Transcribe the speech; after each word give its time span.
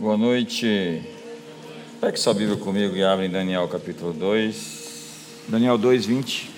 Boa 0.00 0.16
noite. 0.16 1.02
Pegue 2.00 2.18
sua 2.18 2.32
Bíblia 2.32 2.56
comigo 2.56 2.96
e 2.96 3.04
abre 3.04 3.26
em 3.26 3.30
Daniel 3.30 3.68
capítulo 3.68 4.14
2. 4.14 5.44
Daniel 5.46 5.76
2, 5.76 6.06
20. 6.06 6.50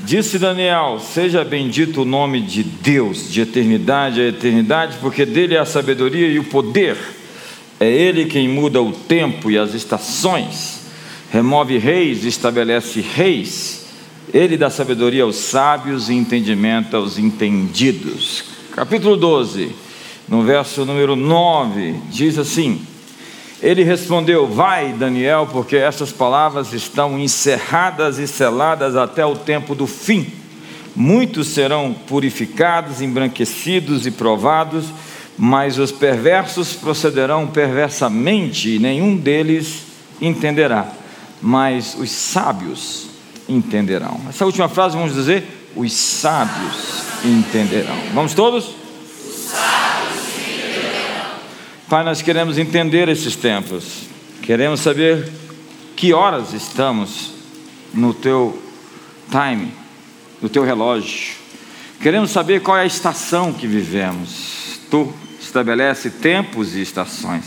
Disse 0.00 0.38
Daniel: 0.38 1.00
Seja 1.00 1.42
bendito 1.42 2.02
o 2.02 2.04
nome 2.04 2.42
de 2.42 2.62
Deus, 2.62 3.32
de 3.32 3.40
eternidade 3.40 4.20
a 4.20 4.28
eternidade, 4.28 4.98
porque 5.00 5.24
dele 5.24 5.54
é 5.54 5.58
a 5.58 5.64
sabedoria 5.64 6.28
e 6.28 6.38
o 6.38 6.44
poder. 6.44 6.98
É 7.80 7.90
ele 7.90 8.26
quem 8.26 8.46
muda 8.46 8.82
o 8.82 8.92
tempo 8.92 9.50
e 9.50 9.56
as 9.56 9.72
estações, 9.72 10.80
remove 11.30 11.78
reis 11.78 12.26
e 12.26 12.28
estabelece 12.28 13.00
reis. 13.00 13.86
Ele 14.34 14.58
dá 14.58 14.68
sabedoria 14.68 15.22
aos 15.22 15.36
sábios 15.36 16.10
e 16.10 16.12
entendimento 16.12 16.94
aos 16.94 17.16
entendidos. 17.16 18.44
Capítulo 18.70 19.16
12 19.16 19.91
no 20.28 20.42
verso 20.42 20.84
número 20.84 21.16
9, 21.16 21.94
diz 22.10 22.38
assim: 22.38 22.80
Ele 23.60 23.82
respondeu: 23.82 24.46
Vai, 24.46 24.92
Daniel, 24.92 25.48
porque 25.50 25.76
essas 25.76 26.12
palavras 26.12 26.72
estão 26.72 27.18
encerradas 27.18 28.18
e 28.18 28.26
seladas 28.26 28.96
até 28.96 29.24
o 29.24 29.36
tempo 29.36 29.74
do 29.74 29.86
fim. 29.86 30.32
Muitos 30.94 31.48
serão 31.48 31.94
purificados, 32.06 33.00
embranquecidos 33.00 34.06
e 34.06 34.10
provados, 34.10 34.86
mas 35.38 35.78
os 35.78 35.90
perversos 35.90 36.74
procederão 36.74 37.46
perversamente, 37.46 38.76
e 38.76 38.78
nenhum 38.78 39.16
deles 39.16 39.84
entenderá, 40.20 40.86
mas 41.40 41.96
os 41.98 42.10
sábios 42.10 43.06
entenderão. 43.48 44.20
Essa 44.28 44.44
última 44.44 44.68
frase 44.68 44.96
vamos 44.96 45.14
dizer: 45.14 45.70
os 45.74 45.92
sábios 45.92 47.02
entenderão. 47.24 47.96
Vamos 48.14 48.34
todos? 48.34 48.81
Pai, 51.92 52.02
nós 52.02 52.22
queremos 52.22 52.56
entender 52.56 53.06
esses 53.10 53.36
tempos, 53.36 54.04
queremos 54.40 54.80
saber 54.80 55.30
que 55.94 56.14
horas 56.14 56.54
estamos 56.54 57.34
no 57.92 58.14
teu 58.14 58.58
time, 59.30 59.70
no 60.40 60.48
teu 60.48 60.64
relógio, 60.64 61.34
queremos 62.00 62.30
saber 62.30 62.62
qual 62.62 62.78
é 62.78 62.80
a 62.80 62.86
estação 62.86 63.52
que 63.52 63.66
vivemos. 63.66 64.80
Tu 64.90 65.12
estabelece 65.38 66.08
tempos 66.08 66.74
e 66.74 66.80
estações 66.80 67.44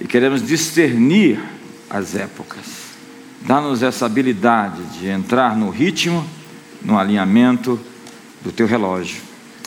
e 0.00 0.08
queremos 0.08 0.44
discernir 0.44 1.38
as 1.88 2.16
épocas. 2.16 2.64
Dá-nos 3.42 3.84
essa 3.84 4.04
habilidade 4.04 4.82
de 4.98 5.06
entrar 5.06 5.56
no 5.56 5.70
ritmo, 5.70 6.28
no 6.82 6.98
alinhamento 6.98 7.78
do 8.42 8.50
teu 8.50 8.66
relógio, 8.66 9.22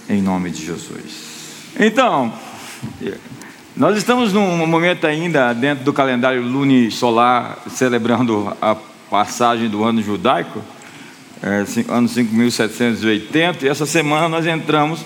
em 0.09 0.21
nome 0.21 0.49
de 0.49 0.65
Jesus. 0.65 1.29
Então, 1.79 2.33
nós 3.79 3.95
estamos 3.95 4.33
num 4.33 4.67
momento 4.67 5.07
ainda 5.07 5.53
dentro 5.53 5.85
do 5.85 5.93
calendário 5.93 6.41
lunisolar, 6.41 7.59
celebrando 7.69 8.53
a 8.61 8.75
passagem 9.09 9.69
do 9.69 9.85
ano 9.85 10.01
judaico, 10.03 10.61
é, 11.41 11.63
ano 11.87 12.09
5780, 12.09 13.65
e 13.65 13.69
essa 13.69 13.85
semana 13.85 14.27
nós 14.27 14.45
entramos 14.45 14.99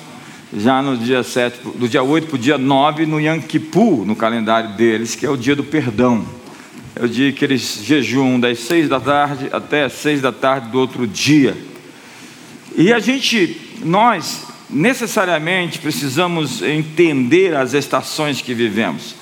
já 0.51 0.81
no 0.81 0.97
dia 0.97 1.21
7, 1.21 1.59
do 1.75 1.87
dia 1.87 2.01
8 2.01 2.25
para 2.25 2.35
o 2.35 2.39
dia 2.39 2.57
9, 2.57 3.05
no 3.05 3.21
Yom 3.21 3.39
Kippur, 3.41 4.07
no 4.07 4.15
calendário 4.15 4.71
deles, 4.71 5.13
que 5.13 5.23
é 5.23 5.29
o 5.29 5.37
dia 5.37 5.55
do 5.55 5.63
perdão. 5.63 6.25
É 6.95 7.05
o 7.05 7.07
dia 7.07 7.31
que 7.31 7.45
eles 7.45 7.79
jejuam 7.83 8.39
das 8.39 8.57
6 8.57 8.89
da 8.89 8.99
tarde 8.99 9.49
até 9.51 9.83
as 9.83 9.93
6 9.93 10.19
da 10.19 10.31
tarde 10.31 10.69
do 10.69 10.79
outro 10.79 11.05
dia. 11.05 11.55
E 12.75 12.91
a 12.91 12.97
gente, 12.97 13.55
nós, 13.85 14.47
necessariamente 14.73 15.79
precisamos 15.79 16.61
entender 16.61 17.55
as 17.55 17.73
estações 17.73 18.41
que 18.41 18.53
vivemos. 18.53 19.15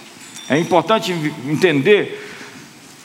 É 0.50 0.58
importante 0.58 1.12
entender 1.48 2.30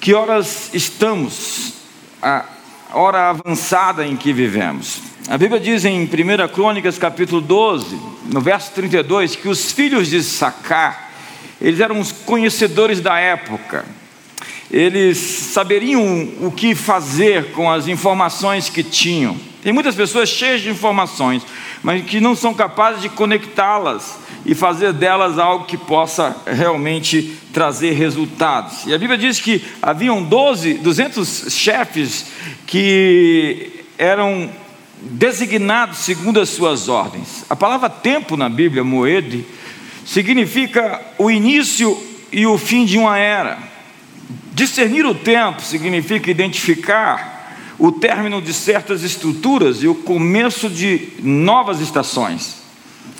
que 0.00 0.14
horas 0.14 0.70
estamos, 0.72 1.74
a 2.22 2.44
hora 2.92 3.30
avançada 3.30 4.06
em 4.06 4.16
que 4.16 4.32
vivemos. 4.32 5.00
A 5.28 5.36
Bíblia 5.36 5.60
diz 5.60 5.84
em 5.84 6.04
1 6.04 6.08
Crônicas 6.54 6.98
capítulo 6.98 7.40
12, 7.40 7.98
no 8.32 8.40
verso 8.40 8.70
32, 8.72 9.34
que 9.34 9.48
os 9.48 9.72
filhos 9.72 10.08
de 10.08 10.22
Sacar, 10.22 11.10
eles 11.60 11.80
eram 11.80 11.98
os 11.98 12.12
conhecedores 12.12 13.00
da 13.00 13.18
época. 13.18 13.84
Eles 14.70 15.18
saberiam 15.18 16.28
o 16.40 16.50
que 16.50 16.74
fazer 16.74 17.52
com 17.52 17.70
as 17.70 17.88
informações 17.88 18.68
que 18.68 18.82
tinham. 18.82 19.36
Tem 19.66 19.72
muitas 19.72 19.96
pessoas 19.96 20.28
cheias 20.28 20.60
de 20.60 20.70
informações, 20.70 21.42
mas 21.82 22.04
que 22.04 22.20
não 22.20 22.36
são 22.36 22.54
capazes 22.54 23.02
de 23.02 23.08
conectá-las 23.08 24.16
e 24.44 24.54
fazer 24.54 24.92
delas 24.92 25.40
algo 25.40 25.64
que 25.64 25.76
possa 25.76 26.36
realmente 26.46 27.36
trazer 27.52 27.90
resultados. 27.94 28.86
E 28.86 28.94
a 28.94 28.98
Bíblia 28.98 29.18
diz 29.18 29.40
que 29.40 29.64
haviam 29.82 30.22
12, 30.22 30.74
200 30.74 31.46
chefes 31.52 32.26
que 32.64 33.84
eram 33.98 34.48
designados 35.00 35.98
segundo 35.98 36.38
as 36.38 36.50
suas 36.50 36.88
ordens. 36.88 37.44
A 37.50 37.56
palavra 37.56 37.90
tempo 37.90 38.36
na 38.36 38.48
Bíblia, 38.48 38.84
moed, 38.84 39.44
significa 40.04 41.02
o 41.18 41.28
início 41.28 42.00
e 42.30 42.46
o 42.46 42.56
fim 42.56 42.84
de 42.84 42.98
uma 42.98 43.18
era. 43.18 43.58
Discernir 44.52 45.04
o 45.04 45.12
tempo 45.12 45.60
significa 45.60 46.30
identificar 46.30 47.35
o 47.78 47.92
término 47.92 48.40
de 48.40 48.52
certas 48.52 49.02
estruturas 49.02 49.82
e 49.82 49.88
o 49.88 49.94
começo 49.94 50.68
de 50.68 51.08
novas 51.22 51.80
estações. 51.80 52.62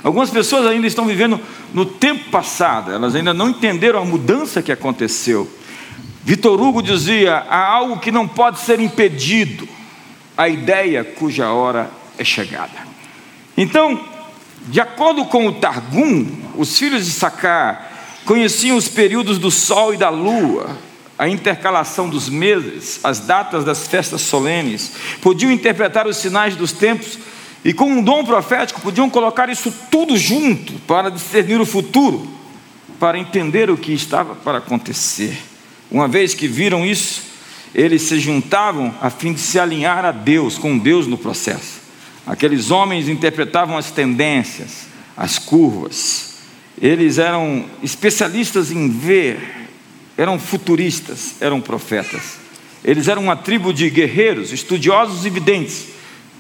Algumas 0.03 0.31
pessoas 0.31 0.67
ainda 0.67 0.87
estão 0.87 1.07
vivendo 1.07 1.41
no 1.75 1.85
tempo 1.85 2.31
passado, 2.31 2.93
elas 2.93 3.15
ainda 3.15 3.35
não 3.35 3.51
entenderam 3.51 4.01
a 4.01 4.05
mudança 4.05 4.63
que 4.63 4.73
aconteceu. 4.73 5.51
Vitor 6.25 6.61
Hugo 6.61 6.83
dizia: 6.83 7.45
há 7.49 7.67
algo 7.67 7.99
que 7.99 8.11
não 8.11 8.27
pode 8.27 8.61
ser 8.61 8.81
impedido, 8.81 9.69
a 10.37 10.49
ideia 10.49 11.05
cuja 11.05 11.51
hora 11.51 11.91
é 12.19 12.25
chegada. 12.25 12.87
Então, 13.57 14.01
de 14.69 14.81
acordo 14.81 15.25
com 15.27 15.47
o 15.47 15.53
Targum, 15.53 16.27
os 16.57 16.79
filhos 16.79 17.05
de 17.05 17.13
Sacar 17.13 17.93
conheciam 18.25 18.77
os 18.77 18.89
períodos 18.89 19.39
do 19.39 19.51
sol 19.51 19.95
e 19.95 19.97
da 19.97 20.09
lua, 20.09 20.77
a 21.19 21.29
intercalação 21.29 22.09
dos 22.09 22.29
meses, 22.29 23.01
as 23.03 23.21
datas 23.21 23.65
das 23.65 23.87
festas 23.87 24.21
solenes, 24.21 24.93
podiam 25.21 25.51
interpretar 25.51 26.07
os 26.07 26.17
sinais 26.17 26.57
dos 26.57 26.73
tempos 26.73 27.19
e, 27.65 27.73
com 27.73 27.87
um 27.87 28.03
dom 28.03 28.25
profético, 28.25 28.81
podiam 28.81 29.09
colocar 29.09 29.49
isso 29.49 29.73
tudo 29.91 30.17
junto 30.17 30.75
para 30.87 31.11
discernir 31.11 31.61
o 31.61 31.67
futuro, 31.67 32.29
para 33.01 33.19
entender 33.19 33.71
o 33.71 33.77
que 33.77 33.93
estava 33.93 34.35
para 34.35 34.59
acontecer. 34.59 35.37
Uma 35.91 36.07
vez 36.07 36.35
que 36.35 36.47
viram 36.47 36.85
isso, 36.85 37.23
eles 37.75 38.03
se 38.03 38.19
juntavam 38.19 38.95
a 39.01 39.11
fim 39.11 39.33
de 39.33 39.41
se 39.41 39.59
alinhar 39.59 40.05
a 40.05 40.13
Deus, 40.13 40.59
com 40.59 40.79
Deus 40.79 41.07
no 41.07 41.17
processo. 41.19 41.81
Aqueles 42.27 42.71
homens 42.71 43.09
interpretavam 43.09 43.79
as 43.79 43.91
tendências, 43.91 44.87
as 45.17 45.39
curvas, 45.39 46.37
eles 46.81 47.19
eram 47.19 47.65
especialistas 47.83 48.71
em 48.71 48.89
ver 48.89 49.66
eram 50.17 50.39
futuristas, 50.39 51.37
eram 51.41 51.61
profetas. 51.61 52.39
Eles 52.85 53.09
eram 53.09 53.23
uma 53.23 53.37
tribo 53.37 53.73
de 53.73 53.91
guerreiros, 53.91 54.53
estudiosos 54.53 55.27
e 55.27 55.31
videntes, 55.31 55.89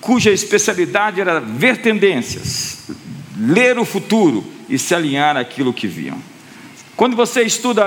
cuja 0.00 0.30
especialidade 0.30 1.20
era 1.20 1.40
ver 1.40 1.78
tendências, 1.78 2.88
ler 3.36 3.78
o 3.78 3.84
futuro 3.84 4.44
e 4.68 4.78
se 4.78 4.94
alinhar 4.94 5.36
àquilo 5.36 5.72
que 5.72 5.86
viam. 5.86 6.18
Quando 6.96 7.14
você 7.14 7.42
estuda 7.42 7.86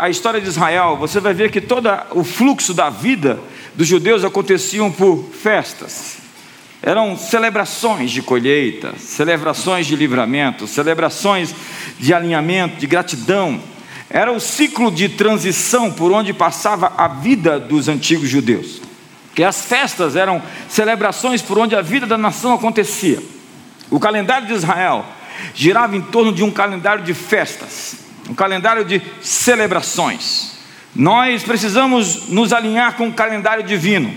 a 0.00 0.08
história 0.08 0.40
de 0.40 0.48
Israel, 0.48 0.96
você 0.98 1.20
vai 1.20 1.32
ver 1.32 1.50
que 1.50 1.60
todo 1.60 1.88
o 2.10 2.24
fluxo 2.24 2.74
da 2.74 2.90
vida 2.90 3.38
dos 3.74 3.86
judeus 3.86 4.24
aconteciam 4.24 4.90
por 4.90 5.24
festas. 5.32 6.16
Eram 6.82 7.16
celebrações 7.16 8.10
de 8.10 8.20
colheita, 8.20 8.94
celebrações 8.98 9.86
de 9.86 9.94
livramento, 9.94 10.66
celebrações 10.66 11.54
de 12.00 12.12
alinhamento, 12.12 12.80
de 12.80 12.86
gratidão, 12.88 13.60
era 14.12 14.30
o 14.30 14.38
ciclo 14.38 14.90
de 14.90 15.08
transição 15.08 15.90
por 15.90 16.12
onde 16.12 16.34
passava 16.34 16.92
a 16.98 17.08
vida 17.08 17.58
dos 17.58 17.88
antigos 17.88 18.28
judeus. 18.28 18.82
Que 19.34 19.42
as 19.42 19.64
festas 19.64 20.16
eram 20.16 20.42
celebrações 20.68 21.40
por 21.40 21.58
onde 21.58 21.74
a 21.74 21.80
vida 21.80 22.06
da 22.06 22.18
nação 22.18 22.52
acontecia. 22.52 23.22
O 23.90 23.98
calendário 23.98 24.46
de 24.46 24.52
Israel 24.52 25.06
girava 25.54 25.96
em 25.96 26.02
torno 26.02 26.30
de 26.30 26.44
um 26.44 26.50
calendário 26.50 27.02
de 27.02 27.14
festas, 27.14 27.96
um 28.28 28.34
calendário 28.34 28.84
de 28.84 29.00
celebrações. 29.22 30.58
Nós 30.94 31.42
precisamos 31.42 32.28
nos 32.28 32.52
alinhar 32.52 32.98
com 32.98 33.08
o 33.08 33.14
calendário 33.14 33.64
divino. 33.64 34.14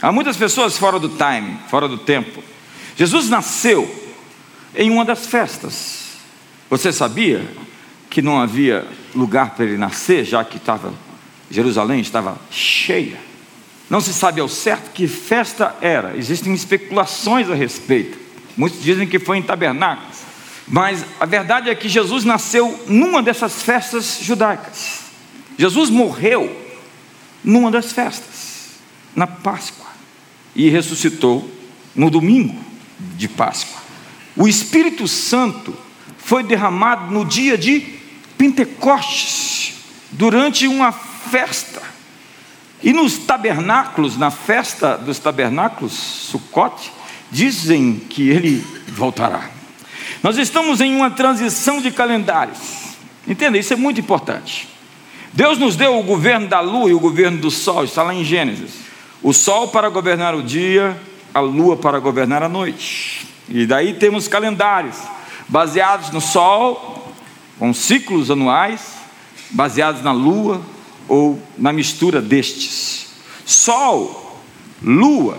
Há 0.00 0.12
muitas 0.12 0.36
pessoas 0.36 0.78
fora 0.78 1.00
do 1.00 1.08
time, 1.08 1.58
fora 1.68 1.88
do 1.88 1.98
tempo. 1.98 2.40
Jesus 2.96 3.28
nasceu 3.28 4.12
em 4.76 4.90
uma 4.90 5.04
das 5.04 5.26
festas. 5.26 6.18
Você 6.70 6.92
sabia 6.92 7.44
que 8.08 8.22
não 8.22 8.40
havia 8.40 8.86
lugar 9.18 9.50
para 9.50 9.64
ele 9.64 9.76
nascer, 9.76 10.24
já 10.24 10.44
que 10.44 10.56
estava 10.56 10.92
Jerusalém 11.50 12.00
estava 12.00 12.38
cheia. 12.50 13.18
Não 13.88 14.00
se 14.00 14.12
sabe 14.12 14.40
ao 14.40 14.48
certo 14.48 14.90
que 14.92 15.08
festa 15.08 15.74
era. 15.80 16.16
Existem 16.16 16.52
especulações 16.52 17.48
a 17.48 17.54
respeito. 17.54 18.18
Muitos 18.56 18.82
dizem 18.82 19.06
que 19.06 19.18
foi 19.18 19.38
em 19.38 19.42
tabernáculos. 19.42 20.18
Mas 20.66 21.04
a 21.18 21.24
verdade 21.24 21.70
é 21.70 21.74
que 21.74 21.88
Jesus 21.88 22.24
nasceu 22.24 22.84
numa 22.86 23.22
dessas 23.22 23.62
festas 23.62 24.18
judaicas. 24.20 25.00
Jesus 25.56 25.88
morreu 25.88 26.54
numa 27.42 27.70
das 27.70 27.92
festas, 27.92 28.78
na 29.16 29.26
Páscoa, 29.26 29.86
e 30.54 30.68
ressuscitou 30.68 31.50
no 31.94 32.10
domingo 32.10 32.54
de 33.16 33.26
Páscoa. 33.26 33.80
O 34.36 34.46
Espírito 34.46 35.08
Santo 35.08 35.74
foi 36.18 36.42
derramado 36.42 37.10
no 37.10 37.24
dia 37.24 37.56
de 37.56 37.97
Pentecostes, 38.38 39.74
durante 40.12 40.66
uma 40.66 40.92
festa. 40.92 41.82
E 42.82 42.92
nos 42.92 43.18
tabernáculos, 43.18 44.16
na 44.16 44.30
festa 44.30 44.96
dos 44.96 45.18
tabernáculos, 45.18 45.92
Sucote, 45.92 46.92
dizem 47.30 47.96
que 48.08 48.30
ele 48.30 48.64
voltará. 48.86 49.50
Nós 50.22 50.38
estamos 50.38 50.80
em 50.80 50.94
uma 50.94 51.10
transição 51.10 51.80
de 51.80 51.90
calendários. 51.90 52.58
Entenda, 53.26 53.58
isso 53.58 53.72
é 53.72 53.76
muito 53.76 54.00
importante. 54.00 54.68
Deus 55.32 55.58
nos 55.58 55.76
deu 55.76 55.98
o 55.98 56.02
governo 56.02 56.48
da 56.48 56.60
lua 56.60 56.88
e 56.88 56.94
o 56.94 57.00
governo 57.00 57.38
do 57.38 57.50
sol, 57.50 57.84
está 57.84 58.02
lá 58.02 58.14
em 58.14 58.24
Gênesis. 58.24 58.70
O 59.22 59.32
sol 59.32 59.68
para 59.68 59.88
governar 59.88 60.34
o 60.34 60.42
dia, 60.42 60.96
a 61.34 61.40
lua 61.40 61.76
para 61.76 61.98
governar 61.98 62.42
a 62.42 62.48
noite. 62.48 63.26
E 63.48 63.66
daí 63.66 63.94
temos 63.94 64.28
calendários 64.28 64.96
baseados 65.48 66.10
no 66.10 66.20
Sol, 66.20 66.97
com 67.58 67.74
ciclos 67.74 68.30
anuais, 68.30 68.80
baseados 69.50 70.02
na 70.02 70.12
Lua 70.12 70.62
ou 71.08 71.42
na 71.56 71.72
mistura 71.72 72.20
destes. 72.20 73.08
Sol, 73.44 74.40
Lua 74.82 75.38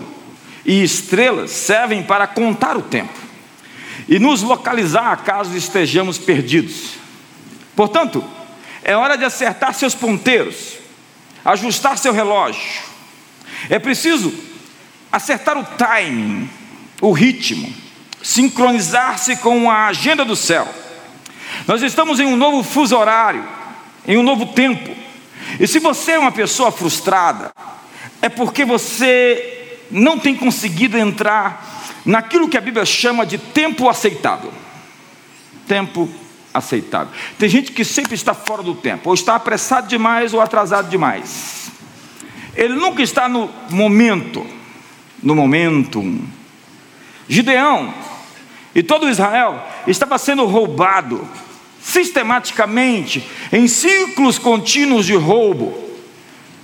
e 0.64 0.82
estrelas 0.82 1.50
servem 1.50 2.02
para 2.02 2.26
contar 2.26 2.76
o 2.76 2.82
tempo 2.82 3.18
e 4.08 4.18
nos 4.18 4.42
localizar 4.42 5.24
caso 5.24 5.56
estejamos 5.56 6.18
perdidos. 6.18 6.94
Portanto, 7.74 8.24
é 8.82 8.96
hora 8.96 9.16
de 9.16 9.24
acertar 9.24 9.72
seus 9.74 9.94
ponteiros, 9.94 10.74
ajustar 11.44 11.96
seu 11.96 12.12
relógio. 12.12 12.82
É 13.68 13.78
preciso 13.78 14.32
acertar 15.10 15.56
o 15.56 15.64
timing, 15.64 16.50
o 17.00 17.12
ritmo 17.12 17.72
sincronizar-se 18.22 19.36
com 19.36 19.70
a 19.70 19.86
agenda 19.86 20.24
do 20.24 20.36
céu. 20.36 20.68
Nós 21.70 21.82
estamos 21.82 22.18
em 22.18 22.26
um 22.26 22.34
novo 22.34 22.64
fuso 22.64 22.96
horário, 22.96 23.46
em 24.04 24.18
um 24.18 24.24
novo 24.24 24.44
tempo. 24.44 24.90
E 25.60 25.68
se 25.68 25.78
você 25.78 26.10
é 26.10 26.18
uma 26.18 26.32
pessoa 26.32 26.72
frustrada, 26.72 27.52
é 28.20 28.28
porque 28.28 28.64
você 28.64 29.78
não 29.88 30.18
tem 30.18 30.34
conseguido 30.34 30.98
entrar 30.98 31.64
naquilo 32.04 32.48
que 32.48 32.58
a 32.58 32.60
Bíblia 32.60 32.84
chama 32.84 33.24
de 33.24 33.38
tempo 33.38 33.88
aceitável. 33.88 34.52
Tempo 35.68 36.08
aceitável. 36.52 37.12
Tem 37.38 37.48
gente 37.48 37.70
que 37.70 37.84
sempre 37.84 38.16
está 38.16 38.34
fora 38.34 38.64
do 38.64 38.74
tempo, 38.74 39.08
ou 39.08 39.14
está 39.14 39.36
apressado 39.36 39.86
demais 39.86 40.34
ou 40.34 40.40
atrasado 40.40 40.90
demais. 40.90 41.70
Ele 42.56 42.74
nunca 42.74 43.00
está 43.00 43.28
no 43.28 43.48
momento, 43.70 44.44
no 45.22 45.36
momento. 45.36 46.02
Gideão 47.28 47.94
e 48.74 48.82
todo 48.82 49.08
Israel 49.08 49.64
estava 49.86 50.18
sendo 50.18 50.44
roubado 50.46 51.28
sistematicamente, 51.82 53.26
em 53.52 53.66
ciclos 53.66 54.38
contínuos 54.38 55.06
de 55.06 55.14
roubo. 55.14 55.90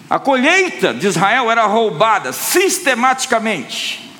A 0.08 0.18
colheita 0.18 0.94
de 0.94 1.06
Israel 1.06 1.50
era 1.50 1.66
roubada 1.66 2.32
sistematicamente. 2.32 4.12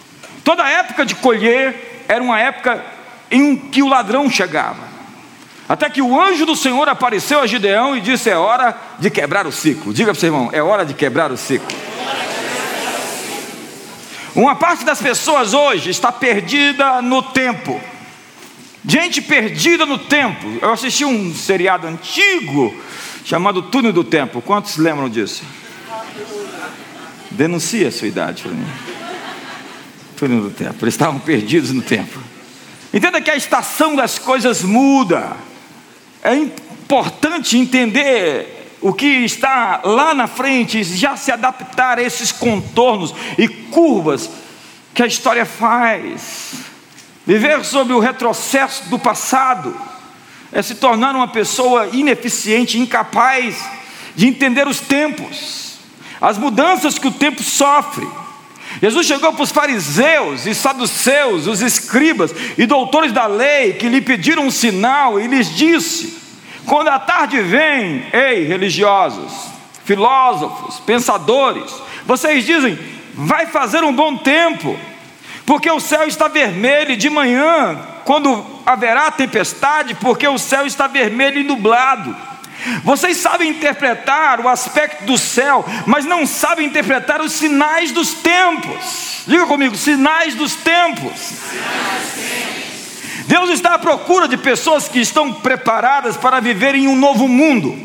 Toda 0.43 0.69
época 0.69 1.05
de 1.05 1.15
colher 1.15 2.05
era 2.09 2.23
uma 2.23 2.39
época 2.41 2.85
em 3.31 3.57
que 3.57 3.83
o 3.83 3.89
ladrão 3.89 4.31
chegava. 4.31 4.87
Até 5.69 5.91
que 5.91 6.01
o 6.01 6.21
anjo 6.21 6.47
do 6.47 6.55
Senhor 6.55 6.89
apareceu 6.89 7.41
a 7.41 7.47
Gideão 7.47 7.97
e 7.97 8.01
disse: 8.01 8.31
É 8.31 8.37
hora 8.37 8.77
de 8.99 9.11
quebrar 9.11 9.47
o 9.47 9.53
ciclo. 9.53 9.93
Diga 9.93 10.13
para 10.13 10.17
o 10.17 10.21
seu 10.21 10.29
irmão: 10.29 10.49
É 10.53 10.63
hora 10.63 10.85
de 10.85 10.95
quebrar 10.95 11.33
o 11.33 11.37
ciclo. 11.37 11.77
Uma 14.35 14.55
parte 14.55 14.85
das 14.85 15.01
pessoas 15.01 15.55
hoje 15.55 15.91
está 15.91 16.13
perdida 16.13 17.01
no 17.01 17.23
tempo. 17.23 17.81
Gente 18.87 19.21
perdida 19.21 19.85
no 19.85 19.99
tempo. 19.99 20.47
Eu 20.63 20.73
assisti 20.73 21.05
um 21.05 21.35
seriado 21.35 21.89
antigo 21.89 22.75
chamado 23.25 23.63
Túnel 23.63 23.93
do 23.93 24.05
Tempo. 24.05 24.41
Quantos 24.41 24.77
lembram 24.77 25.09
disso? 25.09 25.43
Denuncia 27.31 27.89
a 27.89 27.93
sua 27.93 28.07
idade 28.07 28.43
para 28.43 28.53
mim. 28.53 28.67
Túnel 30.17 30.43
do 30.43 30.51
Tempo. 30.51 30.85
Eles 30.85 30.95
estavam 30.95 31.19
perdidos 31.19 31.73
no 31.73 31.83
tempo. 31.83 32.21
Entenda 32.95 33.21
que 33.21 33.31
a 33.31 33.37
estação 33.37 33.97
das 33.97 34.21
coisas 34.21 34.63
muda. 34.63 35.37
É 36.23 36.35
importante 36.35 37.59
entender 37.59 38.77
o 38.81 38.93
que 38.93 39.07
está 39.07 39.81
lá 39.85 40.15
na 40.15 40.29
frente, 40.29 40.85
já 40.85 41.17
se 41.17 41.33
adaptar 41.33 41.99
a 41.99 42.03
esses 42.03 42.31
contornos 42.31 43.13
e 43.37 43.49
curvas 43.49 44.31
que 44.95 45.03
a 45.03 45.07
história 45.07 45.45
faz. 45.45 46.76
Viver 47.27 47.65
sobre 47.65 47.93
o 47.93 47.99
retrocesso 47.99 48.89
do 48.89 48.99
passado 48.99 49.77
é 50.53 50.63
se 50.63 50.77
tornar 50.77 51.17
uma 51.17 51.29
pessoa 51.29 51.89
ineficiente, 51.93 52.79
incapaz 52.79 53.63
de 54.15 54.27
entender 54.27 54.69
os 54.69 54.81
tempos, 54.81 55.79
as 56.21 56.39
mudanças 56.39 56.99
que 56.99 57.09
o 57.09 57.13
tempo 57.13 57.43
sofre. 57.43 58.07
Jesus 58.81 59.07
chegou 59.07 59.33
para 59.33 59.43
os 59.43 59.51
fariseus 59.51 60.47
e 60.47 60.55
saduceus, 60.55 61.47
os 61.47 61.61
escribas 61.63 62.35
e 62.57 62.65
doutores 62.65 63.13
da 63.13 63.27
lei 63.27 63.73
que 63.73 63.89
lhe 63.89 64.01
pediram 64.01 64.47
um 64.47 64.51
sinal 64.51 65.19
e 65.19 65.27
lhes 65.27 65.55
disse: 65.55 66.17
quando 66.67 66.89
a 66.89 66.99
tarde 66.99 67.41
vem, 67.41 68.05
ei, 68.13 68.45
religiosos, 68.45 69.33
filósofos, 69.85 70.81
pensadores, 70.81 71.73
vocês 72.05 72.45
dizem, 72.45 72.79
vai 73.15 73.47
fazer 73.47 73.83
um 73.85 73.93
bom 73.93 74.17
tempo, 74.17 74.77
porque 75.47 75.71
o 75.71 75.79
céu 75.79 76.09
está 76.09 76.27
vermelho 76.27 76.97
de 76.97 77.09
manhã, 77.09 77.79
quando 78.05 78.45
haverá 78.67 79.11
tempestade, 79.13 79.95
porque 79.95 80.27
o 80.27 80.37
céu 80.37 80.67
está 80.67 80.89
vermelho 80.89 81.39
e 81.39 81.45
nublado. 81.45 82.15
Vocês 82.83 83.19
sabem 83.19 83.51
interpretar 83.51 84.41
o 84.41 84.49
aspecto 84.49 85.05
do 85.05 85.17
céu, 85.17 85.65
mas 85.87 86.05
não 86.05 86.27
sabem 86.27 86.67
interpretar 86.67 87.21
os 87.21 87.33
sinais 87.33 87.93
dos 87.93 88.15
tempos. 88.15 89.23
Diga 89.27 89.47
comigo. 89.47 89.77
Sinais 89.77 90.35
dos 90.35 90.57
tempos. 90.57 91.13
Deus 93.27 93.51
está 93.51 93.75
à 93.75 93.79
procura 93.79 94.27
de 94.27 94.37
pessoas 94.37 94.89
que 94.89 95.01
estão 95.01 95.33
preparadas 95.33 96.17
para 96.17 96.41
viver 96.41 96.75
em 96.75 96.89
um 96.89 96.97
novo 96.97 97.29
mundo. 97.29 97.79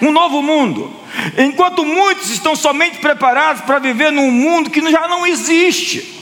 Um 0.00 0.12
novo 0.12 0.42
mundo. 0.42 0.94
Enquanto 1.38 1.84
muitos 1.84 2.30
estão 2.30 2.54
somente 2.54 2.98
preparados 2.98 3.62
para 3.62 3.78
viver 3.78 4.12
num 4.12 4.30
mundo 4.30 4.70
que 4.70 4.80
já 4.90 5.08
não 5.08 5.26
existe. 5.26 6.21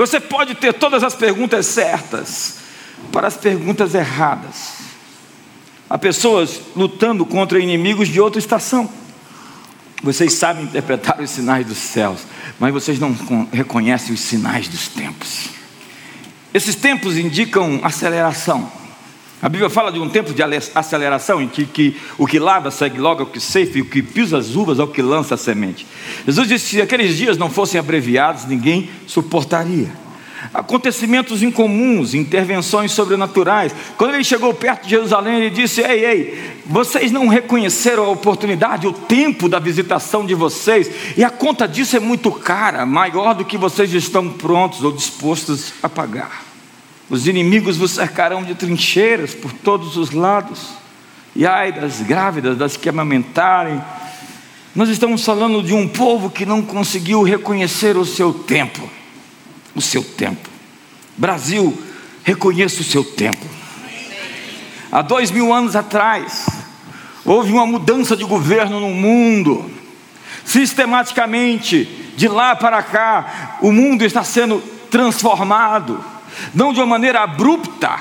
Você 0.00 0.18
pode 0.18 0.54
ter 0.54 0.72
todas 0.72 1.04
as 1.04 1.14
perguntas 1.14 1.66
certas 1.66 2.54
para 3.12 3.26
as 3.26 3.36
perguntas 3.36 3.94
erradas. 3.94 4.78
Há 5.90 5.98
pessoas 5.98 6.58
lutando 6.74 7.26
contra 7.26 7.60
inimigos 7.60 8.08
de 8.08 8.18
outra 8.18 8.38
estação. 8.38 8.90
Vocês 10.02 10.32
sabem 10.32 10.64
interpretar 10.64 11.20
os 11.20 11.28
sinais 11.28 11.66
dos 11.66 11.76
céus, 11.76 12.20
mas 12.58 12.72
vocês 12.72 12.98
não 12.98 13.14
reconhecem 13.52 14.14
os 14.14 14.20
sinais 14.20 14.68
dos 14.68 14.88
tempos. 14.88 15.50
Esses 16.54 16.76
tempos 16.76 17.18
indicam 17.18 17.78
aceleração. 17.82 18.72
A 19.42 19.48
Bíblia 19.48 19.70
fala 19.70 19.90
de 19.90 19.98
um 19.98 20.08
tempo 20.08 20.34
de 20.34 20.42
aceleração 20.74 21.40
em 21.40 21.48
que, 21.48 21.64
que 21.64 21.96
o 22.18 22.26
que 22.26 22.38
lava 22.38 22.70
segue 22.70 22.98
logo 22.98 23.22
ao 23.22 23.26
que 23.26 23.40
ceifa 23.40 23.78
e 23.78 23.80
o 23.82 23.86
que 23.86 24.02
pisa 24.02 24.36
as 24.36 24.54
uvas 24.54 24.78
ao 24.78 24.88
que 24.88 25.00
lança 25.00 25.34
a 25.34 25.38
semente. 25.38 25.86
Jesus 26.26 26.46
disse 26.46 26.64
que 26.64 26.70
se 26.76 26.82
aqueles 26.82 27.16
dias 27.16 27.38
não 27.38 27.48
fossem 27.48 27.80
abreviados, 27.80 28.44
ninguém 28.44 28.90
suportaria. 29.06 29.90
Acontecimentos 30.52 31.42
incomuns, 31.42 32.12
intervenções 32.12 32.92
sobrenaturais. 32.92 33.74
Quando 33.96 34.14
ele 34.14 34.24
chegou 34.24 34.52
perto 34.52 34.84
de 34.84 34.90
Jerusalém, 34.90 35.36
ele 35.36 35.50
disse: 35.50 35.82
Ei, 35.82 36.04
ei, 36.04 36.50
vocês 36.66 37.12
não 37.12 37.28
reconheceram 37.28 38.04
a 38.04 38.08
oportunidade, 38.10 38.86
o 38.86 38.92
tempo 38.92 39.48
da 39.48 39.58
visitação 39.58 40.24
de 40.24 40.34
vocês, 40.34 40.90
e 41.16 41.22
a 41.22 41.30
conta 41.30 41.68
disso 41.68 41.96
é 41.96 42.00
muito 42.00 42.30
cara, 42.30 42.86
maior 42.86 43.34
do 43.34 43.44
que 43.44 43.58
vocês 43.58 43.92
estão 43.92 44.30
prontos 44.30 44.82
ou 44.82 44.92
dispostos 44.92 45.74
a 45.82 45.88
pagar. 45.88 46.49
Os 47.10 47.26
inimigos 47.26 47.76
vos 47.76 47.90
cercarão 47.90 48.44
de 48.44 48.54
trincheiras 48.54 49.34
por 49.34 49.52
todos 49.52 49.96
os 49.96 50.12
lados, 50.12 50.68
e 51.34 51.44
ai 51.44 51.72
das 51.72 52.00
grávidas, 52.00 52.56
das 52.56 52.76
que 52.76 52.88
amamentarem. 52.88 53.82
Nós 54.76 54.88
estamos 54.88 55.24
falando 55.24 55.60
de 55.60 55.74
um 55.74 55.88
povo 55.88 56.30
que 56.30 56.46
não 56.46 56.62
conseguiu 56.62 57.24
reconhecer 57.24 57.96
o 57.96 58.06
seu 58.06 58.32
tempo. 58.32 58.88
O 59.74 59.80
seu 59.80 60.04
tempo. 60.04 60.48
Brasil, 61.16 61.76
reconheça 62.22 62.80
o 62.80 62.84
seu 62.84 63.02
tempo. 63.02 63.44
Há 64.92 65.02
dois 65.02 65.32
mil 65.32 65.52
anos 65.52 65.74
atrás, 65.74 66.46
houve 67.24 67.52
uma 67.52 67.66
mudança 67.66 68.16
de 68.16 68.24
governo 68.24 68.78
no 68.78 68.90
mundo. 68.90 69.68
Sistematicamente, 70.44 72.12
de 72.16 72.28
lá 72.28 72.54
para 72.54 72.82
cá, 72.82 73.58
o 73.60 73.72
mundo 73.72 74.04
está 74.04 74.22
sendo 74.22 74.60
transformado, 74.90 76.04
não 76.54 76.72
de 76.72 76.80
uma 76.80 76.86
maneira 76.86 77.20
abrupta, 77.20 78.00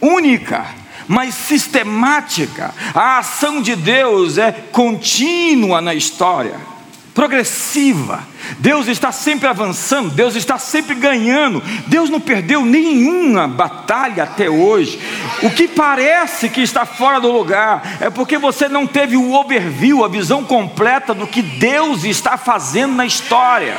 única, 0.00 0.66
mas 1.06 1.34
sistemática. 1.34 2.74
A 2.94 3.18
ação 3.18 3.60
de 3.60 3.76
Deus 3.76 4.38
é 4.38 4.52
contínua 4.52 5.80
na 5.80 5.94
história 5.94 6.74
progressiva. 7.14 8.26
Deus 8.58 8.88
está 8.88 9.12
sempre 9.12 9.48
avançando, 9.48 10.10
Deus 10.10 10.34
está 10.34 10.58
sempre 10.58 10.94
ganhando. 10.96 11.62
Deus 11.86 12.10
não 12.10 12.20
perdeu 12.20 12.66
nenhuma 12.66 13.46
batalha 13.46 14.24
até 14.24 14.50
hoje. 14.50 14.98
O 15.42 15.48
que 15.50 15.68
parece 15.68 16.48
que 16.48 16.60
está 16.60 16.84
fora 16.84 17.20
do 17.20 17.30
lugar 17.30 17.98
é 18.00 18.10
porque 18.10 18.36
você 18.36 18.68
não 18.68 18.86
teve 18.86 19.16
o 19.16 19.32
overview, 19.32 20.04
a 20.04 20.08
visão 20.08 20.42
completa 20.42 21.14
do 21.14 21.26
que 21.26 21.40
Deus 21.40 22.04
está 22.04 22.36
fazendo 22.36 22.94
na 22.94 23.06
história. 23.06 23.76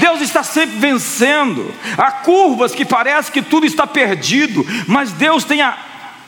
Deus 0.00 0.20
está 0.20 0.42
sempre 0.42 0.76
vencendo. 0.78 1.74
Há 1.96 2.10
curvas 2.10 2.74
que 2.74 2.84
parece 2.84 3.30
que 3.30 3.42
tudo 3.42 3.66
está 3.66 3.86
perdido, 3.86 4.64
mas 4.86 5.12
Deus 5.12 5.44
tem 5.44 5.62
a 5.62 5.76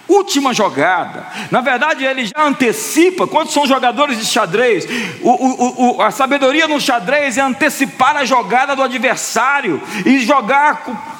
última 0.08 0.54
jogada. 0.54 1.26
Na 1.50 1.60
verdade, 1.60 2.04
ele 2.04 2.26
já 2.26 2.44
antecipa. 2.44 3.26
Quantos 3.26 3.52
são 3.52 3.66
jogadores 3.66 4.18
de 4.18 4.24
xadrez? 4.24 4.86
O, 5.22 5.30
o, 5.30 5.96
o, 5.96 6.02
a 6.02 6.10
sabedoria 6.10 6.68
no 6.68 6.80
xadrez 6.80 7.36
é 7.36 7.40
antecipar 7.40 8.16
a 8.16 8.24
jogada 8.24 8.76
do 8.76 8.82
adversário 8.82 9.82
e 10.04 10.20
jogar 10.20 11.16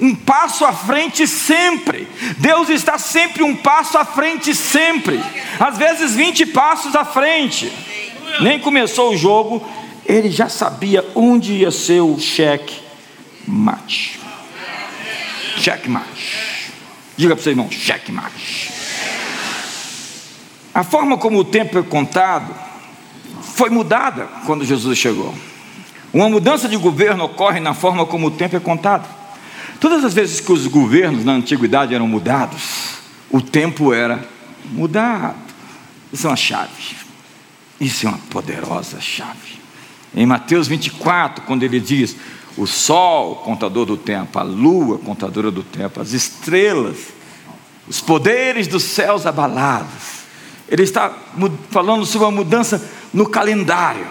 um 0.00 0.14
passo 0.14 0.64
à 0.64 0.72
frente 0.72 1.26
sempre. 1.26 2.08
Deus 2.38 2.70
está 2.70 2.96
sempre 2.98 3.42
um 3.42 3.54
passo 3.54 3.98
à 3.98 4.04
frente 4.04 4.54
sempre. 4.54 5.22
Às 5.58 5.76
vezes 5.76 6.14
20 6.14 6.46
passos 6.46 6.96
à 6.96 7.04
frente. 7.04 7.70
Nem 8.40 8.58
começou 8.58 9.12
o 9.12 9.16
jogo, 9.16 9.66
ele 10.10 10.30
já 10.30 10.48
sabia 10.48 11.04
onde 11.14 11.52
ia 11.52 11.70
ser 11.70 12.00
o 12.00 12.18
cheque 12.18 12.80
mate. 13.46 14.18
Cheque 15.56 15.88
mate. 15.88 16.72
Diga 17.16 17.36
para 17.36 17.40
o 17.40 17.42
seu 17.42 17.52
irmão, 17.52 17.70
checkmate. 17.70 18.72
A 20.72 20.82
forma 20.82 21.18
como 21.18 21.38
o 21.38 21.44
tempo 21.44 21.78
é 21.78 21.82
contado 21.82 22.54
foi 23.42 23.68
mudada 23.68 24.26
quando 24.46 24.64
Jesus 24.64 24.96
chegou. 24.96 25.34
Uma 26.12 26.28
mudança 26.28 26.68
de 26.68 26.76
governo 26.76 27.24
ocorre 27.24 27.60
na 27.60 27.74
forma 27.74 28.06
como 28.06 28.28
o 28.28 28.30
tempo 28.30 28.56
é 28.56 28.60
contado. 28.60 29.06
Todas 29.78 30.04
as 30.04 30.14
vezes 30.14 30.40
que 30.40 30.50
os 30.50 30.66
governos 30.66 31.24
na 31.24 31.32
antiguidade 31.32 31.94
eram 31.94 32.08
mudados, 32.08 32.94
o 33.30 33.40
tempo 33.40 33.92
era 33.92 34.26
mudado. 34.72 35.36
Isso 36.12 36.26
é 36.26 36.30
uma 36.30 36.36
chave. 36.36 36.96
Isso 37.80 38.06
é 38.06 38.08
uma 38.08 38.18
poderosa 38.30 39.00
chave. 39.00 39.60
Em 40.14 40.26
Mateus 40.26 40.66
24, 40.66 41.44
quando 41.44 41.62
ele 41.62 41.78
diz: 41.78 42.16
o 42.56 42.66
sol, 42.66 43.36
contador 43.36 43.86
do 43.86 43.96
tempo, 43.96 44.38
a 44.38 44.42
lua, 44.42 44.98
contadora 44.98 45.50
do 45.50 45.62
tempo, 45.62 46.00
as 46.00 46.12
estrelas, 46.12 46.98
os 47.88 48.00
poderes 48.00 48.66
dos 48.66 48.82
céus 48.82 49.26
abalados. 49.26 50.20
Ele 50.68 50.82
está 50.82 51.12
falando 51.70 52.04
sobre 52.06 52.26
uma 52.26 52.36
mudança 52.36 52.82
no 53.12 53.28
calendário, 53.28 54.06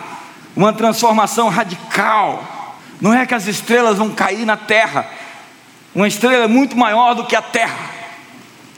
uma 0.55 0.73
transformação 0.73 1.49
radical. 1.49 2.77
Não 2.99 3.13
é 3.13 3.25
que 3.25 3.33
as 3.33 3.47
estrelas 3.47 3.97
vão 3.97 4.09
cair 4.09 4.45
na 4.45 4.57
terra, 4.57 5.09
uma 5.95 6.07
estrela 6.07 6.43
é 6.43 6.47
muito 6.47 6.77
maior 6.77 7.13
do 7.13 7.25
que 7.25 7.35
a 7.35 7.41
terra. 7.41 7.89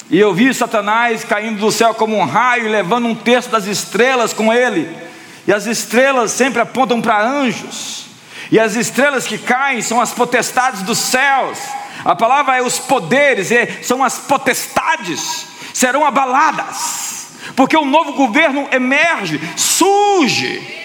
E 0.09 0.19
eu 0.19 0.33
vi 0.33 0.53
Satanás 0.53 1.23
caindo 1.23 1.59
do 1.59 1.71
céu 1.71 1.93
como 1.93 2.17
um 2.17 2.25
raio, 2.25 2.69
levando 2.69 3.07
um 3.07 3.15
terço 3.15 3.49
das 3.49 3.65
estrelas 3.65 4.33
com 4.33 4.51
ele. 4.51 4.89
E 5.47 5.53
as 5.53 5.65
estrelas 5.65 6.31
sempre 6.31 6.61
apontam 6.61 7.01
para 7.01 7.21
anjos. 7.21 8.05
E 8.51 8.59
as 8.59 8.75
estrelas 8.75 9.25
que 9.25 9.37
caem 9.37 9.81
são 9.81 10.01
as 10.01 10.11
potestades 10.11 10.81
dos 10.83 10.97
céus. 10.97 11.57
A 12.03 12.15
palavra 12.15 12.57
é 12.57 12.61
os 12.61 12.79
poderes, 12.79 13.49
são 13.85 14.03
as 14.03 14.17
potestades, 14.17 15.45
serão 15.73 16.05
abaladas, 16.05 17.27
porque 17.55 17.77
o 17.77 17.85
novo 17.85 18.13
governo 18.13 18.67
emerge, 18.71 19.39
surge. 19.55 20.79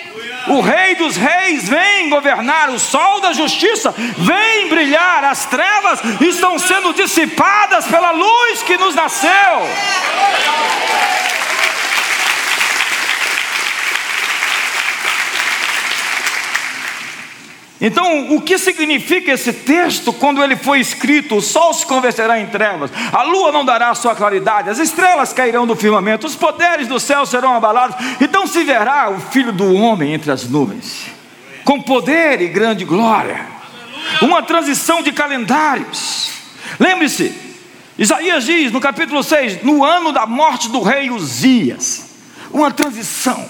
O 0.48 0.60
Rei 0.60 0.94
dos 0.94 1.16
Reis 1.16 1.68
vem 1.68 2.08
governar, 2.08 2.70
o 2.70 2.78
sol 2.78 3.20
da 3.20 3.32
justiça 3.32 3.92
vem 3.96 4.68
brilhar, 4.68 5.24
as 5.24 5.44
trevas 5.46 5.98
estão 6.20 6.56
sendo 6.58 6.92
dissipadas 6.92 7.86
pela 7.86 8.12
luz 8.12 8.62
que 8.62 8.76
nos 8.76 8.94
nasceu. 8.94 9.30
Então, 17.80 18.34
o 18.34 18.40
que 18.40 18.56
significa 18.56 19.32
esse 19.32 19.52
texto 19.52 20.10
quando 20.12 20.42
ele 20.42 20.56
foi 20.56 20.80
escrito? 20.80 21.36
O 21.36 21.42
sol 21.42 21.74
se 21.74 21.84
converterá 21.84 22.40
em 22.40 22.46
trevas, 22.46 22.90
a 23.12 23.22
lua 23.22 23.52
não 23.52 23.66
dará 23.66 23.94
sua 23.94 24.14
claridade, 24.14 24.70
as 24.70 24.78
estrelas 24.78 25.32
cairão 25.32 25.66
do 25.66 25.76
firmamento, 25.76 26.26
os 26.26 26.34
poderes 26.34 26.88
do 26.88 26.98
céu 26.98 27.26
serão 27.26 27.54
abalados, 27.54 27.96
então 28.18 28.46
se 28.46 28.64
verá 28.64 29.10
o 29.10 29.20
filho 29.20 29.52
do 29.52 29.74
homem 29.74 30.14
entre 30.14 30.30
as 30.30 30.48
nuvens, 30.48 31.06
com 31.64 31.82
poder 31.82 32.40
e 32.40 32.48
grande 32.48 32.84
glória. 32.84 33.44
Uma 34.22 34.42
transição 34.42 35.02
de 35.02 35.12
calendários. 35.12 36.30
Lembre-se, 36.78 37.34
Isaías 37.98 38.44
diz 38.44 38.72
no 38.72 38.80
capítulo 38.80 39.22
6: 39.22 39.62
no 39.62 39.84
ano 39.84 40.12
da 40.12 40.24
morte 40.24 40.70
do 40.70 40.80
rei 40.80 41.10
Uzias, 41.10 42.06
uma 42.50 42.70
transição, 42.70 43.46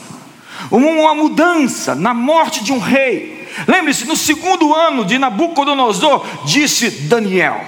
uma 0.71 1.14
mudança 1.14 1.95
na 1.95 2.12
morte 2.12 2.64
de 2.64 2.73
um 2.73 2.78
rei 2.78 3.45
Lembre-se, 3.66 4.04
no 4.06 4.16
segundo 4.16 4.75
ano 4.75 5.04
de 5.04 5.18
Nabucodonosor, 5.18 6.25
disse 6.44 6.90
Daniel, 6.90 7.64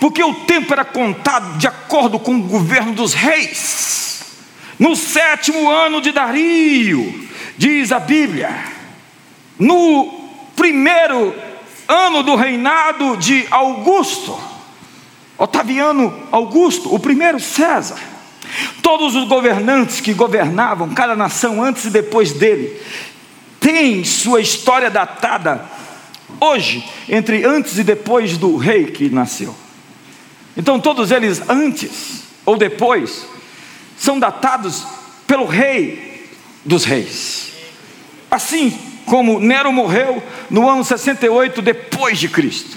porque 0.00 0.22
o 0.22 0.34
tempo 0.34 0.72
era 0.72 0.84
contado 0.84 1.58
de 1.58 1.66
acordo 1.66 2.18
com 2.18 2.34
o 2.36 2.42
governo 2.42 2.92
dos 2.92 3.14
reis. 3.14 4.24
No 4.78 4.96
sétimo 4.96 5.70
ano 5.70 6.00
de 6.00 6.10
Dario, 6.10 7.28
diz 7.56 7.92
a 7.92 8.00
Bíblia, 8.00 8.50
no 9.58 10.30
primeiro 10.56 11.34
ano 11.86 12.22
do 12.22 12.34
reinado 12.34 13.16
de 13.16 13.46
Augusto, 13.50 14.36
Otaviano 15.38 16.12
Augusto, 16.32 16.92
o 16.92 16.98
primeiro 16.98 17.38
César, 17.38 17.98
todos 18.82 19.14
os 19.14 19.28
governantes 19.28 20.00
que 20.00 20.12
governavam 20.12 20.90
cada 20.90 21.14
nação 21.14 21.62
antes 21.62 21.84
e 21.84 21.90
depois 21.90 22.32
dele 22.32 22.80
tem 23.64 24.04
sua 24.04 24.42
história 24.42 24.90
datada 24.90 25.64
hoje, 26.38 26.84
entre 27.08 27.46
antes 27.46 27.78
e 27.78 27.82
depois 27.82 28.36
do 28.36 28.58
rei 28.58 28.88
que 28.88 29.08
nasceu. 29.08 29.56
Então, 30.54 30.78
todos 30.78 31.10
eles, 31.10 31.40
antes 31.48 32.24
ou 32.44 32.58
depois, 32.58 33.26
são 33.96 34.18
datados 34.18 34.86
pelo 35.26 35.46
rei 35.46 36.28
dos 36.62 36.84
reis. 36.84 37.52
Assim 38.30 38.70
como 39.06 39.40
Nero 39.40 39.72
morreu 39.72 40.22
no 40.50 40.68
ano 40.68 40.84
68 40.84 41.62
depois 41.62 42.18
de 42.18 42.28
Cristo. 42.28 42.76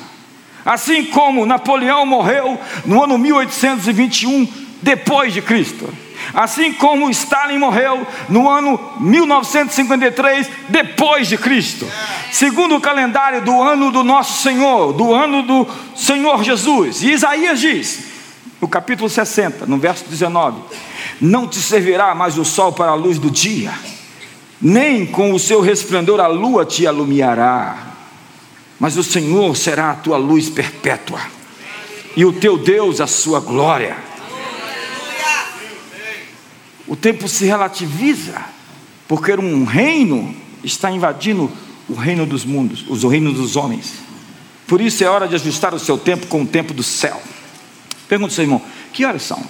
Assim 0.64 1.04
como 1.04 1.46
Napoleão 1.46 2.06
morreu 2.06 2.58
no 2.86 3.04
ano 3.04 3.18
1821 3.18 4.48
depois 4.82 5.34
de 5.34 5.42
Cristo 5.42 6.07
assim 6.34 6.74
como 6.74 7.10
Stalin 7.10 7.58
morreu 7.58 8.06
no 8.30 8.50
ano 8.50 8.80
1953 9.00 10.50
depois 10.70 11.28
de 11.28 11.38
Cristo. 11.38 11.88
Segundo 12.32 12.76
o 12.76 12.82
calendário 12.82 13.42
do 13.42 13.62
ano 13.62 13.92
do 13.92 14.04
nosso 14.04 14.42
Senhor, 14.42 14.94
do 14.94 15.14
ano 15.14 15.44
do 15.44 15.68
Senhor 15.96 16.44
Jesus. 16.44 17.02
E 17.02 17.12
Isaías 17.12 17.60
diz, 17.60 18.00
no 18.62 18.68
capítulo 18.68 19.10
60, 19.10 19.66
no 19.66 19.78
verso 19.78 20.06
19: 20.10 20.62
Não 21.22 21.48
te 21.48 21.60
servirá 21.60 22.14
mais 22.14 22.38
o 22.38 22.46
sol 22.46 22.72
para 22.72 22.92
a 22.92 22.96
luz 22.96 23.20
do 23.20 23.30
dia, 23.30 23.72
nem 24.62 25.06
com 25.06 25.34
o 25.34 25.40
seu 25.40 25.62
resplendor 25.62 26.20
a 26.20 26.28
lua 26.28 26.66
te 26.66 26.86
alumiará, 26.88 27.78
mas 28.80 28.98
o 28.98 29.04
Senhor 29.04 29.56
será 29.56 29.92
a 29.92 29.96
tua 29.96 30.18
luz 30.18 30.50
perpétua, 30.50 31.20
e 32.16 32.26
o 32.26 32.34
teu 32.34 32.58
Deus 32.58 33.00
a 33.00 33.08
sua 33.08 33.40
glória 33.40 34.07
o 36.88 36.96
tempo 36.96 37.28
se 37.28 37.46
relativiza, 37.46 38.42
porque 39.08 39.34
um 39.34 39.66
reino 39.66 40.34
está 40.64 40.90
invadindo 40.90 41.52
o 41.90 41.94
reino 41.94 42.26
dos 42.26 42.46
mundos, 42.46 42.86
os 42.88 43.04
reinos 43.04 43.36
dos 43.36 43.56
homens. 43.56 43.94
Por 44.68 44.82
isso 44.82 45.04
é 45.04 45.08
hora 45.08 45.28
de 45.28 45.36
ajustar 45.36 45.74
o 45.74 45.80
seu 45.80 45.98
tempo 45.98 46.28
com 46.28 46.42
o 46.44 46.48
tempo 46.48 46.74
do 46.74 46.84
céu. 46.84 47.22
Pergunta 48.08 48.32
ao 48.32 48.36
seu 48.36 48.44
irmão: 48.44 48.62
que 48.94 49.06
horas 49.06 49.24
são? 49.24 49.42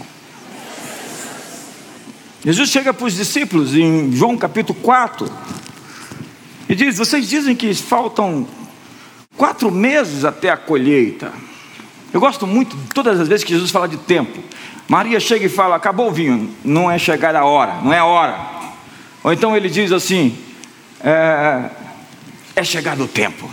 Jesus 2.44 2.70
chega 2.70 2.94
para 2.94 3.06
os 3.06 3.15
discípulos 3.15 3.75
em 3.75 4.12
João 4.12 4.38
capítulo 4.38 4.79
4 4.82 5.29
e 6.70 6.75
diz: 6.75 6.98
Vocês 6.98 7.27
dizem 7.27 7.56
que 7.56 7.74
faltam 7.74 8.48
quatro 9.36 9.72
meses 9.72 10.24
até 10.24 10.50
a 10.50 10.58
colheita. 10.58 11.32
Eu 12.13 12.20
gosto 12.20 12.48
muito, 12.48 12.77
todas 12.94 13.20
as 13.20 13.27
vezes 13.27 13.44
que 13.44 13.53
Jesus 13.53 13.70
fala 13.70 13.88
de 13.88 13.98
tempo, 13.98 14.41
Maria 14.88 15.20
chega 15.20 15.46
e 15.46 15.50
fala: 15.50 15.75
Acabou 15.75 16.10
o 16.10 16.12
vinho, 16.12 16.53
não 16.63 16.89
é 16.89 16.98
chegar 16.98 17.36
a 17.36 17.46
hora, 17.46 17.82
não 17.82 17.94
é 17.94 18.00
a 18.00 18.06
hora. 18.06 18.39
Ou 19.24 19.34
então 19.34 19.56
ele 19.56 19.70
diz 19.70 19.91
assim: 19.91 20.38
É, 21.01 21.70
é 22.56 22.63
chegado 22.63 23.03
o 23.03 23.08
tempo. 23.08 23.50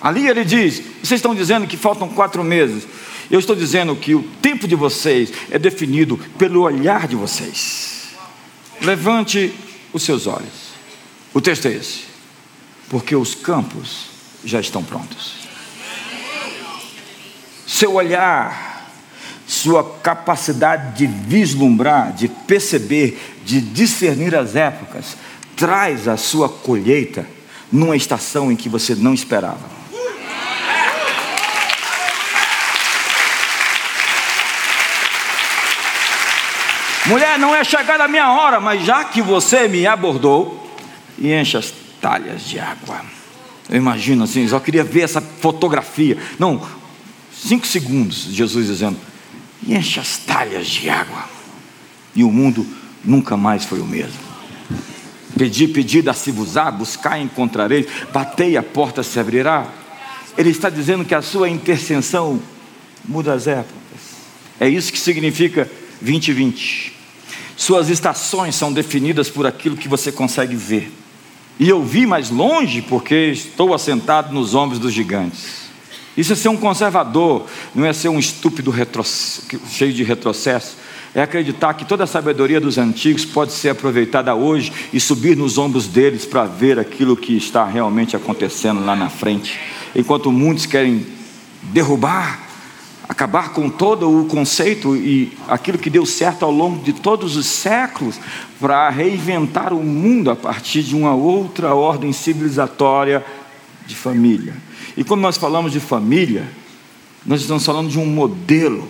Ali 0.00 0.26
ele 0.26 0.44
diz: 0.44 0.82
Vocês 1.02 1.18
estão 1.18 1.34
dizendo 1.34 1.66
que 1.66 1.76
faltam 1.76 2.08
quatro 2.08 2.42
meses. 2.42 2.86
Eu 3.30 3.38
estou 3.38 3.54
dizendo 3.54 3.94
que 3.94 4.12
o 4.14 4.24
tempo 4.42 4.66
de 4.66 4.74
vocês 4.74 5.32
é 5.52 5.58
definido 5.58 6.18
pelo 6.36 6.62
olhar 6.62 7.06
de 7.06 7.14
vocês. 7.14 8.08
Levante 8.80 9.54
os 9.92 10.02
seus 10.02 10.26
olhos. 10.26 10.70
O 11.32 11.40
texto 11.40 11.66
é 11.66 11.72
esse. 11.72 12.06
Porque 12.88 13.14
os 13.14 13.36
campos 13.36 14.06
já 14.44 14.58
estão 14.58 14.82
prontos. 14.82 15.34
Seu 17.64 17.94
olhar, 17.94 18.79
sua 19.60 19.84
capacidade 20.02 20.96
de 20.96 21.06
vislumbrar, 21.06 22.12
de 22.12 22.28
perceber, 22.28 23.38
de 23.44 23.60
discernir 23.60 24.34
as 24.34 24.56
épocas, 24.56 25.16
traz 25.54 26.08
a 26.08 26.16
sua 26.16 26.48
colheita 26.48 27.26
numa 27.70 27.94
estação 27.94 28.50
em 28.50 28.56
que 28.56 28.68
você 28.68 28.94
não 28.94 29.12
esperava. 29.12 29.80
Mulher, 37.06 37.38
não 37.38 37.54
é 37.54 37.64
chegada 37.64 38.04
a 38.04 38.08
minha 38.08 38.30
hora, 38.30 38.60
mas 38.60 38.84
já 38.84 39.04
que 39.04 39.20
você 39.20 39.68
me 39.68 39.86
abordou, 39.86 40.70
e 41.18 41.32
enche 41.32 41.56
as 41.56 41.72
talhas 42.00 42.42
de 42.42 42.58
água. 42.58 43.02
Eu 43.68 43.76
imagino 43.76 44.24
assim, 44.24 44.46
só 44.48 44.58
queria 44.58 44.84
ver 44.84 45.02
essa 45.02 45.20
fotografia. 45.20 46.16
Não, 46.38 46.62
cinco 47.32 47.66
segundos, 47.66 48.26
Jesus 48.30 48.66
dizendo, 48.66 48.96
e 49.62 49.74
enche 49.74 50.00
as 50.00 50.18
talhas 50.18 50.66
de 50.66 50.88
água. 50.88 51.24
E 52.14 52.24
o 52.24 52.30
mundo 52.30 52.66
nunca 53.04 53.36
mais 53.36 53.64
foi 53.64 53.80
o 53.80 53.86
mesmo. 53.86 54.30
Pedi, 55.36 55.68
pedi, 55.68 56.02
dá-se-vos-á, 56.02 56.70
buscar, 56.70 57.20
encontrareis, 57.20 57.86
batei, 58.12 58.56
a 58.56 58.62
porta 58.62 59.02
se 59.02 59.18
abrirá. 59.18 59.66
Ele 60.36 60.50
está 60.50 60.68
dizendo 60.68 61.04
que 61.04 61.14
a 61.14 61.22
sua 61.22 61.48
intercessão 61.48 62.40
muda 63.04 63.32
as 63.32 63.46
épocas. 63.46 63.74
É 64.58 64.68
isso 64.68 64.92
que 64.92 64.98
significa 64.98 65.70
2020. 66.00 66.92
Suas 67.56 67.88
estações 67.88 68.54
são 68.54 68.72
definidas 68.72 69.28
por 69.28 69.46
aquilo 69.46 69.76
que 69.76 69.88
você 69.88 70.10
consegue 70.10 70.56
ver. 70.56 70.92
E 71.58 71.68
eu 71.68 71.84
vi 71.84 72.06
mais 72.06 72.30
longe 72.30 72.82
porque 72.82 73.14
estou 73.14 73.74
assentado 73.74 74.32
nos 74.32 74.54
ombros 74.54 74.78
dos 74.78 74.92
gigantes. 74.92 75.69
Isso 76.16 76.32
é 76.32 76.36
ser 76.36 76.48
um 76.48 76.56
conservador, 76.56 77.46
não 77.74 77.86
é 77.86 77.92
ser 77.92 78.08
um 78.08 78.18
estúpido 78.18 78.74
cheio 79.70 79.92
de 79.92 80.02
retrocesso. 80.02 80.76
É 81.14 81.22
acreditar 81.22 81.74
que 81.74 81.84
toda 81.84 82.04
a 82.04 82.06
sabedoria 82.06 82.60
dos 82.60 82.78
antigos 82.78 83.24
pode 83.24 83.52
ser 83.52 83.70
aproveitada 83.70 84.34
hoje 84.34 84.72
e 84.92 85.00
subir 85.00 85.36
nos 85.36 85.58
ombros 85.58 85.88
deles 85.88 86.24
para 86.24 86.44
ver 86.44 86.78
aquilo 86.78 87.16
que 87.16 87.36
está 87.36 87.64
realmente 87.64 88.14
acontecendo 88.14 88.84
lá 88.84 88.94
na 88.94 89.08
frente. 89.08 89.58
Enquanto 89.94 90.30
muitos 90.30 90.66
querem 90.66 91.04
derrubar 91.62 92.50
acabar 93.10 93.52
com 93.52 93.68
todo 93.68 94.08
o 94.08 94.24
conceito 94.26 94.94
e 94.94 95.36
aquilo 95.48 95.76
que 95.76 95.90
deu 95.90 96.06
certo 96.06 96.44
ao 96.44 96.52
longo 96.52 96.80
de 96.84 96.92
todos 96.92 97.36
os 97.36 97.44
séculos 97.44 98.20
para 98.60 98.88
reinventar 98.88 99.72
o 99.72 99.82
mundo 99.82 100.30
a 100.30 100.36
partir 100.36 100.84
de 100.84 100.94
uma 100.94 101.12
outra 101.12 101.74
ordem 101.74 102.12
civilizatória 102.12 103.26
de 103.84 103.96
família. 103.96 104.54
E 104.96 105.04
quando 105.04 105.20
nós 105.20 105.36
falamos 105.36 105.72
de 105.72 105.80
família, 105.80 106.48
nós 107.24 107.40
estamos 107.40 107.64
falando 107.64 107.88
de 107.88 107.98
um 107.98 108.06
modelo 108.06 108.88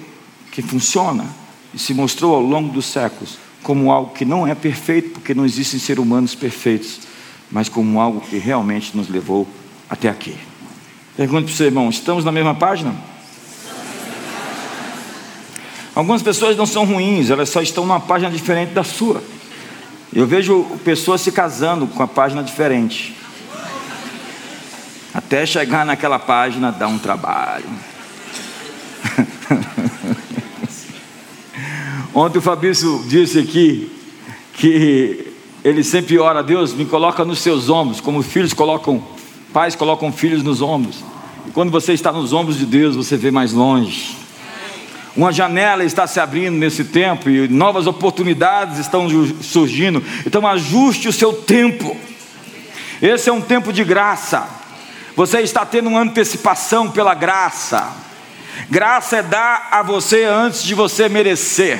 que 0.50 0.62
funciona 0.62 1.26
e 1.74 1.78
se 1.78 1.94
mostrou 1.94 2.34
ao 2.34 2.40
longo 2.40 2.72
dos 2.72 2.86
séculos 2.86 3.38
como 3.62 3.92
algo 3.92 4.12
que 4.14 4.24
não 4.24 4.46
é 4.46 4.54
perfeito, 4.54 5.10
porque 5.10 5.34
não 5.34 5.44
existem 5.44 5.78
seres 5.78 6.02
humanos 6.02 6.34
perfeitos, 6.34 7.00
mas 7.50 7.68
como 7.68 8.00
algo 8.00 8.20
que 8.20 8.38
realmente 8.38 8.96
nos 8.96 9.08
levou 9.08 9.46
até 9.88 10.08
aqui. 10.08 10.34
Pergunto 11.16 11.44
para 11.44 11.52
o 11.52 11.56
seu 11.56 11.66
irmão: 11.66 11.90
estamos 11.90 12.24
na 12.24 12.32
mesma 12.32 12.54
página? 12.54 12.94
Algumas 15.94 16.22
pessoas 16.22 16.56
não 16.56 16.66
são 16.66 16.84
ruins, 16.84 17.30
elas 17.30 17.48
só 17.48 17.60
estão 17.60 17.84
numa 17.84 18.00
página 18.00 18.30
diferente 18.30 18.72
da 18.72 18.84
sua. 18.84 19.22
Eu 20.12 20.26
vejo 20.26 20.64
pessoas 20.84 21.20
se 21.20 21.30
casando 21.30 21.86
com 21.86 22.02
a 22.02 22.08
página 22.08 22.42
diferente. 22.42 23.14
Até 25.12 25.44
chegar 25.44 25.84
naquela 25.84 26.18
página 26.18 26.70
dá 26.70 26.86
um 26.86 26.98
trabalho. 26.98 27.64
Ontem 32.14 32.38
o 32.38 32.42
Fabrício 32.42 33.04
disse 33.06 33.38
aqui 33.38 33.90
que 34.54 35.32
ele 35.64 35.82
sempre 35.82 36.18
ora 36.18 36.42
Deus, 36.42 36.72
me 36.72 36.84
coloca 36.84 37.24
nos 37.24 37.40
seus 37.40 37.68
ombros, 37.68 38.00
como 38.00 38.22
filhos 38.22 38.52
colocam, 38.52 39.02
pais 39.52 39.74
colocam 39.74 40.12
filhos 40.12 40.42
nos 40.42 40.62
ombros. 40.62 41.04
E 41.46 41.50
quando 41.50 41.70
você 41.70 41.92
está 41.92 42.12
nos 42.12 42.32
ombros 42.32 42.58
de 42.58 42.66
Deus, 42.66 42.96
você 42.96 43.16
vê 43.16 43.30
mais 43.30 43.52
longe. 43.52 44.16
Uma 45.16 45.32
janela 45.32 45.82
está 45.82 46.06
se 46.06 46.20
abrindo 46.20 46.56
nesse 46.56 46.84
tempo 46.84 47.28
e 47.28 47.48
novas 47.48 47.86
oportunidades 47.86 48.78
estão 48.78 49.08
surgindo. 49.42 50.02
Então 50.24 50.46
ajuste 50.46 51.08
o 51.08 51.12
seu 51.12 51.32
tempo. 51.32 51.96
Esse 53.02 53.28
é 53.28 53.32
um 53.32 53.40
tempo 53.40 53.72
de 53.72 53.82
graça. 53.82 54.59
Você 55.20 55.40
está 55.40 55.66
tendo 55.66 55.90
uma 55.90 56.00
antecipação 56.00 56.90
pela 56.90 57.12
graça. 57.12 57.92
Graça 58.70 59.18
é 59.18 59.22
dar 59.22 59.68
a 59.70 59.82
você 59.82 60.24
antes 60.24 60.62
de 60.62 60.74
você 60.74 61.10
merecer. 61.10 61.78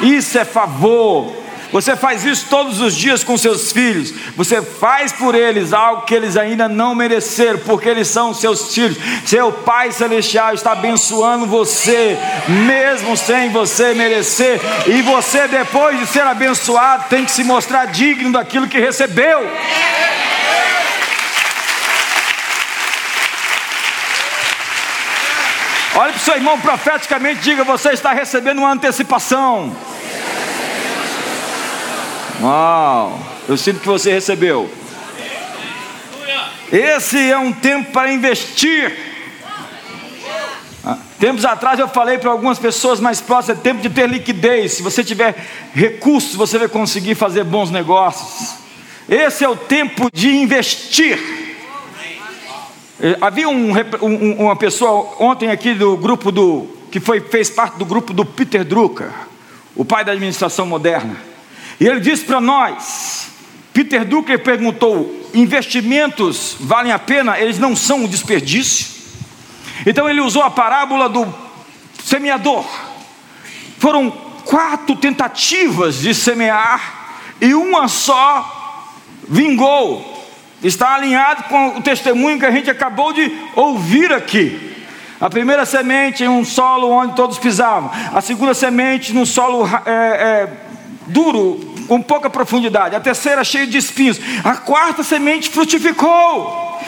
Isso 0.00 0.36
é 0.36 0.44
favor. 0.44 1.32
Você 1.70 1.94
faz 1.94 2.24
isso 2.24 2.46
todos 2.50 2.80
os 2.80 2.96
dias 2.96 3.22
com 3.22 3.38
seus 3.38 3.70
filhos. 3.70 4.12
Você 4.36 4.60
faz 4.60 5.12
por 5.12 5.36
eles 5.36 5.72
algo 5.72 6.02
que 6.02 6.16
eles 6.16 6.36
ainda 6.36 6.68
não 6.68 6.96
mereceram, 6.96 7.60
porque 7.60 7.88
eles 7.88 8.08
são 8.08 8.34
seus 8.34 8.74
filhos. 8.74 8.98
Seu 9.24 9.52
Pai 9.52 9.92
Celestial 9.92 10.52
está 10.52 10.72
abençoando 10.72 11.46
você, 11.46 12.18
mesmo 12.48 13.16
sem 13.16 13.50
você 13.50 13.94
merecer. 13.94 14.60
E 14.88 15.00
você, 15.02 15.46
depois 15.46 15.96
de 15.96 16.06
ser 16.08 16.22
abençoado, 16.22 17.04
tem 17.08 17.24
que 17.24 17.30
se 17.30 17.44
mostrar 17.44 17.84
digno 17.86 18.32
daquilo 18.32 18.66
que 18.66 18.80
recebeu. 18.80 19.48
Olhe 26.00 26.12
para 26.14 26.18
o 26.18 26.24
seu 26.24 26.34
irmão 26.34 26.58
profeticamente, 26.58 27.42
diga: 27.42 27.62
você 27.62 27.90
está 27.90 28.14
recebendo 28.14 28.60
uma 28.60 28.72
antecipação. 28.72 29.76
Uau! 32.40 33.20
Eu 33.46 33.54
sinto 33.58 33.80
que 33.80 33.86
você 33.86 34.10
recebeu. 34.10 34.72
Esse 36.72 37.30
é 37.30 37.36
um 37.36 37.52
tempo 37.52 37.92
para 37.92 38.10
investir. 38.10 38.96
Ah, 40.82 40.96
tempos 41.18 41.44
atrás 41.44 41.78
eu 41.78 41.86
falei 41.86 42.16
para 42.16 42.30
algumas 42.30 42.58
pessoas 42.58 42.98
mais 42.98 43.20
próximas: 43.20 43.58
é 43.58 43.60
tempo 43.60 43.82
de 43.82 43.90
ter 43.90 44.08
liquidez. 44.08 44.72
Se 44.72 44.82
você 44.82 45.04
tiver 45.04 45.34
recursos, 45.74 46.34
você 46.34 46.56
vai 46.56 46.68
conseguir 46.68 47.14
fazer 47.14 47.44
bons 47.44 47.70
negócios. 47.70 48.54
Esse 49.06 49.44
é 49.44 49.48
o 49.50 49.56
tempo 49.56 50.08
de 50.10 50.34
investir. 50.34 51.49
Eh, 53.02 53.16
havia 53.20 53.48
um, 53.48 53.72
um, 54.02 54.32
uma 54.44 54.54
pessoa 54.54 55.14
ontem 55.18 55.50
aqui 55.50 55.72
do 55.72 55.96
grupo 55.96 56.30
do 56.30 56.68
que 56.90 57.00
foi 57.00 57.20
fez 57.20 57.48
parte 57.48 57.78
do 57.78 57.84
grupo 57.86 58.12
do 58.12 58.26
Peter 58.26 58.62
Drucker, 58.64 59.10
o 59.74 59.84
pai 59.84 60.04
da 60.04 60.12
administração 60.12 60.66
moderna. 60.66 61.16
E 61.80 61.86
ele 61.86 62.00
disse 62.00 62.24
para 62.24 62.40
nós: 62.42 63.28
Peter 63.72 64.04
Drucker 64.04 64.42
perguntou: 64.42 65.28
investimentos 65.32 66.56
valem 66.60 66.92
a 66.92 66.98
pena? 66.98 67.40
Eles 67.40 67.58
não 67.58 67.74
são 67.74 68.04
um 68.04 68.06
desperdício? 68.06 69.00
Então 69.86 70.08
ele 70.08 70.20
usou 70.20 70.42
a 70.42 70.50
parábola 70.50 71.08
do 71.08 71.26
semeador. 72.04 72.66
Foram 73.78 74.10
quatro 74.44 74.94
tentativas 74.94 76.00
de 76.00 76.14
semear 76.14 77.14
e 77.40 77.54
uma 77.54 77.88
só 77.88 78.92
vingou. 79.26 80.19
Está 80.62 80.94
alinhado 80.94 81.44
com 81.44 81.78
o 81.78 81.82
testemunho 81.82 82.38
que 82.38 82.46
a 82.46 82.50
gente 82.50 82.70
acabou 82.70 83.12
de 83.12 83.32
ouvir 83.56 84.12
aqui. 84.12 84.68
A 85.20 85.28
primeira 85.28 85.66
semente 85.66 86.24
em 86.24 86.28
um 86.28 86.44
solo 86.44 86.90
onde 86.90 87.14
todos 87.14 87.38
pisavam. 87.38 87.90
A 88.14 88.20
segunda 88.20 88.54
semente 88.54 89.12
num 89.12 89.26
solo 89.26 89.68
é, 89.84 89.90
é, 89.90 90.48
duro, 91.06 91.60
com 91.86 92.00
pouca 92.00 92.30
profundidade. 92.30 92.94
A 92.94 93.00
terceira 93.00 93.44
cheia 93.44 93.66
de 93.66 93.76
espinhos. 93.76 94.20
A 94.44 94.56
quarta 94.56 95.02
semente 95.02 95.50
frutificou. 95.50 96.78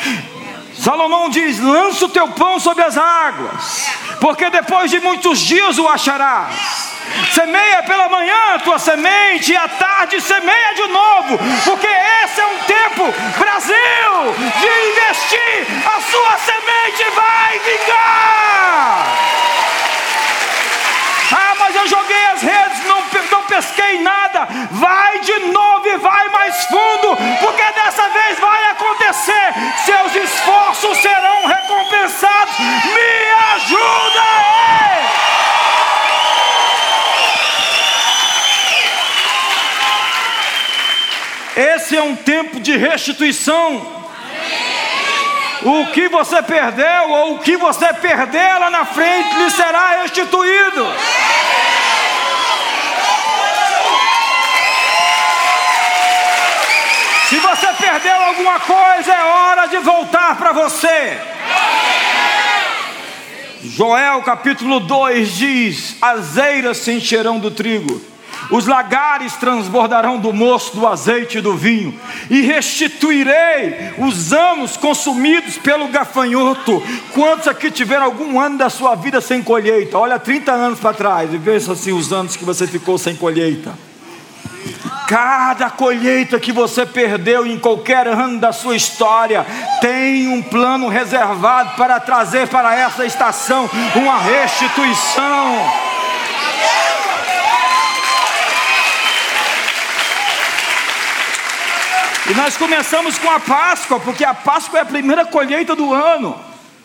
Salomão 0.75 1.29
diz: 1.29 1.59
lança 1.61 2.07
o 2.07 2.09
teu 2.09 2.29
pão 2.29 2.59
sobre 2.59 2.83
as 2.83 2.97
águas, 2.97 3.87
porque 4.21 4.49
depois 4.51 4.91
de 4.91 4.99
muitos 5.01 5.39
dias 5.39 5.79
o 5.79 5.87
acharás. 5.89 6.92
Semeia 7.33 7.83
pela 7.83 8.09
manhã 8.09 8.55
a 8.55 8.59
tua 8.59 8.79
semente, 8.79 9.53
e 9.53 9.57
à 9.57 9.69
tarde 9.69 10.21
semeia 10.21 10.75
de 10.75 10.87
novo, 10.89 11.39
porque 11.65 11.87
esse 11.87 12.41
é 12.41 12.47
um 12.47 12.59
tempo, 12.59 13.15
Brasil, 13.39 14.35
de 14.61 14.91
investir. 14.91 15.67
A 15.87 16.01
sua 16.01 16.39
semente 16.39 17.05
vai 17.15 17.59
vingar. 17.59 19.33
Ah, 21.35 21.55
mas 21.59 21.75
eu 21.75 21.89
joguei 21.89 22.27
as 22.27 22.43
redes, 22.43 22.85
não, 22.85 23.03
não 23.31 23.43
pesquei 23.45 24.01
nada. 24.01 24.47
Vai 24.71 25.19
de 25.21 25.39
novo 25.47 25.89
e 25.89 25.97
vai 25.97 26.29
mais 26.29 26.65
fundo, 26.67 27.17
porque 27.41 27.63
dessa 27.73 28.09
vez 28.11 28.39
vai 28.39 28.65
acontecer. 28.71 29.55
Seus 29.85 30.15
esforços 30.15 30.99
serão 30.99 31.47
recompensados. 31.47 32.59
Me 32.59 33.23
esse 41.93 41.97
é 41.99 42.03
um 42.03 42.17
tempo 42.17 42.59
de 42.59 42.75
restituição. 42.75 43.87
O 45.63 45.87
que 45.93 46.09
você 46.09 46.43
perdeu 46.43 47.11
ou 47.11 47.35
o 47.35 47.39
que 47.41 47.55
você 47.59 47.93
perder 47.93 48.59
lá 48.59 48.71
na 48.71 48.87
frente 48.87 49.37
lhe 49.37 49.51
será 49.51 50.01
restituído. 50.01 50.87
Se 57.29 57.37
você 57.37 57.67
perdeu 57.75 58.23
alguma 58.23 58.59
coisa, 58.61 59.13
é 59.13 59.25
hora 59.25 59.67
de 59.67 59.77
voltar 59.79 60.37
para 60.37 60.53
você. 60.53 61.21
Joel 63.65 64.23
capítulo 64.23 64.81
2 64.81 65.37
diz: 65.37 65.97
As 66.01 66.39
eiras 66.39 66.79
se 66.79 66.93
encherão 66.93 67.39
do 67.39 67.51
trigo 67.51 68.12
os 68.51 68.67
lagares 68.67 69.35
transbordarão 69.35 70.19
do 70.19 70.33
moço, 70.33 70.77
do 70.77 70.87
azeite 70.87 71.39
e 71.39 71.41
do 71.41 71.57
vinho, 71.57 71.99
e 72.29 72.41
restituirei 72.43 73.95
os 73.99 74.33
anos 74.33 74.77
consumidos 74.77 75.57
pelo 75.59 75.89
gafanhoto. 75.89 76.83
Quantos 77.13 77.49
aqui 77.49 77.71
tiveram 77.71 78.05
algum 78.05 78.41
ano 78.41 78.59
da 78.59 78.71
sua 78.71 78.95
vida 78.95 79.21
sem 79.21 79.43
colheita? 79.43 79.99
Olha 79.99 80.19
30 80.19 80.53
anos 80.53 80.81
para 80.81 80.95
trás 80.95 81.33
e 81.33 81.39
veja 81.39 81.73
assim 81.73 81.93
os 81.93 82.13
anos 82.13 82.37
que 82.37 82.45
você 82.45 82.67
ficou 82.67 82.99
sem 82.99 83.15
colheita. 83.15 83.73
Cada 85.07 85.69
colheita 85.69 86.41
que 86.41 86.53
você 86.53 86.87
perdeu 86.87 87.47
em 87.47 87.59
qualquer 87.59 88.09
ano 88.09 88.39
da 88.39 88.51
sua 88.51 88.75
história 88.75 89.45
tem 89.81 90.29
um 90.29 90.41
plano 90.41 90.89
reservado 90.89 91.77
para 91.77 92.01
trazer 92.01 92.49
para 92.49 92.75
essa 92.75 93.05
estação 93.05 93.69
uma 93.95 94.19
restituição. 94.19 95.92
E 102.31 102.35
nós 102.35 102.57
começamos 102.57 103.19
com 103.19 103.29
a 103.29 103.41
Páscoa, 103.41 103.99
porque 103.99 104.25
a 104.25 104.33
Páscoa 104.33 104.79
é 104.79 104.83
a 104.83 104.87
primeira 104.87 105.25
colheita 105.25 105.75
do 105.75 105.93
ano. 105.93 106.39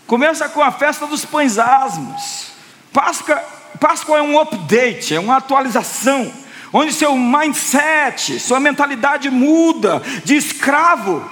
Começa 0.07 0.49
com 0.49 0.63
a 0.63 0.71
festa 0.71 1.05
dos 1.05 1.25
pães 1.25 1.59
asmos. 1.59 2.47
Páscoa, 2.91 3.35
Páscoa 3.79 4.17
é 4.17 4.21
um 4.21 4.39
update, 4.39 5.13
é 5.13 5.19
uma 5.19 5.37
atualização, 5.37 6.31
onde 6.73 6.91
seu 6.91 7.15
mindset, 7.15 8.39
sua 8.39 8.59
mentalidade 8.59 9.29
muda 9.29 10.01
de 10.23 10.35
escravo. 10.35 11.23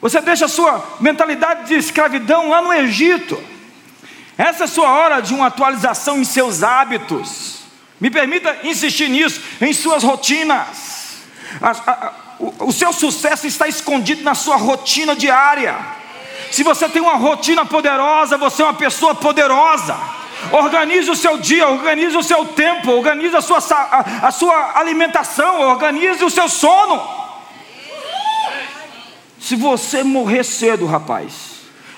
Você 0.00 0.20
deixa 0.20 0.46
sua 0.46 0.98
mentalidade 1.00 1.66
de 1.66 1.74
escravidão 1.74 2.50
lá 2.50 2.62
no 2.62 2.72
Egito. 2.72 3.42
Essa 4.38 4.64
é 4.64 4.66
sua 4.68 4.90
hora 4.90 5.20
de 5.20 5.34
uma 5.34 5.48
atualização 5.48 6.18
em 6.18 6.24
seus 6.24 6.62
hábitos. 6.62 7.60
Me 8.00 8.10
permita 8.10 8.60
insistir 8.62 9.08
nisso, 9.10 9.42
em 9.60 9.72
suas 9.72 10.02
rotinas. 10.04 10.89
O, 12.38 12.72
seu 12.72 12.92
sucesso 12.92 13.46
está 13.46 13.68
escondido 13.68 14.22
na 14.22 14.34
sua 14.34 14.56
rotina 14.56 15.14
diária. 15.14 15.76
Se 16.50 16.62
você 16.62 16.88
tem 16.88 17.02
uma 17.02 17.16
rotina 17.16 17.64
poderosa, 17.64 18.36
você 18.36 18.62
é 18.62 18.64
uma 18.64 18.74
pessoa 18.74 19.14
poderosa. 19.14 19.96
Organize 20.52 21.10
o 21.10 21.16
seu 21.16 21.36
dia, 21.36 21.68
organize 21.68 22.16
o 22.16 22.22
seu 22.22 22.46
tempo, 22.46 22.92
organize 22.92 23.36
a 23.36 23.42
sua, 23.42 23.58
a, 23.58 24.28
a 24.28 24.30
sua 24.30 24.78
alimentação, 24.78 25.60
organize 25.60 26.24
o 26.24 26.30
seu 26.30 26.48
sono. 26.48 27.00
Se 29.38 29.54
você 29.54 30.02
morrer 30.02 30.44
cedo, 30.44 30.86
rapaz, 30.86 31.50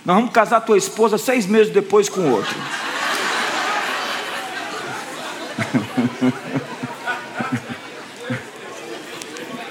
nós 0.05 0.17
vamos 0.17 0.33
casar 0.33 0.61
tua 0.61 0.77
esposa 0.77 1.19
seis 1.19 1.47
meses 1.47 1.73
depois 1.73 2.09
com 2.09 2.33
outro. 2.33 2.55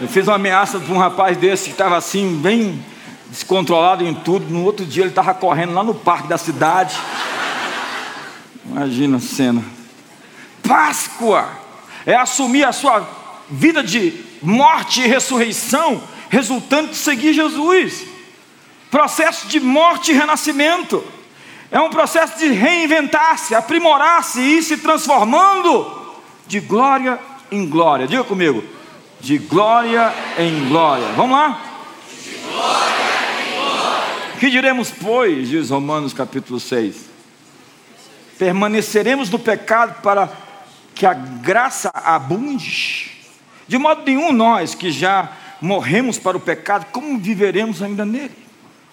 Eu 0.02 0.08
fiz 0.08 0.28
uma 0.28 0.34
ameaça 0.34 0.80
para 0.80 0.92
um 0.96 0.98
rapaz 0.98 1.38
desse 1.38 1.66
que 1.66 1.72
estava 1.74 1.96
assim, 1.96 2.36
bem 2.42 2.84
descontrolado 3.30 4.04
em 4.04 4.16
tudo. 4.16 4.52
No 4.52 4.64
outro 4.64 4.84
dia 4.84 5.04
ele 5.04 5.12
estava 5.12 5.32
correndo 5.32 5.76
lá 5.76 5.84
no 5.84 5.94
parque 5.94 6.28
da 6.28 6.40
cidade. 6.40 6.98
Imagina 8.66 9.18
a 9.18 9.20
cena. 9.20 9.64
Páscoa 10.68 11.48
é 12.04 12.16
assumir 12.16 12.64
a 12.64 12.72
sua 12.72 13.08
vida 13.48 13.84
de 13.84 14.26
morte 14.42 15.02
e 15.02 15.08
ressurreição, 15.08 16.02
resultante 16.32 16.94
de 16.94 16.98
seguir 16.98 17.32
Jesus. 17.32 18.04
Processo 18.90 19.46
de 19.50 19.60
morte 19.60 20.14
e 20.14 20.16
renascimento. 20.16 21.04
É 21.70 21.80
um 21.80 21.92
processo 21.92 22.40
de 22.40 22.48
reinventar-se, 22.48 23.54
aprimorar-se 23.54 24.42
e 24.42 24.58
ir 24.58 24.64
se 24.64 24.78
transformando 24.78 26.16
de 26.48 26.60
glória 26.60 27.20
em 27.52 27.68
glória. 27.68 28.08
Diga 28.08 28.24
comigo 28.24 28.81
de 29.22 29.38
glória 29.38 30.14
em 30.38 30.68
glória. 30.68 31.08
Vamos 31.16 31.38
lá? 31.38 31.62
De 32.24 32.38
glória 32.38 33.48
em 33.48 33.54
glória. 33.54 34.38
Que 34.40 34.50
diremos, 34.50 34.92
pois, 34.92 35.50
diz 35.50 35.70
Romanos 35.70 36.14
capítulo 36.14 36.60
6? 36.60 37.10
Permaneceremos 38.38 39.30
no 39.30 39.38
pecado 39.38 40.02
para 40.02 40.30
que 40.96 41.06
a 41.06 41.14
graça 41.14 41.92
abunde? 41.94 43.12
De 43.68 43.78
modo 43.78 44.04
nenhum 44.04 44.32
nós 44.32 44.74
que 44.74 44.92
já 44.92 45.32
morremos 45.62 46.18
para 46.18 46.36
o 46.36 46.40
pecado, 46.40 46.88
como 46.92 47.20
viveremos 47.20 47.84
ainda 47.84 48.04
nele? 48.04 48.42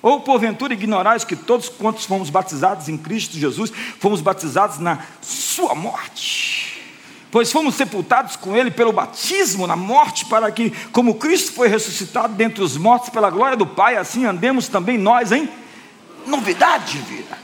Ou 0.02 0.20
porventura 0.20 0.74
ignorais 0.74 1.24
que 1.24 1.34
todos 1.34 1.68
quantos 1.68 2.04
fomos 2.04 2.30
batizados 2.30 2.88
em 2.88 2.96
Cristo 2.96 3.36
Jesus, 3.36 3.72
fomos 3.98 4.20
batizados 4.20 4.78
na 4.78 4.98
sua 5.20 5.74
morte? 5.74 6.67
Pois 7.30 7.52
fomos 7.52 7.74
sepultados 7.74 8.36
com 8.36 8.56
Ele 8.56 8.70
pelo 8.70 8.92
batismo 8.92 9.66
na 9.66 9.76
morte, 9.76 10.24
para 10.26 10.50
que, 10.50 10.70
como 10.92 11.14
Cristo 11.14 11.52
foi 11.52 11.68
ressuscitado 11.68 12.34
dentre 12.34 12.62
os 12.62 12.76
mortos 12.76 13.10
pela 13.10 13.30
glória 13.30 13.56
do 13.56 13.66
Pai, 13.66 13.96
assim 13.96 14.24
andemos 14.24 14.68
também 14.68 14.96
nós 14.96 15.32
em 15.32 15.48
novidade 16.26 16.92
de 16.92 16.98
vida. 16.98 17.38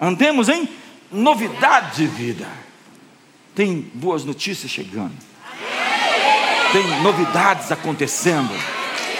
Andemos 0.00 0.48
em 0.48 0.68
novidade 1.10 1.96
de 1.96 2.06
vida. 2.06 2.46
Tem 3.54 3.90
boas 3.94 4.24
notícias 4.24 4.70
chegando, 4.70 5.12
tem 6.72 7.02
novidades 7.02 7.70
acontecendo, 7.72 8.50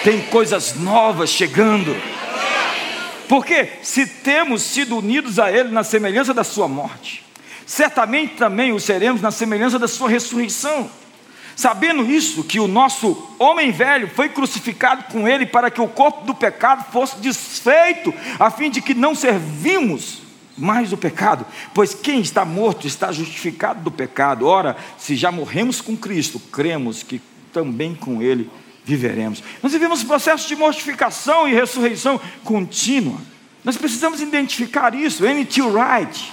tem 0.04 0.22
coisas 0.22 0.76
novas 0.76 1.30
chegando. 1.30 1.94
Porque 3.28 3.68
se 3.82 4.06
temos 4.06 4.62
sido 4.62 4.96
unidos 4.96 5.38
a 5.38 5.52
Ele 5.52 5.68
na 5.68 5.84
semelhança 5.84 6.32
da 6.32 6.42
Sua 6.42 6.66
morte, 6.66 7.24
certamente 7.70 8.34
também 8.34 8.72
o 8.72 8.80
seremos 8.80 9.22
na 9.22 9.30
semelhança 9.30 9.78
da 9.78 9.86
sua 9.86 10.10
ressurreição. 10.10 10.90
Sabendo 11.54 12.04
isso, 12.04 12.42
que 12.42 12.58
o 12.58 12.66
nosso 12.66 13.32
homem 13.38 13.70
velho 13.70 14.08
foi 14.08 14.28
crucificado 14.28 15.04
com 15.04 15.28
ele 15.28 15.46
para 15.46 15.70
que 15.70 15.80
o 15.80 15.86
corpo 15.86 16.26
do 16.26 16.34
pecado 16.34 16.90
fosse 16.90 17.20
desfeito, 17.20 18.12
a 18.40 18.50
fim 18.50 18.70
de 18.70 18.82
que 18.82 18.92
não 18.92 19.14
servimos 19.14 20.18
mais 20.58 20.92
o 20.92 20.96
pecado, 20.96 21.46
pois 21.72 21.94
quem 21.94 22.20
está 22.20 22.44
morto 22.44 22.88
está 22.88 23.12
justificado 23.12 23.84
do 23.84 23.90
pecado. 23.92 24.48
Ora, 24.48 24.76
se 24.98 25.14
já 25.14 25.30
morremos 25.30 25.80
com 25.80 25.96
Cristo, 25.96 26.40
cremos 26.40 27.04
que 27.04 27.22
também 27.52 27.94
com 27.94 28.20
ele 28.20 28.50
viveremos. 28.84 29.44
Nós 29.62 29.70
vivemos 29.70 30.02
um 30.02 30.08
processo 30.08 30.48
de 30.48 30.56
mortificação 30.56 31.46
e 31.46 31.54
ressurreição 31.54 32.20
contínua. 32.42 33.20
Nós 33.62 33.76
precisamos 33.76 34.20
identificar 34.20 34.92
isso. 34.92 35.24
N.T. 35.24 35.62
Wright 35.62 36.32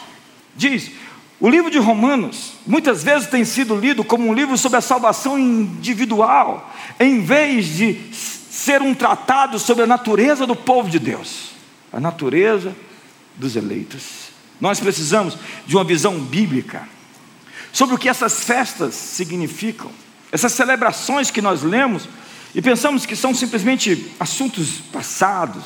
diz: 0.56 0.92
o 1.40 1.50
livro 1.50 1.70
de 1.70 1.78
Romanos 1.78 2.54
muitas 2.66 3.04
vezes 3.04 3.28
tem 3.28 3.46
sido 3.46 3.76
lido 3.76 4.04
como 4.04 4.28
um 4.28 4.34
livro 4.34 4.58
sobre 4.58 4.78
a 4.78 4.82
salvação 4.82 5.38
individual, 5.38 6.74
em 7.00 7.22
vez 7.22 7.68
de 7.68 8.00
ser 8.14 8.82
um 8.82 8.94
tratado 8.94 9.60
sobre 9.60 9.84
a 9.84 9.88
natureza 9.88 10.48
do 10.48 10.56
povo 10.56 10.90
de 10.90 10.98
Deus, 10.98 11.52
a 11.94 12.00
natureza 12.00 12.76
dos 13.36 13.56
eleitos. 13.56 14.30
Nós 14.60 14.80
precisamos 14.80 15.38
de 15.68 15.76
uma 15.76 15.84
visão 15.84 16.20
bíblica 16.20 16.90
sobre 17.72 17.94
o 17.94 17.98
que 17.98 18.10
essas 18.10 18.44
festas 18.44 18.96
significam, 18.96 19.92
essas 20.32 20.54
celebrações 20.54 21.30
que 21.30 21.42
nós 21.42 21.62
lemos 21.62 22.10
e 22.56 22.62
pensamos 22.62 23.06
que 23.06 23.16
são 23.16 23.36
simplesmente 23.36 24.12
assuntos 24.20 24.82
passados, 24.92 25.64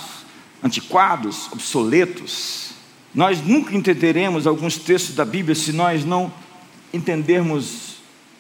antiquados, 0.62 1.50
obsoletos. 1.52 2.71
Nós 3.14 3.42
nunca 3.46 3.76
entenderemos 3.76 4.48
alguns 4.48 4.78
textos 4.78 5.16
da 5.16 5.26
Bíblia 5.26 5.54
se 5.54 5.74
nós 5.74 6.06
não 6.06 6.32
entendermos 6.94 7.98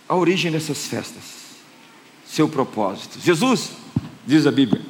a 0.07 0.15
origem 0.15 0.51
dessas 0.51 0.87
festas, 0.87 1.23
seu 2.25 2.47
propósito. 2.47 3.19
Jesus, 3.19 3.71
diz 4.25 4.47
a 4.47 4.51
Bíblia, 4.51 4.81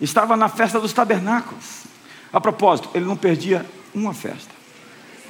estava 0.00 0.36
na 0.36 0.48
festa 0.48 0.78
dos 0.78 0.92
tabernáculos. 0.92 1.84
A 2.32 2.40
propósito, 2.40 2.90
ele 2.94 3.04
não 3.04 3.16
perdia 3.16 3.64
uma 3.94 4.12
festa, 4.12 4.50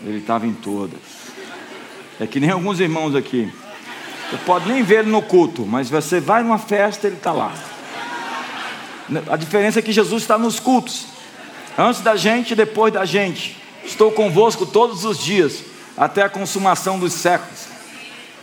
ele 0.05 0.19
estava 0.19 0.47
em 0.47 0.53
todas. 0.53 1.01
É 2.19 2.27
que 2.27 2.41
nem 2.41 2.51
alguns 2.51 2.81
irmãos 2.81 3.15
aqui. 3.15 3.53
Você 4.31 4.39
pode 4.39 4.69
nem 4.69 4.83
ver 4.83 5.01
ele 5.01 5.11
no 5.11 5.23
culto, 5.23 5.67
mas 5.67 5.91
você 5.91 6.19
vai 6.19 6.43
numa 6.43 6.59
festa, 6.59 7.07
ele 7.07 7.17
está 7.17 7.31
lá. 7.31 7.53
A 9.31 9.37
diferença 9.37 9.79
é 9.79 9.83
que 9.83 9.93
Jesus 9.93 10.23
está 10.23 10.39
nos 10.39 10.59
cultos, 10.59 11.07
antes 11.77 12.01
da 12.01 12.17
gente 12.17 12.53
e 12.53 12.57
depois 12.57 12.93
da 12.93 13.05
gente. 13.05 13.64
Estou 13.85 14.11
convosco 14.11 14.65
todos 14.65 15.05
os 15.05 15.19
dias, 15.19 15.63
até 15.97 16.23
a 16.23 16.29
consumação 16.29 16.99
dos 16.99 17.13
séculos. 17.13 17.67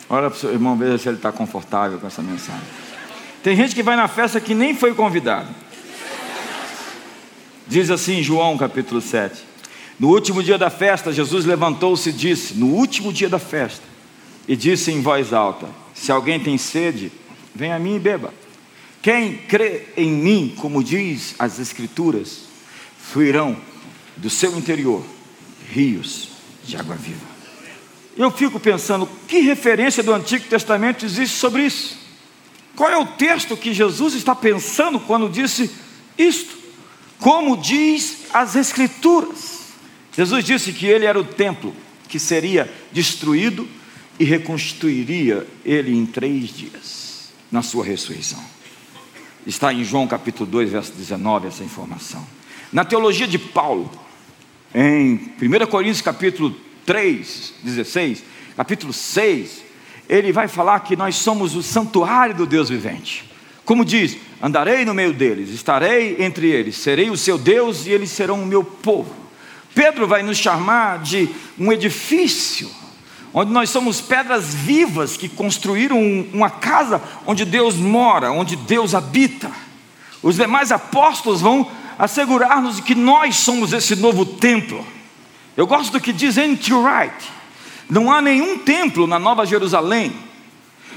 Olha 0.09 0.29
para 0.29 0.37
o 0.37 0.39
seu 0.39 0.51
irmão, 0.51 0.77
veja 0.77 0.97
se 0.97 1.09
ele 1.09 1.17
está 1.17 1.31
confortável 1.31 1.97
com 1.99 2.07
essa 2.07 2.21
mensagem. 2.21 2.61
Tem 3.41 3.55
gente 3.55 3.73
que 3.73 3.81
vai 3.81 3.95
na 3.95 4.07
festa 4.07 4.39
que 4.39 4.53
nem 4.53 4.75
foi 4.75 4.93
convidado. 4.93 5.49
Diz 7.67 7.89
assim 7.89 8.21
João 8.21 8.57
capítulo 8.57 9.01
7. 9.01 9.41
No 9.99 10.09
último 10.09 10.43
dia 10.43 10.57
da 10.57 10.69
festa, 10.69 11.13
Jesus 11.13 11.45
levantou-se 11.45 12.09
e 12.09 12.13
disse: 12.13 12.55
No 12.55 12.67
último 12.67 13.13
dia 13.13 13.29
da 13.29 13.39
festa, 13.39 13.83
e 14.47 14.55
disse 14.55 14.91
em 14.91 15.01
voz 15.01 15.31
alta: 15.31 15.67
Se 15.93 16.11
alguém 16.11 16.39
tem 16.39 16.57
sede, 16.57 17.11
venha 17.55 17.75
a 17.75 17.79
mim 17.79 17.95
e 17.95 17.99
beba. 17.99 18.33
Quem 19.01 19.37
crê 19.37 19.87
em 19.97 20.11
mim, 20.11 20.53
como 20.57 20.83
diz 20.83 21.33
as 21.39 21.57
Escrituras, 21.57 22.41
fluirão 22.99 23.57
do 24.17 24.29
seu 24.29 24.55
interior 24.57 25.03
rios 25.71 26.29
de 26.65 26.75
água 26.75 26.95
viva. 26.95 27.31
Eu 28.17 28.29
fico 28.29 28.59
pensando, 28.59 29.07
que 29.27 29.39
referência 29.39 30.03
do 30.03 30.13
Antigo 30.13 30.45
Testamento 30.45 31.05
existe 31.05 31.37
sobre 31.37 31.63
isso? 31.63 31.97
Qual 32.75 32.89
é 32.89 32.97
o 32.97 33.05
texto 33.05 33.55
que 33.55 33.73
Jesus 33.73 34.13
está 34.13 34.35
pensando 34.35 34.99
quando 34.99 35.29
disse 35.29 35.71
isto? 36.17 36.57
Como 37.19 37.57
diz 37.57 38.25
as 38.33 38.55
Escrituras. 38.55 39.61
Jesus 40.15 40.43
disse 40.43 40.73
que 40.73 40.85
ele 40.85 41.05
era 41.05 41.19
o 41.19 41.23
templo 41.23 41.73
que 42.09 42.19
seria 42.19 42.71
destruído 42.91 43.67
e 44.19 44.25
reconstruiria 44.25 45.47
ele 45.63 45.95
em 45.95 46.05
três 46.05 46.49
dias, 46.49 47.31
na 47.49 47.61
sua 47.61 47.85
ressurreição. 47.85 48.43
Está 49.47 49.73
em 49.73 49.83
João 49.83 50.07
capítulo 50.07 50.49
2, 50.49 50.69
verso 50.69 50.91
19, 50.91 51.47
essa 51.47 51.63
informação. 51.63 52.25
Na 52.71 52.83
teologia 52.83 53.27
de 53.27 53.39
Paulo, 53.39 53.89
em 54.73 55.33
1 55.41 55.65
Coríntios 55.69 56.01
capítulo 56.01 56.55
3, 56.85 57.53
16, 57.63 58.23
capítulo 58.55 58.93
6, 58.93 59.63
ele 60.07 60.31
vai 60.31 60.47
falar 60.47 60.79
que 60.81 60.95
nós 60.95 61.15
somos 61.15 61.55
o 61.55 61.63
santuário 61.63 62.35
do 62.35 62.45
Deus 62.45 62.69
vivente. 62.69 63.29
Como 63.65 63.85
diz, 63.85 64.17
andarei 64.41 64.83
no 64.83 64.93
meio 64.93 65.13
deles, 65.13 65.49
estarei 65.49 66.17
entre 66.19 66.49
eles, 66.49 66.75
serei 66.77 67.09
o 67.09 67.17
seu 67.17 67.37
Deus 67.37 67.85
e 67.85 67.91
eles 67.91 68.09
serão 68.09 68.41
o 68.41 68.45
meu 68.45 68.63
povo. 68.63 69.13
Pedro 69.73 70.07
vai 70.07 70.23
nos 70.23 70.37
chamar 70.37 70.99
de 70.99 71.29
um 71.57 71.71
edifício, 71.71 72.69
onde 73.33 73.51
nós 73.51 73.69
somos 73.69 74.01
pedras 74.01 74.53
vivas 74.53 75.15
que 75.15 75.29
construíram 75.29 75.97
uma 76.33 76.49
casa 76.49 77.01
onde 77.25 77.45
Deus 77.45 77.75
mora, 77.75 78.31
onde 78.31 78.55
Deus 78.55 78.93
habita. 78.93 79.51
Os 80.21 80.35
demais 80.35 80.71
apóstolos 80.71 81.39
vão 81.41 81.69
assegurar-nos 82.01 82.77
de 82.77 82.81
que 82.81 82.95
nós 82.95 83.35
somos 83.35 83.73
esse 83.73 83.95
novo 83.95 84.25
templo. 84.25 84.83
Eu 85.55 85.67
gosto 85.67 85.91
do 85.91 86.01
que 86.01 86.11
diz 86.11 86.35
N.T. 86.35 86.73
Wright: 86.73 87.29
não 87.87 88.11
há 88.11 88.19
nenhum 88.19 88.57
templo 88.57 89.05
na 89.05 89.19
Nova 89.19 89.45
Jerusalém, 89.45 90.11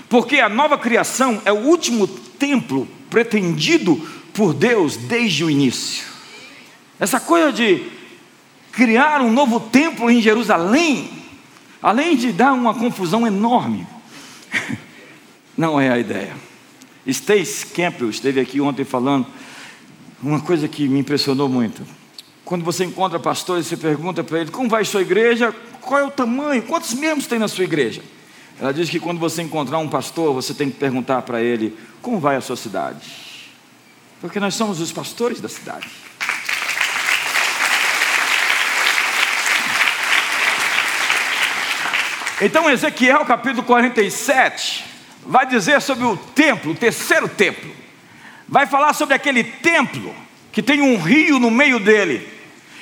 porque 0.09 0.41
a 0.41 0.49
nova 0.49 0.79
criação 0.79 1.43
é 1.45 1.53
o 1.53 1.57
último 1.57 2.07
templo 2.09 2.89
pretendido 3.11 3.97
por 4.33 4.55
Deus 4.55 4.97
desde 4.97 5.45
o 5.45 5.51
início. 5.51 6.07
Essa 6.99 7.21
coisa 7.21 7.53
de 7.53 7.87
criar 8.73 9.21
um 9.21 9.31
novo 9.31 9.61
templo 9.61 10.11
em 10.11 10.23
Jerusalém, 10.23 11.11
além 11.83 12.17
de 12.17 12.33
dar 12.33 12.55
uma 12.55 12.73
confusão 12.73 13.27
enorme, 13.27 13.87
não 15.55 15.79
é 15.79 15.91
a 15.91 15.99
ideia. 15.99 16.35
Stace 17.07 17.67
Campbell 17.67 18.09
esteve 18.09 18.41
aqui 18.41 18.59
ontem 18.59 18.87
falando 18.87 19.27
uma 20.25 20.41
coisa 20.41 20.67
que 20.67 20.89
me 20.89 20.99
impressionou 21.01 21.49
muito. 21.49 21.87
Quando 22.45 22.65
você 22.65 22.85
encontra 22.85 23.19
pastores, 23.19 23.67
você 23.67 23.77
pergunta 23.77 24.25
para 24.25 24.41
ele 24.41 24.51
como 24.51 24.69
vai 24.69 24.85
sua 24.85 25.03
igreja, 25.03 25.55
qual 25.83 26.01
é 26.01 26.05
o 26.05 26.11
tamanho, 26.11 26.63
quantos 26.63 26.95
membros 26.95 27.27
tem 27.27 27.39
na 27.39 27.49
sua 27.49 27.65
igreja? 27.65 28.03
Ela 28.59 28.73
diz 28.73 28.89
que 28.89 28.99
quando 28.99 29.19
você 29.19 29.43
encontrar 29.43 29.79
um 29.79 29.89
pastor, 29.89 30.33
você 30.33 30.55
tem 30.55 30.71
que 30.71 30.79
perguntar 30.79 31.23
para 31.23 31.43
ele 31.43 31.77
como 32.01 32.19
vai 32.19 32.37
a 32.37 32.41
sua 32.41 32.57
cidade, 32.57 33.07
porque 34.21 34.41
nós 34.41 34.55
somos 34.55 34.81
os 34.81 34.93
pastores 34.93 35.41
da 35.41 35.49
cidade. 35.49 35.89
Então, 42.41 42.69
Ezequiel 42.69 43.25
capítulo 43.25 43.63
47 43.63 44.85
vai 45.27 45.47
dizer 45.47 45.81
sobre 45.81 46.05
o 46.05 46.17
templo, 46.17 46.73
o 46.73 46.75
terceiro 46.75 47.29
templo 47.29 47.84
vai 48.49 48.67
falar 48.67 48.93
sobre 48.93 49.15
aquele 49.15 49.45
templo 49.45 50.15
que 50.53 50.63
tem 50.63 50.81
um 50.81 50.97
rio 50.97 51.39
no 51.39 51.51
meio 51.51 51.81
dele, 51.81 52.29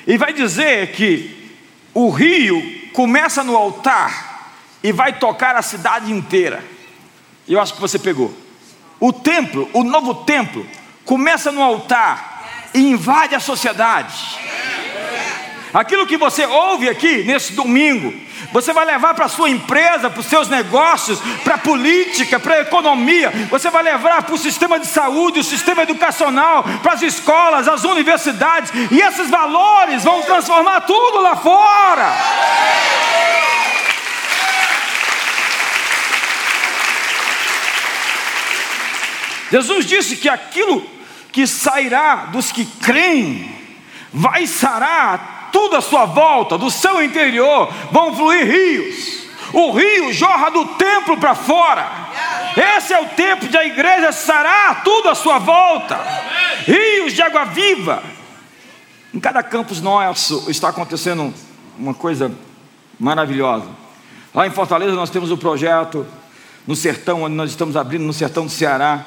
e 0.05 0.17
vai 0.17 0.31
dizer 0.31 0.91
que 0.91 1.55
o 1.93 2.09
rio 2.09 2.61
começa 2.93 3.43
no 3.43 3.55
altar 3.55 4.51
e 4.83 4.91
vai 4.91 5.13
tocar 5.17 5.55
a 5.55 5.61
cidade 5.61 6.11
inteira. 6.11 6.63
Eu 7.47 7.59
acho 7.59 7.73
que 7.73 7.81
você 7.81 7.97
pegou. 7.97 8.33
O 8.99 9.11
templo, 9.11 9.69
o 9.73 9.83
novo 9.83 10.13
templo, 10.23 10.65
começa 11.05 11.51
no 11.51 11.61
altar 11.61 12.69
e 12.73 12.79
invade 12.79 13.35
a 13.35 13.39
sociedade. 13.39 14.37
Aquilo 15.73 16.05
que 16.05 16.17
você 16.17 16.45
ouve 16.45 16.87
aqui 16.87 17.23
nesse 17.23 17.53
domingo, 17.53 18.13
você 18.51 18.71
vai 18.71 18.85
levar 18.85 19.15
para 19.15 19.25
a 19.25 19.29
sua 19.29 19.49
empresa, 19.49 20.07
para 20.07 20.19
os 20.19 20.27
seus 20.27 20.47
negócios, 20.47 21.19
para 21.43 21.55
a 21.55 21.57
política, 21.57 22.39
para 22.39 22.55
a 22.55 22.61
economia, 22.61 23.31
você 23.49 23.71
vai 23.71 23.81
levar 23.81 24.21
para 24.21 24.35
o 24.35 24.37
sistema 24.37 24.79
de 24.79 24.85
saúde, 24.85 25.39
o 25.39 25.43
sistema 25.43 25.81
educacional, 25.81 26.63
para 26.83 26.93
as 26.93 27.01
escolas, 27.01 27.67
as 27.67 27.83
universidades, 27.83 28.71
e 28.91 29.01
esses 29.01 29.31
valores 29.31 30.03
vão 30.03 30.21
transformar 30.21 30.81
tudo 30.81 31.21
lá 31.21 31.35
fora. 31.35 32.13
Jesus 39.49 39.85
disse 39.85 40.17
que 40.17 40.29
aquilo 40.29 40.85
que 41.31 41.47
sairá 41.47 42.27
dos 42.31 42.51
que 42.51 42.65
creem 42.65 43.51
vai 44.11 44.45
sarar 44.45 45.32
tudo 45.53 45.77
à 45.77 45.81
sua 45.81 46.05
volta, 46.05 46.57
do 46.57 46.69
seu 46.69 47.01
interior, 47.01 47.71
vão 47.91 48.13
fluir 48.13 48.45
rios. 48.45 49.23
O 49.53 49.71
rio 49.71 50.11
jorra 50.11 50.49
do 50.49 50.65
templo 50.65 51.15
para 51.17 51.35
fora. 51.35 51.87
Esse 52.75 52.91
é 52.91 52.99
o 52.99 53.05
tempo 53.09 53.47
de 53.47 53.55
a 53.55 53.63
igreja 53.63 54.11
sarar 54.11 54.83
tudo 54.83 55.09
à 55.09 55.15
sua 55.15 55.37
volta. 55.37 55.95
Rios 56.65 57.13
de 57.13 57.21
água 57.21 57.45
viva. 57.45 58.01
Em 59.13 59.19
cada 59.19 59.43
campus 59.43 59.79
nosso 59.79 60.49
está 60.49 60.69
acontecendo 60.69 61.31
uma 61.77 61.93
coisa 61.93 62.31
maravilhosa. 62.99 63.67
Lá 64.33 64.47
em 64.47 64.51
Fortaleza 64.51 64.95
nós 64.95 65.11
temos 65.11 65.29
o 65.29 65.35
um 65.35 65.37
projeto 65.37 66.05
no 66.65 66.75
sertão, 66.75 67.21
onde 67.21 67.35
nós 67.35 67.51
estamos 67.51 67.77
abrindo 67.77 68.03
no 68.03 68.13
sertão 68.13 68.45
do 68.45 68.51
Ceará, 68.51 69.05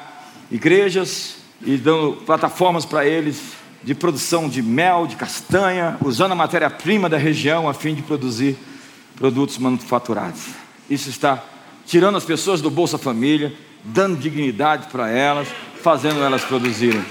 igrejas 0.49 1.35
e 1.61 1.75
dando 1.75 2.21
plataformas 2.25 2.85
para 2.85 3.05
eles 3.05 3.57
de 3.83 3.95
produção 3.95 4.49
de 4.49 4.61
mel, 4.61 5.07
de 5.07 5.15
castanha, 5.15 5.97
usando 6.01 6.31
a 6.31 6.35
matéria-prima 6.35 7.07
da 7.07 7.17
região 7.17 7.69
a 7.69 7.73
fim 7.73 7.93
de 7.93 8.01
produzir 8.01 8.57
produtos 9.15 9.57
manufaturados. 9.57 10.41
Isso 10.89 11.09
está 11.09 11.43
tirando 11.85 12.17
as 12.17 12.25
pessoas 12.25 12.61
do 12.61 12.69
Bolsa 12.69 12.97
Família, 12.97 13.53
dando 13.83 14.17
dignidade 14.17 14.87
para 14.87 15.09
elas, 15.09 15.47
fazendo 15.81 16.23
elas 16.23 16.43
produzirem. 16.43 17.03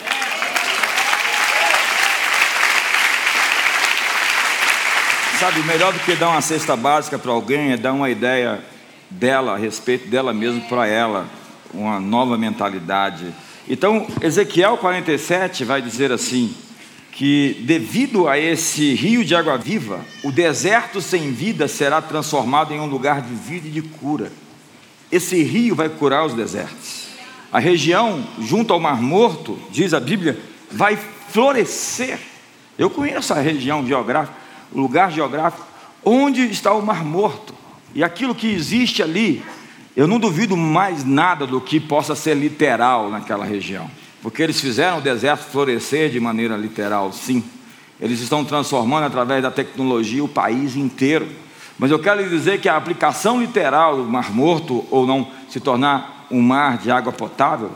Sabe, 5.39 5.61
melhor 5.65 5.93
do 5.93 5.99
que 6.01 6.15
dar 6.15 6.31
uma 6.31 6.41
cesta 6.41 6.75
básica 6.75 7.19
para 7.19 7.31
alguém 7.31 7.73
é 7.73 7.77
dar 7.77 7.93
uma 7.93 8.09
ideia 8.09 8.65
dela, 9.11 9.55
a 9.55 9.57
respeito 9.57 10.09
dela 10.09 10.33
mesma 10.33 10.63
para 10.63 10.87
ela, 10.87 11.27
uma 11.75 12.01
nova 12.01 12.39
mentalidade 12.39 13.35
então, 13.69 14.07
Ezequiel 14.21 14.77
47 14.79 15.65
vai 15.65 15.83
dizer 15.83 16.13
assim: 16.13 16.55
que 17.17 17.63
devido 17.63 18.29
a 18.29 18.39
esse 18.39 18.93
rio 18.93 19.25
de 19.25 19.35
água 19.35 19.57
viva, 19.57 20.05
o 20.23 20.31
deserto 20.31 21.01
sem 21.01 21.33
vida 21.33 21.67
será 21.67 22.03
transformado 22.03 22.75
em 22.75 22.79
um 22.79 22.85
lugar 22.85 23.23
de 23.23 23.35
vida 23.35 23.69
e 23.69 23.71
de 23.71 23.81
cura. 23.81 24.31
Esse 25.11 25.43
rio 25.43 25.75
vai 25.75 25.89
curar 25.89 26.27
os 26.27 26.35
desertos. 26.35 27.07
A 27.51 27.59
região 27.59 28.23
junto 28.39 28.75
ao 28.75 28.79
Mar 28.79 29.01
Morto, 29.01 29.59
diz 29.71 29.95
a 29.95 30.01
Bíblia, 30.01 30.39
vai 30.71 30.99
florescer. 31.31 32.19
Eu 32.77 32.91
conheço 32.91 33.33
a 33.33 33.41
região 33.41 33.87
geográfica, 33.87 34.37
o 34.71 34.79
lugar 34.79 35.11
geográfico 35.11 35.67
onde 36.05 36.43
está 36.43 36.75
o 36.75 36.83
Mar 36.83 37.03
Morto. 37.03 37.55
E 37.95 38.05
aquilo 38.05 38.35
que 38.35 38.47
existe 38.47 39.03
ali 39.03 39.43
eu 39.97 40.07
não 40.07 40.21
duvido 40.21 40.57
mais 40.57 41.05
nada 41.05 41.47
do 41.47 41.61
que 41.61 41.81
possa 41.81 42.15
ser 42.15 42.37
literal 42.37 43.11
naquela 43.11 43.47
região, 43.47 43.91
porque 44.23 44.43
eles 44.43 44.61
fizeram 44.61 44.99
o 44.99 45.01
deserto 45.01 45.45
florescer 45.51 46.11
de 46.11 46.21
maneira 46.21 46.57
literal, 46.57 47.13
sim. 47.13 47.43
Eles 47.99 48.21
estão 48.21 48.45
transformando 48.45 49.05
através 49.05 49.43
da 49.43 49.51
tecnologia 49.51 50.23
o 50.23 50.29
país 50.29 50.77
inteiro. 50.77 51.27
Mas 51.79 51.91
eu 51.91 51.99
quero 51.99 52.23
lhe 52.23 52.29
dizer 52.29 52.61
que 52.61 52.69
a 52.69 52.77
aplicação 52.77 53.41
literal 53.41 53.97
do 53.97 54.05
Mar 54.05 54.31
Morto, 54.31 54.85
ou 54.91 55.07
não 55.07 55.31
se 55.49 55.61
tornar 55.61 56.27
um 56.31 56.43
mar 56.43 56.77
de 56.77 56.91
água 56.91 57.13
potável, 57.13 57.71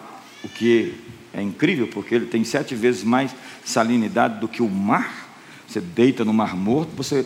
o 0.45 0.49
que 0.49 0.95
é 1.33 1.41
incrível, 1.41 1.87
porque 1.87 2.15
ele 2.15 2.27
tem 2.27 2.45
sete 2.45 2.75
vezes 2.75 3.03
mais 3.03 3.35
salinidade 3.65 4.41
do 4.41 4.49
que 4.49 4.63
o 4.63 4.69
mar. 4.69 5.29
Você 5.67 5.81
deita 5.81 6.25
no 6.25 6.35
Mar 6.35 6.55
Morto, 6.57 6.91
você 6.97 7.25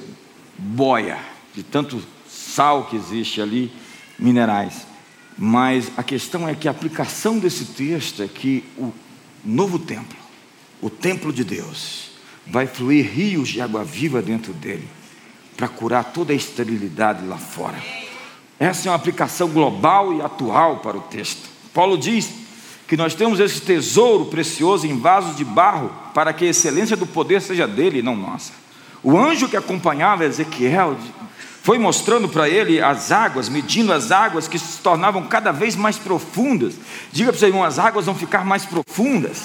boia 0.57 1.19
de 1.55 1.63
tanto 1.63 2.01
sal 2.29 2.85
que 2.85 2.95
existe 2.95 3.41
ali 3.41 3.73
minerais. 4.19 4.87
Mas 5.37 5.91
a 5.97 6.03
questão 6.03 6.49
é 6.49 6.55
que 6.55 6.69
a 6.69 6.71
aplicação 6.71 7.39
desse 7.39 7.67
texto 7.67 8.23
é 8.23 8.29
que 8.29 8.65
o 8.79 8.93
novo 9.45 9.79
templo, 9.79 10.17
o 10.81 10.89
templo 10.89 11.33
de 11.33 11.43
Deus, 11.43 12.11
vai 12.47 12.67
fluir 12.67 13.11
rios 13.11 13.49
de 13.49 13.61
água 13.61 13.85
viva 13.85 14.23
dentro 14.23 14.53
dele, 14.53 14.89
para 15.57 15.69
curar 15.69 16.05
toda 16.05 16.33
a 16.33 16.37
esterilidade 16.37 17.27
lá 17.27 17.37
fora. 17.37 17.79
Essa 18.59 18.89
é 18.89 18.91
uma 18.91 18.97
aplicação 18.97 19.49
global 19.49 20.15
e 20.15 20.23
atual 20.23 20.79
para 20.79 20.97
o 20.97 21.01
texto. 21.01 21.49
Paulo 21.73 21.99
diz 21.99 22.31
que 22.87 22.97
nós 22.97 23.15
temos 23.15 23.41
esse 23.41 23.61
tesouro 23.61 24.27
precioso 24.27 24.87
em 24.87 24.99
vasos 24.99 25.37
de 25.37 25.45
barro, 25.45 25.91
para 26.13 26.33
que 26.33 26.45
a 26.45 26.51
excelência 26.51 26.97
do 26.97 27.07
poder 27.07 27.43
seja 27.43 27.67
dele 27.67 27.99
e 27.99 28.03
não 28.03 28.15
nossa. 28.15 28.53
O 29.03 29.19
anjo 29.19 29.49
que 29.49 29.57
acompanhava 29.57 30.25
Ezequiel 30.25 30.97
foi 31.65 31.79
mostrando 31.79 32.29
para 32.29 32.47
ele 32.47 32.79
as 32.79 33.11
águas, 33.11 33.49
medindo 33.49 33.91
as 33.91 34.13
águas 34.13 34.47
que 34.47 34.59
se 34.59 34.81
tornavam 34.83 35.23
cada 35.27 35.51
vez 35.51 35.75
mais 35.75 35.97
profundas. 35.97 36.75
Diga 37.11 37.33
para 37.33 37.37
o 37.39 37.41
seu 37.41 37.49
irmão: 37.49 37.65
as 37.65 37.79
águas 37.79 38.05
vão 38.05 38.15
ficar 38.15 38.45
mais 38.45 38.67
profundas. 38.67 39.45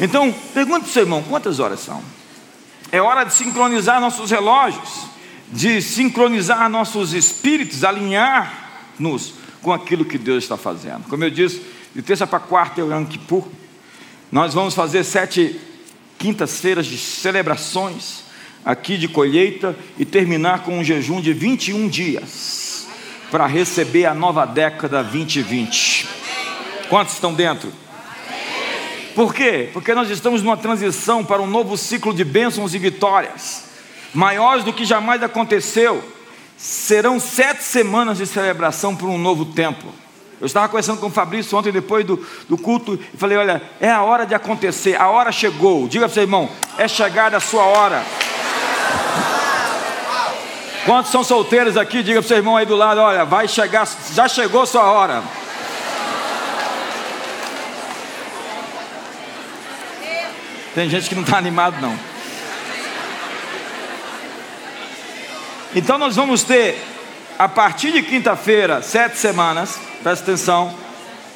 Então, 0.00 0.34
pergunte 0.54 0.84
para 0.84 0.88
o 0.88 0.92
seu 0.92 1.02
irmão: 1.02 1.22
quantas 1.22 1.60
horas 1.60 1.80
são? 1.80 2.02
É 2.90 2.98
hora 2.98 3.24
de 3.24 3.34
sincronizar 3.34 4.00
nossos 4.00 4.30
relógios, 4.30 5.02
de 5.52 5.82
sincronizar 5.82 6.66
nossos 6.70 7.12
espíritos, 7.12 7.84
alinhar-nos 7.84 9.34
com 9.60 9.70
aquilo 9.70 10.06
que 10.06 10.16
Deus 10.16 10.44
está 10.44 10.56
fazendo. 10.56 11.06
Como 11.10 11.22
eu 11.22 11.30
disse, 11.30 11.62
de 11.94 12.00
terça 12.00 12.26
para 12.26 12.40
quarta 12.40 12.80
é 12.80 12.84
o 12.84 12.90
Yom 12.90 13.04
Kippur. 13.04 13.46
Nós 14.32 14.54
vamos 14.54 14.72
fazer 14.72 15.04
sete 15.04 15.60
quintas-feiras 16.18 16.86
de 16.86 16.96
celebrações 16.96 18.29
aqui 18.64 18.96
de 18.96 19.08
colheita 19.08 19.76
e 19.98 20.04
terminar 20.04 20.64
com 20.64 20.78
um 20.78 20.84
jejum 20.84 21.20
de 21.20 21.32
21 21.32 21.88
dias 21.88 22.86
para 23.30 23.46
receber 23.46 24.06
a 24.06 24.14
nova 24.14 24.44
década 24.44 25.02
2020. 25.02 26.08
Quantos 26.88 27.14
estão 27.14 27.32
dentro? 27.32 27.72
Por 29.14 29.34
quê? 29.34 29.68
Porque 29.72 29.94
nós 29.94 30.10
estamos 30.10 30.42
numa 30.42 30.56
transição 30.56 31.24
para 31.24 31.42
um 31.42 31.46
novo 31.46 31.76
ciclo 31.76 32.12
de 32.12 32.24
bênçãos 32.24 32.74
e 32.74 32.78
vitórias, 32.78 33.64
maiores 34.14 34.64
do 34.64 34.72
que 34.72 34.84
jamais 34.84 35.22
aconteceu. 35.22 36.02
Serão 36.56 37.18
sete 37.18 37.62
semanas 37.62 38.18
de 38.18 38.26
celebração 38.26 38.94
para 38.94 39.06
um 39.06 39.18
novo 39.18 39.46
tempo. 39.46 39.86
Eu 40.40 40.46
estava 40.46 40.68
conversando 40.68 41.00
com 41.00 41.06
o 41.06 41.10
Fabrício 41.10 41.56
ontem, 41.56 41.70
depois 41.70 42.04
do, 42.04 42.26
do 42.48 42.56
culto, 42.56 42.98
e 43.12 43.16
falei: 43.16 43.36
Olha, 43.36 43.62
é 43.80 43.90
a 43.90 44.02
hora 44.02 44.24
de 44.24 44.34
acontecer, 44.34 44.98
a 44.98 45.08
hora 45.08 45.30
chegou. 45.30 45.86
Diga 45.86 46.06
para 46.06 46.14
seu 46.14 46.22
irmão: 46.22 46.48
é 46.78 46.88
chegada 46.88 47.36
a 47.36 47.40
sua 47.40 47.64
hora. 47.64 48.02
Quantos 50.84 51.10
são 51.12 51.22
solteiros 51.22 51.76
aqui? 51.76 52.02
Diga 52.02 52.20
para 52.20 52.28
seu 52.28 52.36
irmão 52.36 52.56
aí 52.56 52.66
do 52.66 52.74
lado: 52.74 53.00
Olha, 53.00 53.24
vai 53.24 53.46
chegar, 53.46 53.88
já 54.12 54.26
chegou 54.26 54.66
sua 54.66 54.90
hora. 54.90 55.22
Tem 60.74 60.88
gente 60.88 61.08
que 61.08 61.14
não 61.14 61.22
está 61.22 61.36
animado, 61.36 61.80
não. 61.80 61.98
Então 65.74 65.98
nós 65.98 66.16
vamos 66.16 66.42
ter, 66.42 66.76
a 67.38 67.48
partir 67.48 67.92
de 67.92 68.02
quinta-feira, 68.02 68.82
sete 68.82 69.18
semanas, 69.18 69.78
presta 70.02 70.24
atenção, 70.24 70.74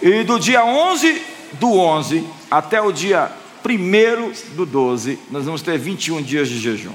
e 0.02 0.24
do 0.24 0.38
dia 0.38 0.64
11 0.64 1.22
do 1.52 1.78
11 1.78 2.26
até 2.50 2.80
o 2.80 2.90
dia 2.90 3.30
1 3.64 4.54
do 4.56 4.66
12, 4.66 5.18
nós 5.30 5.44
vamos 5.44 5.62
ter 5.62 5.78
21 5.78 6.22
dias 6.22 6.48
de 6.48 6.58
jejum. 6.58 6.94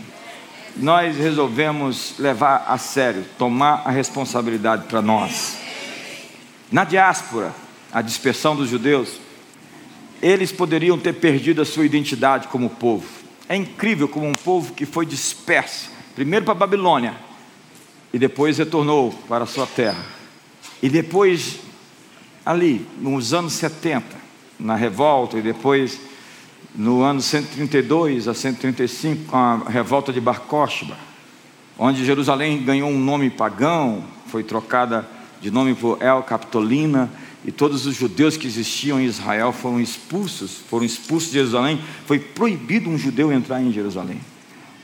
Nós 0.75 1.17
resolvemos 1.17 2.15
levar 2.17 2.65
a 2.67 2.77
sério, 2.77 3.25
tomar 3.37 3.83
a 3.85 3.91
responsabilidade 3.91 4.85
para 4.87 5.01
nós. 5.01 5.57
Na 6.71 6.83
diáspora, 6.83 7.53
a 7.91 8.01
dispersão 8.01 8.55
dos 8.55 8.69
judeus, 8.69 9.19
eles 10.21 10.51
poderiam 10.51 10.97
ter 10.97 11.13
perdido 11.13 11.61
a 11.61 11.65
sua 11.65 11.85
identidade 11.85 12.47
como 12.47 12.69
povo. 12.69 13.07
É 13.47 13.55
incrível 13.55 14.07
como 14.07 14.27
um 14.27 14.33
povo 14.33 14.73
que 14.73 14.85
foi 14.85 15.05
disperso, 15.05 15.89
primeiro 16.13 16.45
para 16.45 16.53
a 16.53 16.57
Babilônia, 16.57 17.15
e 18.13 18.19
depois 18.19 18.57
retornou 18.57 19.11
para 19.27 19.43
a 19.43 19.47
sua 19.47 19.65
terra. 19.65 20.05
E 20.81 20.89
depois, 20.89 21.59
ali, 22.45 22.85
nos 22.99 23.33
anos 23.33 23.53
70, 23.53 24.05
na 24.59 24.75
revolta, 24.75 25.37
e 25.37 25.41
depois 25.41 25.99
no 26.75 27.01
ano 27.01 27.21
132 27.21 28.27
a 28.27 28.33
135, 28.33 29.25
com 29.25 29.37
a 29.37 29.57
revolta 29.67 30.13
de 30.13 30.21
Bar 30.21 30.41
Kokhba, 30.41 30.97
onde 31.77 32.05
Jerusalém 32.05 32.63
ganhou 32.63 32.89
um 32.89 32.99
nome 32.99 33.29
pagão, 33.29 34.03
foi 34.27 34.43
trocada 34.43 35.07
de 35.41 35.49
nome 35.49 35.73
por 35.73 36.01
El 36.01 36.21
Capitolina, 36.23 37.09
e 37.45 37.51
todos 37.51 37.85
os 37.85 37.95
judeus 37.95 38.35
que 38.35 38.45
existiam 38.45 38.99
em 38.99 39.05
Israel 39.05 39.53
foram 39.53 39.79
expulsos, 39.79 40.57
foram 40.69 40.85
expulsos 40.85 41.29
de 41.29 41.37
Jerusalém, 41.37 41.81
foi 42.05 42.19
proibido 42.19 42.89
um 42.89 42.97
judeu 42.97 43.31
entrar 43.31 43.61
em 43.61 43.71
Jerusalém. 43.71 44.19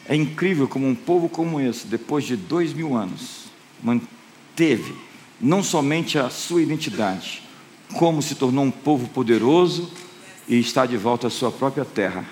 É 0.08 0.16
incrível 0.16 0.68
como 0.68 0.88
um 0.88 0.96
povo 0.96 1.28
como 1.28 1.60
esse, 1.60 1.86
depois 1.88 2.24
de 2.24 2.36
dois 2.36 2.74
mil 2.74 2.96
anos, 2.96 3.46
manteve 3.84 4.96
não 5.40 5.62
somente 5.62 6.18
a 6.18 6.30
sua 6.30 6.62
identidade, 6.62 7.44
como 7.94 8.22
se 8.22 8.36
tornou 8.36 8.64
um 8.64 8.72
povo 8.72 9.10
poderoso 9.10 9.92
e 10.48 10.60
está 10.60 10.86
de 10.86 10.98
volta 10.98 11.28
à 11.28 11.30
sua 11.30 11.52
própria 11.52 11.86
terra, 11.86 12.26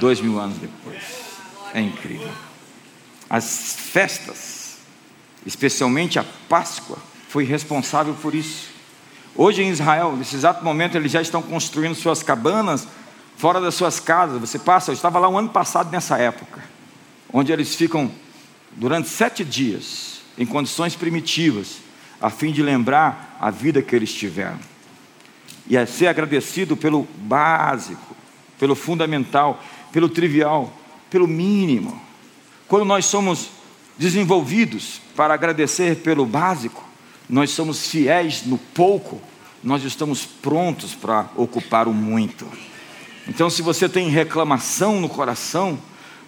dois 0.00 0.20
mil 0.20 0.38
anos 0.38 0.58
depois. 0.58 1.02
É 1.74 1.80
incrível. 1.80 2.30
As 3.28 3.74
festas, 3.78 4.78
especialmente 5.46 6.18
a 6.18 6.24
Páscoa, 6.48 6.98
foi 7.28 7.44
responsável 7.44 8.14
por 8.14 8.34
isso. 8.34 8.70
Hoje 9.34 9.62
em 9.62 9.70
Israel, 9.70 10.14
nesse 10.16 10.36
exato 10.36 10.62
momento, 10.62 10.96
eles 10.96 11.10
já 11.10 11.22
estão 11.22 11.40
construindo 11.40 11.94
suas 11.94 12.22
cabanas 12.22 12.86
fora 13.36 13.60
das 13.60 13.74
suas 13.74 13.98
casas. 13.98 14.38
Você 14.40 14.58
passa, 14.58 14.90
eu 14.90 14.94
estava 14.94 15.18
lá 15.18 15.28
um 15.28 15.38
ano 15.38 15.48
passado 15.48 15.90
nessa 15.90 16.18
época, 16.18 16.62
onde 17.32 17.50
eles 17.50 17.74
ficam 17.74 18.10
durante 18.72 19.08
sete 19.08 19.44
dias 19.44 20.20
em 20.36 20.44
condições 20.44 20.94
primitivas, 20.94 21.78
a 22.20 22.28
fim 22.28 22.52
de 22.52 22.62
lembrar 22.62 23.36
a 23.40 23.50
vida 23.50 23.82
que 23.82 23.96
eles 23.96 24.12
tiveram. 24.12 24.71
E 25.68 25.76
é 25.76 25.86
ser 25.86 26.08
agradecido 26.08 26.76
pelo 26.76 27.06
básico, 27.16 28.16
pelo 28.58 28.74
fundamental, 28.74 29.62
pelo 29.92 30.08
trivial, 30.08 30.72
pelo 31.10 31.26
mínimo. 31.28 32.00
Quando 32.68 32.84
nós 32.84 33.04
somos 33.04 33.50
desenvolvidos 33.98 35.00
para 35.14 35.34
agradecer 35.34 35.96
pelo 35.96 36.24
básico, 36.24 36.82
nós 37.28 37.50
somos 37.50 37.86
fiéis 37.86 38.44
no 38.44 38.58
pouco, 38.58 39.20
nós 39.62 39.84
estamos 39.84 40.24
prontos 40.24 40.94
para 40.94 41.26
ocupar 41.36 41.86
o 41.86 41.94
muito. 41.94 42.46
Então, 43.28 43.48
se 43.48 43.62
você 43.62 43.88
tem 43.88 44.08
reclamação 44.08 45.00
no 45.00 45.08
coração, 45.08 45.78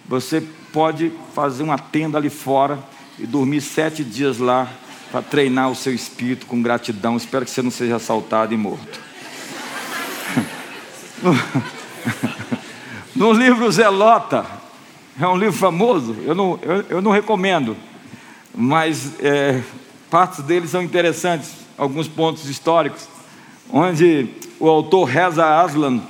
você 0.07 0.41
pode 0.71 1.11
fazer 1.33 1.63
uma 1.63 1.77
tenda 1.77 2.17
ali 2.17 2.29
fora 2.29 2.79
e 3.19 3.25
dormir 3.25 3.61
sete 3.61 4.03
dias 4.03 4.37
lá 4.37 4.71
para 5.11 5.21
treinar 5.21 5.69
o 5.69 5.75
seu 5.75 5.93
espírito 5.93 6.45
com 6.45 6.61
gratidão. 6.61 7.17
Espero 7.17 7.45
que 7.45 7.51
você 7.51 7.61
não 7.61 7.71
seja 7.71 7.95
assaltado 7.97 8.53
e 8.53 8.57
morto. 8.57 9.04
No, 13.15 13.31
no 13.31 13.31
livro 13.31 13.71
Zelota, 13.71 14.45
é 15.19 15.27
um 15.27 15.37
livro 15.37 15.57
famoso, 15.57 16.15
eu 16.25 16.35
não, 16.35 16.59
eu, 16.61 16.85
eu 16.89 17.01
não 17.01 17.11
recomendo, 17.11 17.75
mas 18.53 19.13
é, 19.21 19.61
partes 20.09 20.43
dele 20.43 20.67
são 20.67 20.83
interessantes, 20.83 21.53
alguns 21.77 22.07
pontos 22.07 22.47
históricos, 22.49 23.07
onde 23.71 24.27
o 24.59 24.67
autor 24.69 25.05
Reza 25.05 25.61
Aslan 25.61 26.01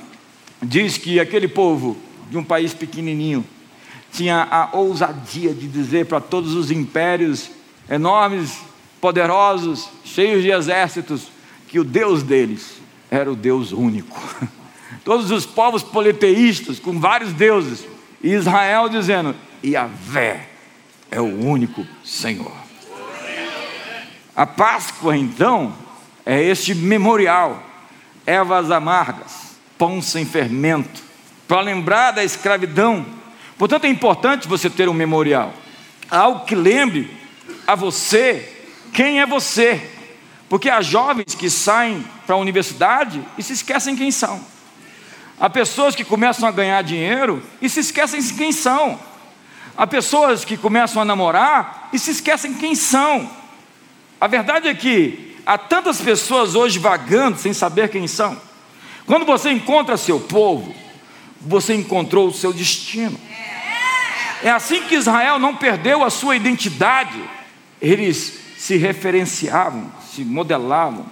diz 0.62 0.98
que 0.98 1.20
aquele 1.20 1.48
povo 1.48 1.96
de 2.28 2.36
um 2.36 2.44
país 2.44 2.74
pequenininho 2.74 3.44
tinha 4.12 4.46
a 4.50 4.76
ousadia 4.76 5.54
de 5.54 5.68
dizer 5.68 6.06
para 6.06 6.20
todos 6.20 6.54
os 6.54 6.70
impérios 6.70 7.50
enormes, 7.88 8.58
poderosos, 9.00 9.88
cheios 10.04 10.42
de 10.42 10.50
exércitos, 10.50 11.28
que 11.68 11.78
o 11.78 11.84
Deus 11.84 12.22
deles 12.22 12.80
era 13.10 13.30
o 13.30 13.36
Deus 13.36 13.72
único. 13.72 14.20
Todos 15.06 15.30
os 15.30 15.46
povos 15.46 15.84
politeístas, 15.84 16.80
com 16.80 16.98
vários 16.98 17.32
deuses, 17.32 17.86
e 18.20 18.32
Israel 18.32 18.88
dizendo: 18.88 19.36
Yahvé 19.64 20.48
é 21.08 21.20
o 21.20 21.46
único 21.46 21.86
Senhor. 22.04 22.50
A 24.34 24.44
Páscoa, 24.44 25.16
então, 25.16 25.72
é 26.26 26.42
este 26.42 26.74
memorial, 26.74 27.62
ervas 28.26 28.68
amargas, 28.72 29.56
pão 29.78 30.02
sem 30.02 30.26
fermento, 30.26 31.00
para 31.46 31.60
lembrar 31.60 32.10
da 32.10 32.24
escravidão. 32.24 33.06
Portanto, 33.56 33.84
é 33.84 33.88
importante 33.88 34.48
você 34.48 34.68
ter 34.68 34.88
um 34.88 34.92
memorial, 34.92 35.54
algo 36.10 36.44
que 36.44 36.56
lembre 36.56 37.08
a 37.64 37.76
você 37.76 38.52
quem 38.92 39.20
é 39.20 39.26
você, 39.26 39.88
porque 40.48 40.68
há 40.68 40.82
jovens 40.82 41.36
que 41.36 41.48
saem 41.48 42.04
para 42.26 42.34
a 42.34 42.38
universidade 42.38 43.22
e 43.38 43.42
se 43.44 43.52
esquecem 43.52 43.94
quem 43.94 44.10
são. 44.10 44.55
Há 45.38 45.50
pessoas 45.50 45.94
que 45.94 46.04
começam 46.04 46.48
a 46.48 46.52
ganhar 46.52 46.82
dinheiro 46.82 47.42
e 47.60 47.68
se 47.68 47.80
esquecem 47.80 48.22
quem 48.34 48.52
são. 48.52 48.98
Há 49.76 49.86
pessoas 49.86 50.44
que 50.44 50.56
começam 50.56 51.02
a 51.02 51.04
namorar 51.04 51.90
e 51.92 51.98
se 51.98 52.10
esquecem 52.10 52.54
quem 52.54 52.74
são. 52.74 53.30
A 54.18 54.26
verdade 54.26 54.66
é 54.68 54.74
que 54.74 55.36
há 55.44 55.58
tantas 55.58 56.00
pessoas 56.00 56.54
hoje 56.54 56.78
vagando 56.78 57.38
sem 57.38 57.52
saber 57.52 57.90
quem 57.90 58.08
são. 58.08 58.40
Quando 59.04 59.26
você 59.26 59.50
encontra 59.50 59.98
seu 59.98 60.18
povo, 60.18 60.74
você 61.38 61.74
encontrou 61.74 62.28
o 62.28 62.32
seu 62.32 62.52
destino. 62.52 63.20
É 64.42 64.50
assim 64.50 64.82
que 64.84 64.94
Israel 64.94 65.38
não 65.38 65.54
perdeu 65.54 66.02
a 66.02 66.08
sua 66.08 66.34
identidade, 66.34 67.22
eles 67.80 68.38
se 68.56 68.76
referenciavam, 68.76 69.92
se 70.10 70.24
modelavam, 70.24 71.04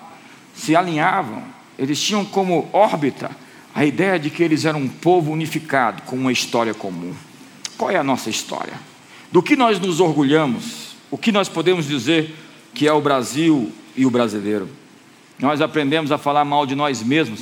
se 0.54 0.74
alinhavam, 0.74 1.42
eles 1.78 2.00
tinham 2.00 2.24
como 2.24 2.68
órbita 2.72 3.43
a 3.74 3.84
ideia 3.84 4.18
de 4.18 4.30
que 4.30 4.42
eles 4.42 4.64
eram 4.64 4.80
um 4.80 4.88
povo 4.88 5.32
unificado, 5.32 6.02
com 6.02 6.14
uma 6.14 6.30
história 6.30 6.72
comum. 6.72 7.12
Qual 7.76 7.90
é 7.90 7.96
a 7.96 8.04
nossa 8.04 8.30
história? 8.30 8.74
Do 9.32 9.42
que 9.42 9.56
nós 9.56 9.80
nos 9.80 9.98
orgulhamos? 9.98 10.94
O 11.10 11.18
que 11.18 11.32
nós 11.32 11.48
podemos 11.48 11.88
dizer 11.88 12.34
que 12.72 12.86
é 12.86 12.92
o 12.92 13.00
Brasil 13.00 13.72
e 13.96 14.06
o 14.06 14.10
brasileiro? 14.10 14.68
Nós 15.40 15.60
aprendemos 15.60 16.12
a 16.12 16.18
falar 16.18 16.44
mal 16.44 16.64
de 16.66 16.76
nós 16.76 17.02
mesmos, 17.02 17.40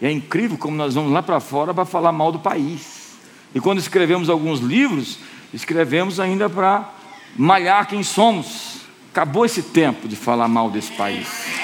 e 0.00 0.06
é 0.06 0.12
incrível 0.12 0.56
como 0.56 0.76
nós 0.76 0.94
vamos 0.94 1.10
lá 1.10 1.22
para 1.22 1.40
fora 1.40 1.74
para 1.74 1.84
falar 1.84 2.12
mal 2.12 2.30
do 2.30 2.38
país. 2.38 3.16
E 3.52 3.58
quando 3.58 3.78
escrevemos 3.78 4.28
alguns 4.28 4.60
livros, 4.60 5.18
escrevemos 5.52 6.20
ainda 6.20 6.48
para 6.48 6.92
malhar 7.36 7.88
quem 7.88 8.04
somos. 8.04 8.82
Acabou 9.10 9.44
esse 9.44 9.62
tempo 9.62 10.06
de 10.06 10.14
falar 10.14 10.46
mal 10.46 10.70
desse 10.70 10.92
país. 10.92 11.55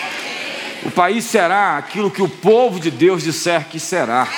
O 0.84 0.90
país 0.90 1.24
será 1.24 1.78
aquilo 1.78 2.10
que 2.10 2.22
o 2.22 2.28
povo 2.28 2.80
de 2.80 2.90
Deus 2.90 3.22
disser 3.22 3.68
que 3.68 3.78
será. 3.78 4.28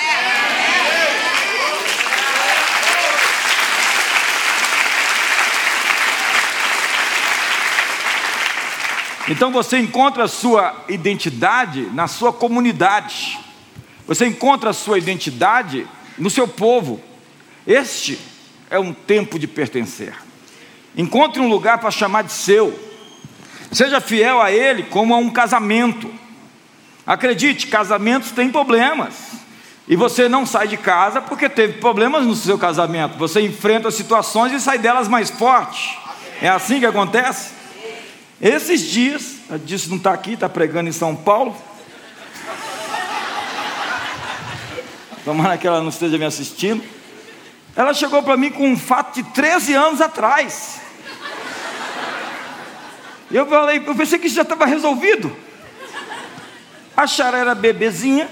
Então 9.27 9.51
você 9.51 9.79
encontra 9.79 10.25
a 10.25 10.27
sua 10.27 10.85
identidade 10.87 11.89
na 11.93 12.07
sua 12.07 12.31
comunidade. 12.31 13.39
Você 14.05 14.27
encontra 14.27 14.69
a 14.69 14.73
sua 14.73 14.99
identidade 14.99 15.87
no 16.15 16.29
seu 16.29 16.47
povo. 16.47 17.01
Este 17.65 18.19
é 18.69 18.77
um 18.77 18.93
tempo 18.93 19.39
de 19.39 19.47
pertencer. 19.47 20.13
Encontre 20.95 21.41
um 21.41 21.49
lugar 21.49 21.79
para 21.79 21.89
chamar 21.89 22.21
de 22.21 22.31
seu. 22.31 22.79
Seja 23.71 23.99
fiel 23.99 24.39
a 24.39 24.51
ele 24.51 24.83
como 24.83 25.15
a 25.15 25.17
um 25.17 25.31
casamento. 25.31 26.24
Acredite, 27.05 27.67
casamentos 27.67 28.31
têm 28.31 28.51
problemas. 28.51 29.13
E 29.87 29.95
você 29.95 30.27
não 30.27 30.45
sai 30.45 30.67
de 30.67 30.77
casa 30.77 31.21
porque 31.21 31.47
teve 31.47 31.73
problemas 31.73 32.25
no 32.25 32.35
seu 32.35 32.57
casamento. 32.57 33.17
Você 33.17 33.41
enfrenta 33.41 33.91
situações 33.91 34.51
e 34.51 34.59
sai 34.59 34.79
delas 34.79 35.07
mais 35.07 35.29
forte. 35.29 35.99
É 36.41 36.49
assim 36.49 36.79
que 36.79 36.85
acontece? 36.85 37.53
Esses 38.41 38.81
dias, 38.81 39.35
a 39.49 39.57
disse 39.57 39.89
não 39.89 39.97
está 39.97 40.11
aqui, 40.11 40.33
está 40.33 40.49
pregando 40.49 40.89
em 40.89 40.93
São 40.93 41.15
Paulo. 41.15 41.55
Tomara 45.23 45.57
que 45.57 45.67
ela 45.67 45.81
não 45.81 45.89
esteja 45.89 46.17
me 46.17 46.25
assistindo. 46.25 46.83
Ela 47.75 47.93
chegou 47.93 48.23
para 48.23 48.37
mim 48.37 48.49
com 48.49 48.67
um 48.67 48.77
fato 48.77 49.15
de 49.15 49.23
13 49.31 49.73
anos 49.73 50.01
atrás. 50.01 50.81
Eu 53.31 53.45
falei, 53.47 53.83
eu 53.85 53.95
pensei 53.95 54.17
que 54.17 54.27
isso 54.27 54.35
já 54.35 54.43
estava 54.43 54.65
resolvido. 54.65 55.35
A 56.95 57.07
Chara 57.07 57.37
era 57.37 57.55
bebezinha, 57.55 58.29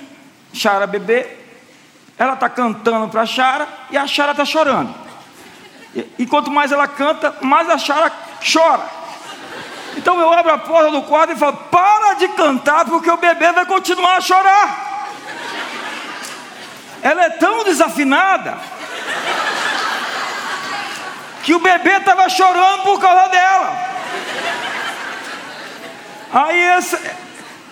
Chara 0.53 0.88
bebê. 0.88 1.38
Ela 2.18 2.34
está 2.34 2.47
cantando 2.47 3.09
para 3.09 3.22
a 3.22 3.26
Chara 3.26 3.68
e 3.91 3.97
a 3.97 4.07
Chara 4.07 4.32
está 4.32 4.45
chorando. 4.45 4.93
E, 5.95 6.05
e 6.20 6.26
quanto 6.26 6.49
mais 6.49 6.72
ela 6.72 6.88
canta, 6.88 7.36
mais 7.41 7.70
a 7.70 7.78
Chara 7.78 8.11
chora. 8.41 8.84
Então 9.95 10.20
eu 10.20 10.32
abro 10.32 10.51
a 10.51 10.57
porta 10.57 10.91
do 10.91 11.01
quarto 11.03 11.34
e 11.34 11.36
falo: 11.36 11.57
para 11.72 12.16
de 12.16 12.28
cantar, 12.30 12.86
porque 12.86 13.09
o 13.09 13.18
bebê 13.18 13.51
vai 13.51 13.66
continuar 13.66 14.18
a 14.18 14.22
chorar. 14.22 15.09
Ela 17.01 17.26
é 17.26 17.30
tão 17.32 17.64
desafinada 17.64 18.57
que 21.43 21.53
o 21.53 21.59
bebê 21.59 21.97
estava 21.97 22.30
chorando 22.30 22.84
por 22.84 22.99
causa 22.99 23.28
dela. 23.28 23.93
Aí, 26.32 26.59
essa, 26.59 26.99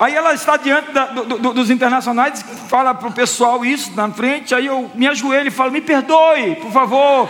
aí 0.01 0.15
ela 0.15 0.33
está 0.33 0.57
diante 0.57 0.91
da, 0.91 1.05
do, 1.05 1.37
do, 1.37 1.53
dos 1.53 1.69
internacionais, 1.69 2.43
fala 2.67 2.91
para 2.91 3.07
o 3.07 3.11
pessoal 3.11 3.63
isso 3.63 3.91
na 3.95 4.09
frente, 4.11 4.55
aí 4.55 4.65
eu 4.65 4.89
me 4.95 5.07
ajoelho 5.07 5.49
e 5.49 5.51
falo, 5.51 5.71
me 5.71 5.79
perdoe, 5.79 6.55
por 6.55 6.71
favor. 6.71 7.29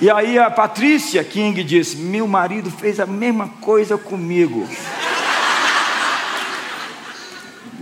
E 0.00 0.08
aí 0.08 0.38
a 0.38 0.48
Patrícia 0.50 1.24
King 1.24 1.64
disse, 1.64 1.96
meu 1.96 2.28
marido 2.28 2.70
fez 2.70 3.00
a 3.00 3.06
mesma 3.06 3.48
coisa 3.60 3.98
comigo. 3.98 4.68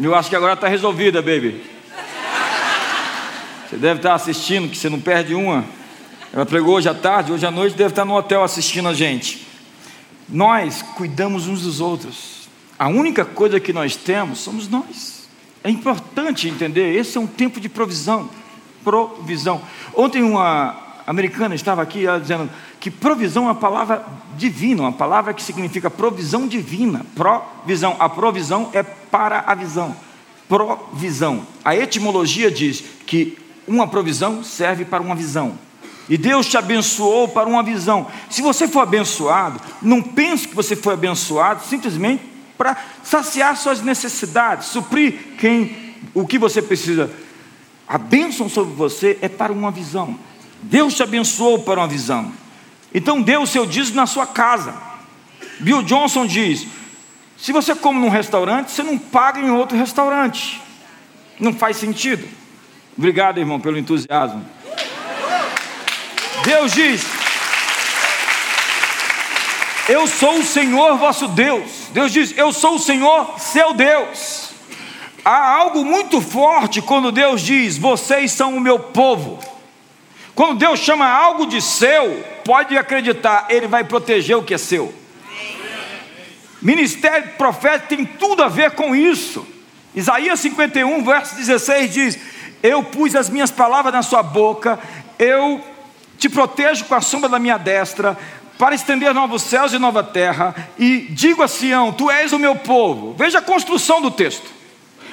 Eu 0.00 0.14
acho 0.14 0.30
que 0.30 0.36
agora 0.36 0.54
está 0.54 0.68
resolvida, 0.68 1.20
baby. 1.20 1.62
Você 3.68 3.76
deve 3.76 3.98
estar 4.00 4.14
assistindo, 4.14 4.70
que 4.70 4.76
você 4.78 4.88
não 4.88 5.00
perde 5.00 5.34
uma. 5.34 5.64
Ela 6.32 6.46
pregou 6.46 6.76
hoje 6.76 6.88
à 6.88 6.94
tarde, 6.94 7.30
hoje 7.30 7.44
à 7.44 7.50
noite 7.50 7.76
deve 7.76 7.90
estar 7.90 8.06
no 8.06 8.14
hotel 8.14 8.42
assistindo 8.42 8.88
a 8.88 8.94
gente. 8.94 9.46
Nós 10.26 10.80
cuidamos 10.80 11.46
uns 11.46 11.60
dos 11.60 11.78
outros. 11.78 12.41
A 12.78 12.88
única 12.88 13.24
coisa 13.24 13.60
que 13.60 13.72
nós 13.72 13.96
temos 13.96 14.40
somos 14.40 14.68
nós. 14.68 15.22
É 15.64 15.70
importante 15.70 16.48
entender, 16.48 16.94
esse 16.94 17.16
é 17.16 17.20
um 17.20 17.26
tempo 17.26 17.60
de 17.60 17.68
provisão. 17.68 18.28
Provisão. 18.82 19.62
Ontem 19.94 20.22
uma 20.22 20.76
americana 21.06 21.54
estava 21.54 21.82
aqui 21.82 22.04
dizendo 22.20 22.50
que 22.80 22.90
provisão 22.90 23.44
é 23.44 23.46
uma 23.46 23.54
palavra 23.54 24.04
divina, 24.36 24.82
uma 24.82 24.92
palavra 24.92 25.32
que 25.32 25.42
significa 25.42 25.90
provisão 25.90 26.48
divina. 26.48 27.06
Provisão. 27.14 27.96
A 27.98 28.08
provisão 28.08 28.70
é 28.72 28.82
para 28.82 29.44
a 29.46 29.54
visão. 29.54 29.94
Provisão. 30.48 31.46
A 31.64 31.76
etimologia 31.76 32.50
diz 32.50 32.82
que 33.06 33.38
uma 33.66 33.86
provisão 33.86 34.42
serve 34.42 34.84
para 34.84 35.02
uma 35.02 35.14
visão. 35.14 35.56
E 36.08 36.18
Deus 36.18 36.46
te 36.46 36.56
abençoou 36.56 37.28
para 37.28 37.48
uma 37.48 37.62
visão. 37.62 38.08
Se 38.28 38.42
você 38.42 38.66
for 38.66 38.80
abençoado, 38.80 39.60
não 39.80 40.02
pense 40.02 40.48
que 40.48 40.54
você 40.56 40.74
foi 40.74 40.94
abençoado 40.94 41.62
simplesmente 41.64 42.31
para 42.56 42.76
saciar 43.02 43.56
suas 43.56 43.80
necessidades, 43.80 44.68
suprir 44.68 45.36
quem, 45.38 45.94
o 46.14 46.26
que 46.26 46.38
você 46.38 46.60
precisa. 46.62 47.10
A 47.88 47.98
bênção 47.98 48.48
sobre 48.48 48.74
você 48.74 49.18
é 49.20 49.28
para 49.28 49.52
uma 49.52 49.70
visão. 49.70 50.18
Deus 50.62 50.94
te 50.94 51.02
abençoou 51.02 51.58
para 51.60 51.80
uma 51.80 51.88
visão. 51.88 52.32
Então 52.94 53.20
dê 53.20 53.36
o 53.36 53.46
seu 53.46 53.66
dízimo 53.66 53.96
na 53.96 54.06
sua 54.06 54.26
casa. 54.26 54.74
Bill 55.60 55.82
Johnson 55.82 56.26
diz: 56.26 56.66
se 57.36 57.52
você 57.52 57.74
come 57.74 57.98
num 57.98 58.08
restaurante, 58.08 58.70
você 58.70 58.82
não 58.82 58.96
paga 58.96 59.40
em 59.40 59.50
outro 59.50 59.76
restaurante. 59.76 60.60
Não 61.40 61.52
faz 61.52 61.76
sentido. 61.76 62.26
Obrigado, 62.96 63.38
irmão, 63.38 63.58
pelo 63.58 63.78
entusiasmo. 63.78 64.44
Deus 66.44 66.72
diz: 66.72 67.04
Eu 69.88 70.06
sou 70.06 70.38
o 70.38 70.44
Senhor 70.44 70.96
vosso 70.96 71.26
Deus. 71.28 71.88
Deus 71.92 72.12
diz: 72.12 72.36
Eu 72.36 72.52
sou 72.52 72.76
o 72.76 72.78
Senhor 72.78 73.34
seu 73.38 73.74
Deus. 73.74 74.50
Há 75.24 75.56
algo 75.56 75.84
muito 75.84 76.20
forte 76.20 76.80
quando 76.80 77.10
Deus 77.10 77.40
diz: 77.40 77.78
Vocês 77.78 78.30
são 78.32 78.56
o 78.56 78.60
meu 78.60 78.78
povo. 78.78 79.40
Quando 80.34 80.58
Deus 80.58 80.80
chama 80.80 81.06
algo 81.06 81.46
de 81.46 81.60
seu, 81.60 82.24
pode 82.44 82.76
acreditar, 82.76 83.46
Ele 83.50 83.66
vai 83.66 83.84
proteger 83.84 84.36
o 84.36 84.42
que 84.42 84.54
é 84.54 84.58
seu. 84.58 84.94
Ministério 86.60 87.30
profético 87.36 87.88
tem 87.88 88.04
tudo 88.04 88.42
a 88.42 88.48
ver 88.48 88.70
com 88.72 88.94
isso. 88.94 89.44
Isaías 89.94 90.38
51, 90.40 91.04
verso 91.04 91.34
16 91.34 91.92
diz: 91.92 92.18
Eu 92.62 92.84
pus 92.84 93.16
as 93.16 93.28
minhas 93.28 93.50
palavras 93.50 93.92
na 93.92 94.02
sua 94.02 94.22
boca, 94.22 94.78
eu 95.18 95.60
te 96.16 96.28
protejo 96.28 96.84
com 96.84 96.94
a 96.94 97.00
sombra 97.00 97.28
da 97.28 97.40
minha 97.40 97.58
destra, 97.58 98.16
para 98.58 98.74
estender 98.74 99.12
novos 99.12 99.42
céus 99.42 99.72
e 99.72 99.78
nova 99.78 100.02
terra, 100.02 100.54
e 100.78 101.08
digo 101.10 101.42
a 101.42 101.48
Sião: 101.48 101.92
Tu 101.92 102.10
és 102.10 102.32
o 102.32 102.38
meu 102.38 102.56
povo. 102.56 103.14
Veja 103.18 103.38
a 103.38 103.42
construção 103.42 104.00
do 104.00 104.10
texto. 104.10 104.48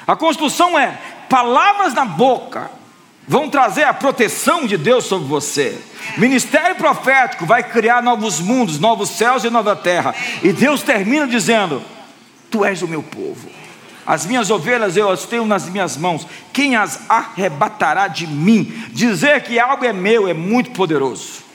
A 0.06 0.16
construção 0.16 0.78
é: 0.78 0.98
palavras 1.28 1.94
na 1.94 2.04
boca 2.04 2.70
vão 3.26 3.48
trazer 3.48 3.84
a 3.84 3.94
proteção 3.94 4.66
de 4.66 4.76
Deus 4.76 5.04
sobre 5.04 5.28
você. 5.28 5.78
Ministério 6.16 6.76
profético 6.76 7.46
vai 7.46 7.62
criar 7.62 8.02
novos 8.02 8.40
mundos, 8.40 8.80
novos 8.80 9.10
céus 9.10 9.44
e 9.44 9.50
nova 9.50 9.76
terra. 9.76 10.14
E 10.42 10.52
Deus 10.52 10.82
termina 10.82 11.26
dizendo: 11.26 11.82
Tu 12.50 12.64
és 12.64 12.82
o 12.82 12.88
meu 12.88 13.02
povo. 13.02 13.48
As 14.06 14.26
minhas 14.26 14.50
ovelhas 14.50 14.96
eu 14.96 15.08
as 15.08 15.24
tenho 15.24 15.46
nas 15.46 15.68
minhas 15.68 15.96
mãos. 15.96 16.26
Quem 16.52 16.74
as 16.74 17.08
arrebatará 17.08 18.08
de 18.08 18.26
mim? 18.26 18.64
Dizer 18.90 19.42
que 19.42 19.58
algo 19.58 19.84
é 19.84 19.92
meu 19.92 20.26
é 20.26 20.34
muito 20.34 20.70
poderoso. 20.72 21.49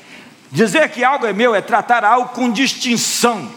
Dizer 0.51 0.89
que 0.89 1.03
algo 1.03 1.25
é 1.25 1.33
meu 1.33 1.55
é 1.55 1.61
tratar 1.61 2.03
algo 2.03 2.29
com 2.29 2.51
distinção. 2.51 3.49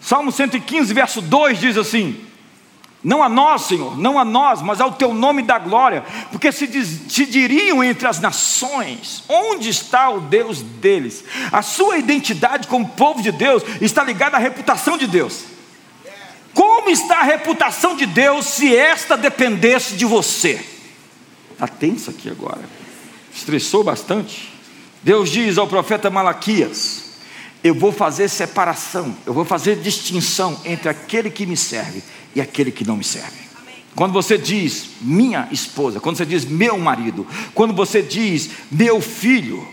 Salmo 0.00 0.30
115, 0.30 0.92
verso 0.94 1.20
2 1.20 1.58
diz 1.58 1.76
assim: 1.76 2.24
Não 3.02 3.22
a 3.22 3.28
nós, 3.28 3.62
Senhor, 3.62 3.96
não 3.98 4.18
a 4.18 4.24
nós, 4.24 4.62
mas 4.62 4.80
ao 4.80 4.92
teu 4.92 5.12
nome 5.12 5.42
da 5.42 5.58
glória, 5.58 6.04
porque 6.30 6.52
se, 6.52 6.66
diz, 6.66 7.00
se 7.08 7.26
diriam 7.26 7.82
entre 7.82 8.06
as 8.06 8.20
nações: 8.20 9.24
onde 9.28 9.68
está 9.68 10.10
o 10.10 10.20
Deus 10.20 10.62
deles? 10.62 11.24
A 11.52 11.62
sua 11.62 11.98
identidade 11.98 12.68
como 12.68 12.88
povo 12.90 13.22
de 13.22 13.32
Deus 13.32 13.62
está 13.80 14.02
ligada 14.04 14.36
à 14.36 14.40
reputação 14.40 14.96
de 14.96 15.06
Deus. 15.06 15.44
Como 16.54 16.90
está 16.90 17.20
a 17.20 17.24
reputação 17.24 17.94
de 17.94 18.06
Deus 18.06 18.46
se 18.46 18.74
esta 18.74 19.16
dependesse 19.16 19.94
de 19.94 20.04
você? 20.04 20.64
Está 21.52 21.68
tenso 21.68 22.10
aqui 22.10 22.28
agora. 22.28 22.62
Estressou 23.34 23.84
bastante. 23.84 24.57
Deus 25.08 25.30
diz 25.30 25.56
ao 25.56 25.66
profeta 25.66 26.10
Malaquias: 26.10 27.04
Eu 27.64 27.74
vou 27.74 27.90
fazer 27.90 28.28
separação, 28.28 29.16
eu 29.24 29.32
vou 29.32 29.42
fazer 29.42 29.76
distinção 29.76 30.60
entre 30.66 30.90
aquele 30.90 31.30
que 31.30 31.46
me 31.46 31.56
serve 31.56 32.02
e 32.36 32.42
aquele 32.42 32.70
que 32.70 32.86
não 32.86 32.94
me 32.94 33.04
serve. 33.04 33.38
Quando 33.96 34.12
você 34.12 34.36
diz 34.36 34.90
minha 35.00 35.48
esposa, 35.50 35.98
quando 35.98 36.18
você 36.18 36.26
diz 36.26 36.44
meu 36.44 36.76
marido, 36.76 37.26
quando 37.54 37.72
você 37.72 38.02
diz 38.02 38.50
meu 38.70 39.00
filho, 39.00 39.66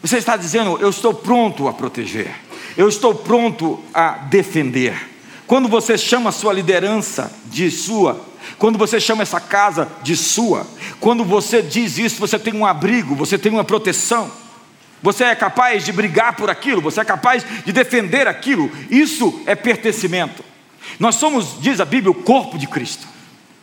você 0.00 0.16
está 0.16 0.38
dizendo 0.38 0.78
eu 0.80 0.88
estou 0.88 1.12
pronto 1.12 1.68
a 1.68 1.74
proteger, 1.74 2.34
eu 2.74 2.88
estou 2.88 3.14
pronto 3.14 3.78
a 3.92 4.12
defender. 4.12 4.98
Quando 5.46 5.68
você 5.68 5.98
chama 5.98 6.30
a 6.30 6.32
sua 6.32 6.54
liderança 6.54 7.30
de 7.44 7.70
sua, 7.70 8.18
quando 8.56 8.78
você 8.78 8.98
chama 8.98 9.20
essa 9.20 9.38
casa 9.38 9.86
de 10.02 10.16
sua, 10.16 10.66
quando 10.98 11.26
você 11.26 11.60
diz 11.60 11.98
isso, 11.98 12.18
você 12.18 12.38
tem 12.38 12.54
um 12.54 12.64
abrigo, 12.64 13.14
você 13.14 13.36
tem 13.36 13.52
uma 13.52 13.64
proteção. 13.64 14.47
Você 15.02 15.24
é 15.24 15.34
capaz 15.34 15.84
de 15.84 15.92
brigar 15.92 16.34
por 16.34 16.50
aquilo, 16.50 16.80
você 16.80 17.00
é 17.00 17.04
capaz 17.04 17.44
de 17.64 17.72
defender 17.72 18.26
aquilo. 18.26 18.70
Isso 18.90 19.42
é 19.46 19.54
pertencimento. 19.54 20.44
Nós 20.98 21.14
somos, 21.14 21.60
diz 21.60 21.80
a 21.80 21.84
Bíblia, 21.84 22.10
o 22.10 22.22
corpo 22.22 22.58
de 22.58 22.66
Cristo. 22.66 23.06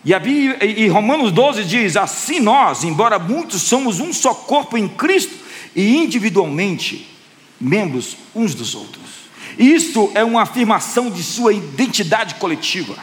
E, 0.04 0.14
a 0.14 0.20
Bíblia, 0.20 0.64
e 0.64 0.88
Romanos 0.88 1.32
12 1.32 1.64
diz: 1.64 1.98
assim 1.98 2.40
nós, 2.40 2.84
embora 2.84 3.18
muitos, 3.18 3.64
somos 3.64 4.00
um 4.00 4.14
só 4.14 4.34
corpo 4.34 4.78
em 4.78 4.88
Cristo 4.88 5.34
e 5.76 5.98
individualmente 5.98 7.10
membros 7.60 8.16
uns 8.36 8.54
dos 8.54 8.76
outros. 8.76 9.04
Isso 9.58 10.12
é 10.14 10.24
uma 10.24 10.44
afirmação 10.44 11.10
de 11.10 11.24
sua 11.24 11.54
identidade 11.54 12.36
coletiva. 12.36 12.96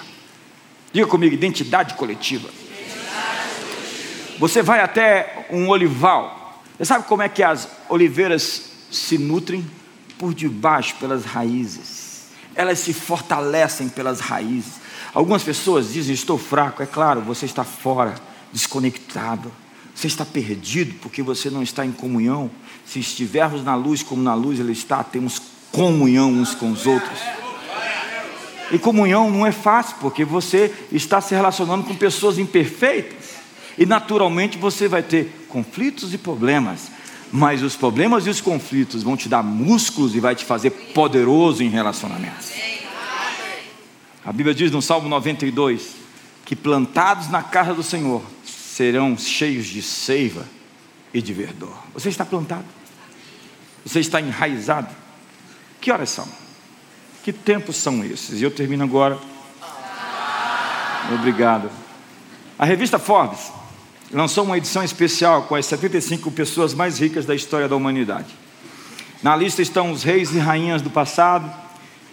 Diga 0.92 1.06
comigo, 1.06 1.34
identidade 1.34 1.94
coletiva. 1.94 2.48
Você 4.38 4.62
vai 4.62 4.80
até 4.80 5.46
um 5.50 5.68
olival. 5.68 6.41
Você 6.76 6.84
sabe 6.84 7.06
como 7.06 7.22
é 7.22 7.28
que 7.28 7.42
as 7.42 7.68
oliveiras 7.88 8.70
se 8.90 9.18
nutrem? 9.18 9.64
Por 10.18 10.34
debaixo, 10.34 10.96
pelas 11.00 11.24
raízes. 11.24 12.28
Elas 12.54 12.78
se 12.78 12.92
fortalecem 12.92 13.88
pelas 13.88 14.20
raízes. 14.20 14.74
Algumas 15.12 15.42
pessoas 15.42 15.92
dizem: 15.92 16.14
Estou 16.14 16.38
fraco. 16.38 16.82
É 16.82 16.86
claro, 16.86 17.20
você 17.20 17.44
está 17.44 17.64
fora, 17.64 18.14
desconectado. 18.52 19.50
Você 19.94 20.06
está 20.06 20.24
perdido 20.24 20.94
porque 21.02 21.22
você 21.22 21.50
não 21.50 21.62
está 21.62 21.84
em 21.84 21.92
comunhão. 21.92 22.50
Se 22.86 22.98
estivermos 22.98 23.64
na 23.64 23.74
luz 23.74 24.02
como 24.02 24.22
na 24.22 24.34
luz 24.34 24.58
Ele 24.58 24.72
está, 24.72 25.02
temos 25.02 25.40
comunhão 25.70 26.30
uns 26.30 26.54
com 26.54 26.70
os 26.70 26.86
outros. 26.86 27.18
E 28.70 28.78
comunhão 28.78 29.30
não 29.30 29.46
é 29.46 29.52
fácil, 29.52 29.96
porque 30.00 30.24
você 30.24 30.72
está 30.90 31.20
se 31.20 31.34
relacionando 31.34 31.84
com 31.84 31.94
pessoas 31.94 32.38
imperfeitas. 32.38 33.31
E 33.78 33.86
naturalmente 33.86 34.58
você 34.58 34.88
vai 34.88 35.02
ter 35.02 35.46
conflitos 35.48 36.12
e 36.12 36.18
problemas. 36.18 36.90
Mas 37.32 37.62
os 37.62 37.74
problemas 37.74 38.26
e 38.26 38.30
os 38.30 38.40
conflitos 38.40 39.02
vão 39.02 39.16
te 39.16 39.28
dar 39.28 39.42
músculos 39.42 40.14
e 40.14 40.20
vai 40.20 40.34
te 40.34 40.44
fazer 40.44 40.70
poderoso 40.70 41.62
em 41.62 41.68
relacionamentos. 41.68 42.52
A 44.24 44.32
Bíblia 44.32 44.54
diz 44.54 44.70
no 44.70 44.82
Salmo 44.82 45.08
92 45.08 45.96
que 46.44 46.54
plantados 46.54 47.28
na 47.28 47.42
casa 47.42 47.72
do 47.72 47.82
Senhor 47.82 48.22
serão 48.44 49.16
cheios 49.16 49.66
de 49.66 49.80
seiva 49.80 50.46
e 51.12 51.22
de 51.22 51.32
verdor. 51.32 51.76
Você 51.94 52.10
está 52.10 52.24
plantado? 52.24 52.66
Você 53.84 54.00
está 54.00 54.20
enraizado? 54.20 54.94
Que 55.80 55.90
horas 55.90 56.10
são? 56.10 56.28
Que 57.24 57.32
tempos 57.32 57.76
são 57.76 58.04
esses? 58.04 58.40
E 58.40 58.44
eu 58.44 58.50
termino 58.50 58.84
agora. 58.84 59.18
Obrigado. 61.14 61.70
A 62.58 62.64
revista 62.64 62.98
Forbes 62.98 63.50
lançou 64.12 64.44
uma 64.44 64.58
edição 64.58 64.82
especial 64.82 65.42
com 65.44 65.54
as 65.54 65.66
75 65.66 66.30
pessoas 66.30 66.74
mais 66.74 66.98
ricas 66.98 67.24
da 67.24 67.34
história 67.34 67.68
da 67.68 67.74
humanidade. 67.74 68.28
Na 69.22 69.34
lista 69.34 69.62
estão 69.62 69.90
os 69.90 70.02
reis 70.02 70.34
e 70.34 70.38
rainhas 70.38 70.82
do 70.82 70.90
passado, 70.90 71.50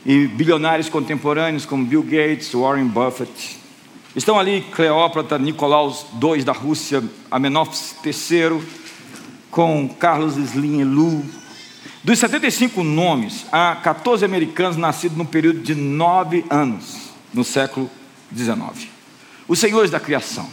e 0.06 0.28
bilionários 0.28 0.88
contemporâneos 0.88 1.66
como 1.66 1.86
Bill 1.86 2.04
Gates, 2.04 2.54
Warren 2.54 2.86
Buffett. 2.86 3.58
Estão 4.16 4.39
ali 4.39 4.62
Cleópatra, 4.72 5.38
Nicolaus 5.38 6.06
II 6.22 6.43
da 6.43 6.54
Rússia, 6.54 7.04
Amenófis 7.30 7.95
III, 8.04 8.62
com 9.52 9.89
Carlos 9.89 10.38
Slim 10.38 10.84
Lu. 10.84 11.26
Dos 12.04 12.18
75 12.20 12.84
nomes, 12.84 13.45
há 13.52 13.76
14 13.76 14.24
americanos 14.24 14.78
nascidos 14.78 15.18
no 15.18 15.26
período 15.26 15.60
de 15.60 15.76
nove 15.76 16.45
anos, 16.50 17.12
no 17.34 17.43
século 17.43 17.89
XIX. 18.34 18.88
Os 19.47 19.60
senhores 19.60 19.91
da 19.91 20.00
criação, 20.00 20.47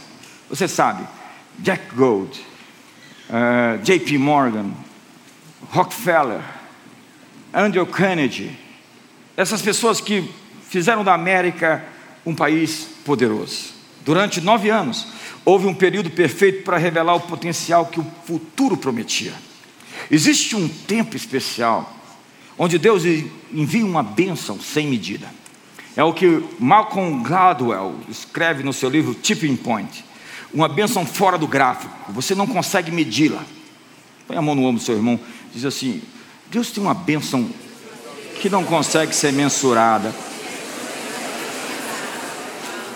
você 0.49 0.67
sabe, 0.67 1.07
Jack 1.59 1.95
Gold, 1.95 2.39
uh, 3.29 3.33
eh, 3.33 3.79
J.P. 3.83 4.17
Morgan, 4.17 4.71
Rockefeller, 5.71 6.41
Andrew 7.53 7.85
Kennedy, 7.85 8.51
essas 9.35 9.61
pessoas 9.61 9.99
que 9.99 10.29
fizeram 10.69 11.03
da 11.03 11.13
América 11.13 11.83
um 12.25 12.35
país 12.35 12.87
poderoso. 13.05 13.73
Durante 14.05 14.41
nove 14.41 14.69
anos, 14.69 15.07
houve 15.43 15.65
um 15.65 15.73
período 15.73 16.09
perfeito 16.09 16.63
para 16.63 16.77
revelar 16.77 17.15
o 17.15 17.21
potencial 17.21 17.85
que 17.85 17.99
o 17.99 18.05
futuro 18.25 18.77
prometia. 18.77 19.33
Existe 20.11 20.55
um 20.55 20.67
tempo 20.67 21.15
especial 21.15 21.93
onde 22.57 22.77
Deus 22.77 23.03
envia 23.51 23.85
uma 23.85 24.03
bênção 24.03 24.59
sem 24.59 24.87
medida. 24.87 25.27
É 25.95 26.03
o 26.03 26.13
que 26.13 26.43
Malcolm 26.59 27.23
Gladwell 27.23 27.95
escreve 28.09 28.63
no 28.63 28.73
seu 28.73 28.89
livro 28.89 29.13
Tipping 29.13 29.55
Point. 29.55 30.03
Uma 30.53 30.67
bênção 30.67 31.05
fora 31.05 31.37
do 31.37 31.47
gráfico, 31.47 31.93
você 32.11 32.33
não 32.33 32.47
consegue 32.47 32.91
medi-la. 32.91 33.43
Põe 34.27 34.37
a 34.37 34.41
mão 34.41 34.55
no 34.55 34.63
ombro 34.63 34.79
do 34.79 34.85
seu 34.85 34.95
irmão, 34.95 35.19
diz 35.53 35.65
assim: 35.65 36.01
Deus 36.49 36.71
tem 36.71 36.81
uma 36.81 36.93
bênção 36.93 37.49
que 38.41 38.49
não 38.49 38.63
consegue 38.63 39.13
ser 39.15 39.33
mensurada. 39.33 40.13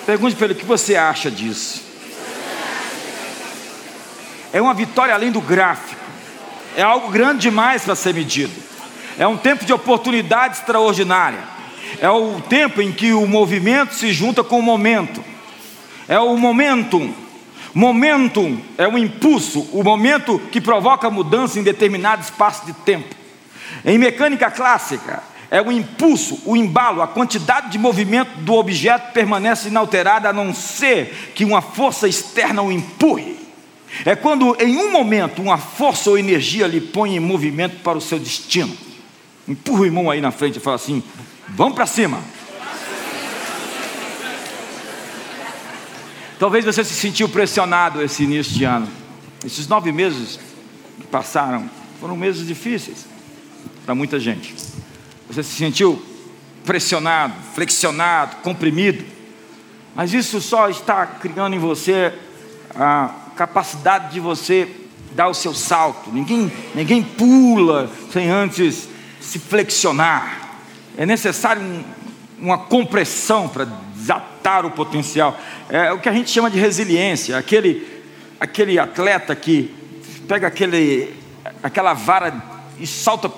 Pergunte 0.05 0.35
para 0.35 0.45
ele 0.45 0.53
o 0.53 0.57
que 0.57 0.65
você 0.65 0.95
acha 0.95 1.29
disso. 1.29 1.81
É 4.53 4.61
uma 4.61 4.73
vitória 4.73 5.13
além 5.13 5.31
do 5.31 5.41
gráfico. 5.41 6.01
É 6.75 6.81
algo 6.81 7.09
grande 7.09 7.41
demais 7.41 7.83
para 7.83 7.95
ser 7.95 8.13
medido. 8.13 8.53
É 9.17 9.27
um 9.27 9.37
tempo 9.37 9.65
de 9.65 9.73
oportunidade 9.73 10.57
extraordinária. 10.57 11.39
É 11.99 12.09
o 12.09 12.41
tempo 12.41 12.81
em 12.81 12.91
que 12.91 13.13
o 13.13 13.27
movimento 13.27 13.93
se 13.93 14.11
junta 14.13 14.43
com 14.43 14.59
o 14.59 14.63
momento. 14.63 15.23
É 16.07 16.19
o 16.19 16.35
momentum. 16.37 17.13
Momentum 17.73 18.59
é 18.77 18.87
o 18.87 18.97
impulso, 18.97 19.61
o 19.71 19.83
momento 19.83 20.39
que 20.51 20.59
provoca 20.59 21.09
mudança 21.09 21.59
em 21.59 21.63
determinado 21.63 22.21
espaço 22.21 22.65
de 22.65 22.73
tempo. 22.73 23.15
Em 23.85 23.97
mecânica 23.97 24.51
clássica, 24.51 25.23
é 25.49 25.61
o 25.61 25.71
impulso, 25.71 26.39
o 26.45 26.55
embalo, 26.55 27.01
a 27.01 27.07
quantidade 27.07 27.71
de 27.71 27.77
movimento 27.77 28.37
do 28.39 28.53
objeto 28.53 29.11
permanece 29.11 29.67
inalterada 29.67 30.29
a 30.29 30.33
não 30.33 30.53
ser 30.53 31.33
que 31.35 31.43
uma 31.43 31.61
força 31.61 32.07
externa 32.07 32.61
o 32.61 32.71
empurre. 32.71 33.37
É 34.05 34.15
quando 34.15 34.55
em 34.61 34.77
um 34.77 34.91
momento 34.91 35.41
uma 35.41 35.57
força 35.57 36.09
ou 36.09 36.17
energia 36.17 36.67
lhe 36.67 36.79
põe 36.79 37.15
em 37.15 37.19
movimento 37.19 37.81
para 37.83 37.97
o 37.97 38.01
seu 38.01 38.17
destino. 38.17 38.75
Empurra 39.45 39.81
o 39.81 39.85
irmão 39.85 40.09
aí 40.09 40.21
na 40.21 40.31
frente 40.31 40.57
e 40.57 40.61
fala 40.61 40.77
assim: 40.77 41.03
vamos 41.49 41.75
para 41.75 41.85
cima. 41.85 42.19
Talvez 46.41 46.65
você 46.65 46.83
se 46.83 46.95
sentiu 46.95 47.29
pressionado 47.29 48.01
esse 48.01 48.23
início 48.23 48.53
de 48.53 48.63
ano. 48.63 48.87
Esses 49.45 49.67
nove 49.67 49.91
meses 49.91 50.39
que 50.99 51.05
passaram 51.05 51.69
foram 51.99 52.17
meses 52.17 52.47
difíceis 52.47 53.05
para 53.85 53.93
muita 53.93 54.19
gente. 54.19 54.55
Você 55.29 55.43
se 55.43 55.55
sentiu 55.55 56.03
pressionado, 56.65 57.35
flexionado, 57.53 58.37
comprimido. 58.37 59.05
Mas 59.93 60.15
isso 60.15 60.41
só 60.41 60.67
está 60.67 61.05
criando 61.05 61.55
em 61.55 61.59
você 61.59 62.11
a 62.73 63.13
capacidade 63.35 64.11
de 64.11 64.19
você 64.19 64.67
dar 65.11 65.27
o 65.27 65.35
seu 65.35 65.53
salto. 65.53 66.11
Ninguém, 66.11 66.51
ninguém 66.73 67.03
pula 67.03 67.87
sem 68.11 68.31
antes 68.31 68.89
se 69.19 69.37
flexionar. 69.37 70.57
É 70.97 71.05
necessário 71.05 71.61
um, 71.61 71.83
uma 72.39 72.57
compressão 72.57 73.47
para 73.47 73.67
desatar 74.41 74.65
o 74.65 74.71
potencial. 74.71 75.37
É 75.69 75.93
o 75.93 75.99
que 75.99 76.09
a 76.09 76.13
gente 76.13 76.29
chama 76.29 76.49
de 76.49 76.59
resiliência. 76.59 77.37
Aquele, 77.37 77.87
aquele 78.39 78.79
atleta 78.79 79.35
que 79.35 79.73
pega 80.27 80.47
aquele, 80.47 81.15
aquela 81.61 81.93
vara 81.93 82.33
e 82.79 82.87
salta 82.87 83.31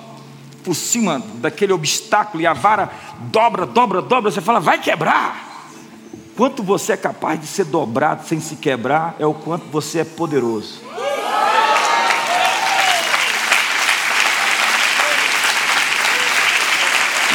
por 0.64 0.74
cima 0.74 1.22
daquele 1.34 1.72
obstáculo 1.72 2.42
e 2.42 2.46
a 2.46 2.54
vara 2.54 2.90
dobra, 3.30 3.66
dobra, 3.66 4.00
dobra, 4.00 4.30
você 4.30 4.40
fala, 4.40 4.58
vai 4.58 4.78
quebrar. 4.80 5.52
Quanto 6.36 6.62
você 6.62 6.94
é 6.94 6.96
capaz 6.96 7.40
de 7.40 7.46
ser 7.46 7.64
dobrado 7.64 8.26
sem 8.26 8.40
se 8.40 8.56
quebrar, 8.56 9.14
é 9.20 9.26
o 9.26 9.34
quanto 9.34 9.66
você 9.66 10.00
é 10.00 10.04
poderoso. 10.04 10.82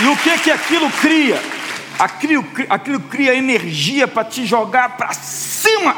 E 0.01 0.07
o 0.07 0.17
que 0.17 0.39
que 0.39 0.51
aquilo 0.51 0.89
cria? 0.91 1.58
Aquilo, 1.99 2.47
aquilo 2.69 2.99
cria 3.01 3.35
energia 3.35 4.07
para 4.07 4.23
te 4.23 4.45
jogar 4.45 4.95
para 4.95 5.11
cima 5.11 5.97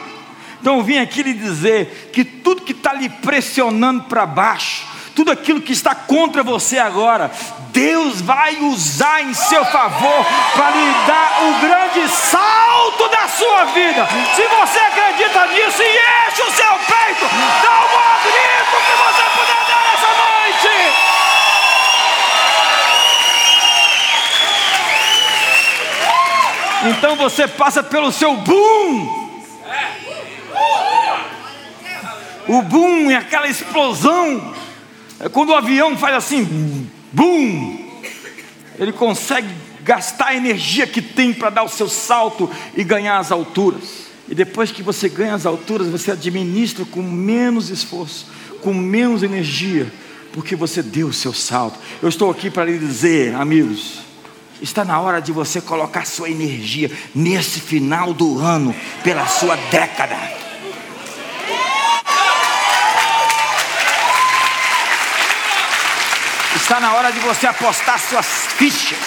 Então 0.60 0.78
eu 0.78 0.84
vim 0.84 0.98
aqui 0.98 1.22
lhe 1.22 1.34
dizer 1.34 2.10
que 2.12 2.24
tudo 2.24 2.64
que 2.64 2.72
está 2.72 2.92
lhe 2.94 3.08
pressionando 3.08 4.04
para 4.06 4.26
baixo, 4.26 4.88
tudo 5.16 5.32
aquilo 5.32 5.62
que 5.62 5.74
está 5.74 5.94
contra 5.94 6.44
você 6.44 6.78
agora, 6.78 7.32
Deus 7.72 8.22
vai 8.22 8.58
usar 8.62 9.24
em 9.24 9.34
seu 9.34 9.64
favor 9.66 10.26
para 10.56 10.72
lhe 10.72 10.94
dar 11.08 11.44
o 11.44 11.62
grande 11.62 12.08
salto 12.10 13.08
da 13.10 13.28
sua 13.28 13.66
vida. 13.66 14.08
Se 14.36 14.44
você 14.44 14.80
acredita 14.80 15.48
nisso 15.48 15.82
enche 15.82 16.42
o 16.42 16.52
seu 16.52 16.74
peito, 16.88 17.26
dá 17.62 17.70
maior 17.70 18.20
grito 18.24 18.76
que 18.86 18.94
você 19.04 19.24
puder 19.38 19.66
dar 19.68 19.94
essa 19.94 20.08
noite. 20.08 21.11
Então 26.90 27.16
você 27.16 27.48
passa 27.48 27.84
pelo 27.84 28.12
seu 28.12 28.36
boom. 28.38 29.22
O 32.48 32.62
boom 32.64 33.12
é 33.12 33.16
aquela 33.16 33.48
explosão 33.48 34.54
é 35.22 35.30
quando 35.30 35.50
o 35.50 35.56
avião 35.56 35.96
faz 35.96 36.16
assim, 36.16 36.90
bum, 37.12 37.78
ele 38.80 38.92
consegue 38.92 39.48
gastar 39.84 40.30
a 40.30 40.36
energia 40.36 40.88
que 40.88 41.00
tem 41.00 41.32
para 41.32 41.52
dar 41.52 41.64
o 41.64 41.70
seu 41.70 41.88
salto 41.88 42.50
e 42.76 42.84
ganhar 42.84 43.20
as 43.20 43.32
alturas. 43.32 44.08
E 44.28 44.34
depois 44.34 44.72
que 44.72 44.82
você 44.82 45.08
ganha 45.08 45.36
as 45.36 45.46
alturas, 45.46 45.88
você 45.88 46.12
administra 46.12 46.86
com 46.86 47.04
menos 47.04 47.70
esforço, 47.70 48.28
com 48.62 48.74
menos 48.74 49.22
energia, 49.22 49.94
porque 50.34 50.56
você 50.56 50.82
deu 50.82 51.08
o 51.08 51.14
seu 51.14 51.34
salto. 51.34 51.78
Eu 52.02 52.10
estou 52.10 52.32
aqui 52.32 52.50
para 52.50 52.66
lhe 52.66 52.80
dizer, 52.80 53.36
amigos, 53.36 54.00
está 54.62 54.86
na 54.86 55.00
hora 55.00 55.20
de 55.20 55.32
você 55.32 55.60
colocar 55.60 56.06
sua 56.06 56.30
energia 56.30 56.92
nesse 57.14 57.60
final 57.60 58.14
do 58.14 58.40
ano, 58.40 58.76
pela 59.04 59.26
sua 59.26 59.56
década. 59.70 60.16
Está 66.56 66.80
na 66.80 66.94
hora 66.94 67.12
de 67.12 67.20
você 67.20 67.48
apostar 67.48 68.00
suas 68.00 68.26
fichas. 68.56 68.98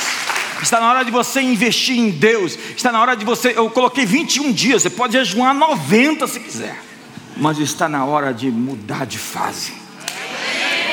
Está 0.61 0.81
na 0.81 0.91
hora 0.91 1.05
de 1.05 1.11
você 1.11 1.41
investir 1.41 1.99
em 1.99 2.11
Deus. 2.11 2.59
Está 2.77 2.93
na 2.93 3.01
hora 3.01 3.17
de 3.17 3.25
você. 3.25 3.55
Eu 3.57 3.71
coloquei 3.71 4.05
21 4.05 4.53
dias. 4.53 4.83
Você 4.83 4.91
pode 4.91 5.13
jejuar 5.15 5.55
90 5.55 6.27
se 6.27 6.41
quiser. 6.41 6.79
Mas 7.37 7.59
está 7.59 7.89
na 7.89 8.05
hora 8.05 8.35
de 8.35 8.51
mudar 8.51 9.07
de 9.07 9.19
fase. 9.19 9.73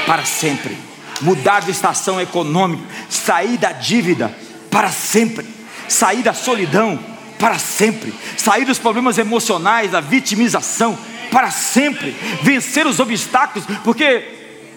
Para 0.06 0.24
sempre. 0.24 0.78
Mudar 1.22 1.62
de 1.62 1.72
estação 1.72 2.22
econômica. 2.22 2.84
Sair 3.10 3.58
da 3.58 3.72
dívida. 3.72 4.34
Para 4.72 4.90
sempre. 4.90 5.46
Sair 5.88 6.24
da 6.24 6.34
solidão. 6.34 6.98
Para 7.38 7.60
sempre. 7.60 8.12
Sair 8.38 8.66
dos 8.66 8.80
problemas 8.80 9.20
emocionais, 9.20 9.92
da 9.92 10.02
vitimização. 10.02 10.98
Para 11.30 11.52
sempre. 11.52 12.16
Vencer 12.42 12.88
os 12.88 13.00
obstáculos. 13.00 13.68
Porque, 13.84 14.24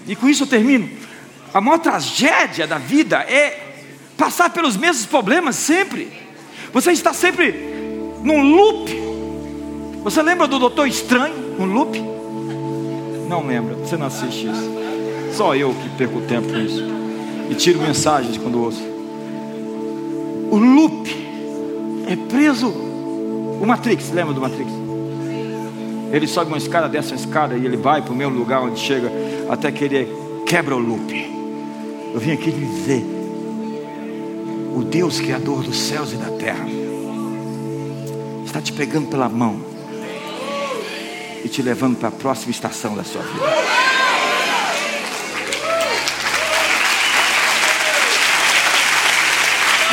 e 0.07 0.15
com 0.15 0.29
isso 0.29 0.43
eu 0.43 0.49
termino 0.49 1.05
a 1.55 1.61
maior 1.61 1.79
tragédia 1.79 2.67
da 2.67 2.79
vida 2.79 3.19
é 3.19 3.77
passar 4.19 4.51
pelos 4.51 4.77
mesmos 4.77 5.07
problemas 5.07 5.55
sempre. 5.55 6.11
Você 6.73 6.91
está 6.91 7.15
sempre 7.15 7.53
num 8.25 8.43
loop. 8.43 8.91
Você 10.03 10.21
lembra 10.21 10.49
do 10.49 10.59
Doutor 10.59 10.89
Estranho? 10.89 11.55
Um 11.57 11.65
loop? 11.65 11.97
Não 13.29 13.47
lembra, 13.47 13.77
você 13.77 13.97
não 13.97 14.09
assiste 14.09 14.49
isso. 14.49 15.37
Só 15.37 15.55
eu 15.55 15.73
que 15.73 15.89
perco 15.91 16.21
tempo 16.23 16.49
com 16.49 16.59
isso. 16.59 16.83
E 17.49 17.55
tiro 17.55 17.79
mensagens 17.79 18.37
quando 18.37 18.61
ouço. 18.61 18.94
O 20.55 20.57
loop 20.57 21.11
é 22.07 22.15
preso. 22.15 22.69
O 22.69 23.67
Matrix, 23.67 24.13
lembra 24.13 24.33
do 24.33 24.41
Matrix? 24.41 24.71
Ele 26.13 26.29
sobe 26.29 26.47
uma 26.47 26.59
escada, 26.59 26.89
desce 26.89 27.11
uma 27.11 27.17
escada 27.17 27.57
e 27.57 27.67
ele 27.67 27.77
vai 27.77 28.01
para 28.01 28.13
o 28.13 28.15
mesmo 28.15 28.39
lugar 28.39 28.63
onde 28.63 28.79
chega 28.79 29.11
até 29.51 29.73
que 29.73 29.83
ele 29.83 30.09
quebra 30.47 30.77
o 30.77 30.79
loop. 30.79 31.13
Eu 32.15 32.21
vim 32.21 32.31
aqui 32.31 32.53
dizer: 32.53 33.05
o 34.77 34.85
Deus 34.85 35.19
Criador 35.19 35.65
dos 35.65 35.77
céus 35.77 36.13
e 36.13 36.17
da 36.19 36.31
terra 36.37 36.69
está 38.47 38.61
te 38.61 38.73
pegando 38.73 39.09
pela 39.09 39.29
mão 39.29 39.61
e 41.45 41.49
te 41.49 41.63
levando 41.63 41.97
para 41.97 42.11
a 42.11 42.13
próxima 42.13 42.53
estação 42.53 42.95
da 42.95 43.03
sua 43.03 43.23
vida. 43.23 43.94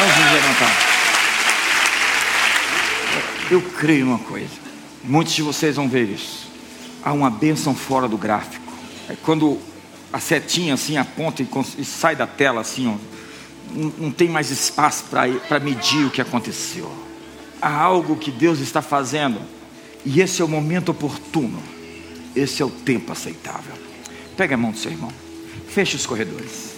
Vamos 0.02 0.34
levantar. 0.34 0.76
Eu 3.52 3.62
creio 3.62 4.08
uma 4.08 4.18
coisa. 4.18 4.50
Muitos 5.04 5.34
de 5.34 5.44
vocês 5.44 5.76
vão 5.76 5.88
ver 5.88 6.10
isso. 6.10 6.50
Há 7.04 7.14
uma 7.14 7.30
bênção 7.30 7.76
fora 7.76 8.08
do 8.08 8.18
gráfico. 8.18 8.74
É 9.08 9.16
quando 9.22 9.60
a 10.12 10.20
setinha 10.20 10.74
assim 10.74 10.98
aponta 10.98 11.44
e, 11.44 11.86
sai 11.86 12.16
da 12.16 12.26
tela 12.26 12.62
assim, 12.62 12.88
ó. 12.88 12.96
Não 14.00 14.10
tem 14.12 14.28
mais 14.28 14.50
espaço 14.50 15.04
para 15.48 15.60
medir 15.60 16.08
o 16.08 16.10
que 16.10 16.20
aconteceu. 16.20 16.92
Há 17.62 17.72
algo 17.72 18.16
que 18.16 18.32
Deus 18.32 18.60
está 18.60 18.82
fazendo, 18.82 19.40
e 20.04 20.20
esse 20.20 20.42
é 20.42 20.46
o 20.46 20.48
momento 20.48 20.90
oportuno, 20.90 21.62
esse 22.36 22.60
é 22.60 22.66
o 22.66 22.72
tempo 22.72 23.12
aceitável. 23.12 23.76
Pega 24.36 24.56
a 24.56 24.58
mão 24.58 24.72
do 24.72 24.80
seu 24.80 24.92
irmão, 24.92 25.12
feche 25.70 25.96
os 25.96 26.08
corredores. 26.08 26.72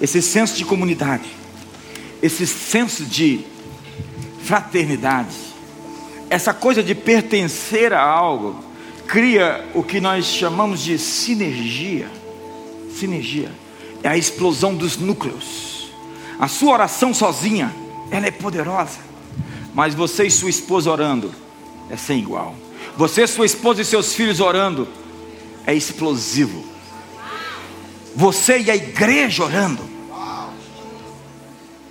Esse 0.00 0.22
senso 0.22 0.56
de 0.56 0.64
comunidade, 0.64 1.41
esse 2.22 2.46
senso 2.46 3.04
de 3.04 3.44
fraternidade, 4.44 5.36
essa 6.30 6.54
coisa 6.54 6.82
de 6.82 6.94
pertencer 6.94 7.92
a 7.92 8.02
algo, 8.02 8.64
cria 9.06 9.68
o 9.74 9.82
que 9.82 10.00
nós 10.00 10.24
chamamos 10.24 10.80
de 10.80 10.98
sinergia 10.98 12.08
sinergia, 12.92 13.50
é 14.02 14.08
a 14.08 14.16
explosão 14.16 14.74
dos 14.74 14.96
núcleos. 14.96 15.90
A 16.38 16.48
sua 16.48 16.72
oração 16.72 17.12
sozinha, 17.12 17.74
ela 18.10 18.26
é 18.26 18.30
poderosa, 18.30 18.98
mas 19.74 19.94
você 19.94 20.26
e 20.26 20.30
sua 20.30 20.50
esposa 20.50 20.90
orando 20.90 21.32
é 21.90 21.96
sem 21.96 22.18
igual. 22.18 22.54
Você, 22.96 23.26
sua 23.26 23.46
esposa 23.46 23.80
e 23.82 23.84
seus 23.84 24.14
filhos 24.14 24.40
orando 24.40 24.86
é 25.66 25.74
explosivo. 25.74 26.64
Você 28.14 28.60
e 28.60 28.70
a 28.70 28.76
igreja 28.76 29.44
orando. 29.44 29.91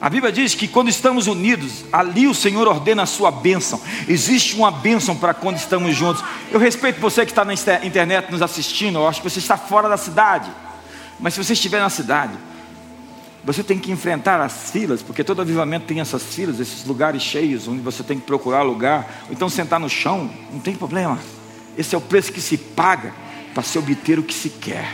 A 0.02 0.10
Bíblia 0.10 0.32
diz 0.32 0.56
que 0.56 0.68
quando 0.68 0.90
estamos 0.90 1.28
unidos, 1.28 1.86
ali 1.94 2.28
o 2.28 2.34
Senhor 2.34 2.68
ordena 2.68 3.04
a 3.04 3.06
sua 3.06 3.30
bênção. 3.30 3.80
Existe 4.08 4.56
uma 4.56 4.72
bênção 4.72 5.16
para 5.16 5.32
quando 5.32 5.58
estamos 5.58 5.96
juntos. 5.96 6.24
Eu 6.52 6.60
respeito 6.60 7.00
você 7.00 7.24
que 7.24 7.32
está 7.32 7.46
na 7.46 7.54
internet 7.54 8.32
nos 8.32 8.42
assistindo, 8.42 8.98
eu 8.98 9.08
acho 9.08 9.22
que 9.22 9.30
você 9.30 9.38
está 9.38 9.56
fora 9.56 9.88
da 9.88 9.98
cidade. 9.98 10.50
Mas 11.20 11.36
se 11.36 11.44
você 11.44 11.54
estiver 11.54 11.80
na 11.80 11.90
cidade, 11.92 12.34
você 13.44 13.64
tem 13.64 13.78
que 13.78 13.92
enfrentar 13.92 14.42
as 14.42 14.72
filas, 14.72 15.04
porque 15.04 15.24
todo 15.24 15.44
avivamento 15.44 15.86
tem 15.86 16.00
essas 16.00 16.24
filas, 16.24 16.60
esses 16.60 16.84
lugares 16.84 17.22
cheios, 17.22 17.68
onde 17.68 17.82
você 17.82 18.02
tem 18.02 18.20
que 18.20 18.26
procurar 18.26 18.64
lugar, 18.64 19.26
ou 19.28 19.34
então 19.34 19.50
sentar 19.50 19.80
no 19.80 19.88
chão, 19.88 20.32
não 20.52 20.60
tem 20.60 20.74
problema. 20.74 21.20
Esse 21.78 21.94
é 21.94 21.98
o 21.98 22.02
preço 22.02 22.32
que 22.32 22.42
se 22.42 22.58
paga 22.58 23.14
para 23.54 23.62
se 23.62 23.78
obter 23.78 24.18
o 24.18 24.24
que 24.24 24.34
se 24.34 24.50
quer. 24.50 24.92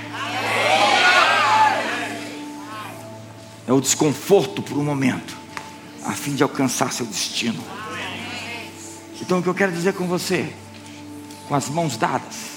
É 3.68 3.74
o 3.74 3.82
desconforto 3.82 4.61
por 4.61 4.78
um 4.78 4.84
momento, 4.84 5.36
a 6.05 6.13
fim 6.13 6.34
de 6.34 6.41
alcançar 6.41 6.93
seu 6.93 7.05
destino. 7.05 7.61
Então 9.22 9.39
o 9.39 9.43
que 9.43 9.49
eu 9.49 9.55
quero 9.55 9.72
dizer 9.72 9.93
com 9.93 10.07
você, 10.07 10.47
com 11.47 11.55
as 11.55 11.70
mãos 11.70 11.97
dadas, 11.97 12.47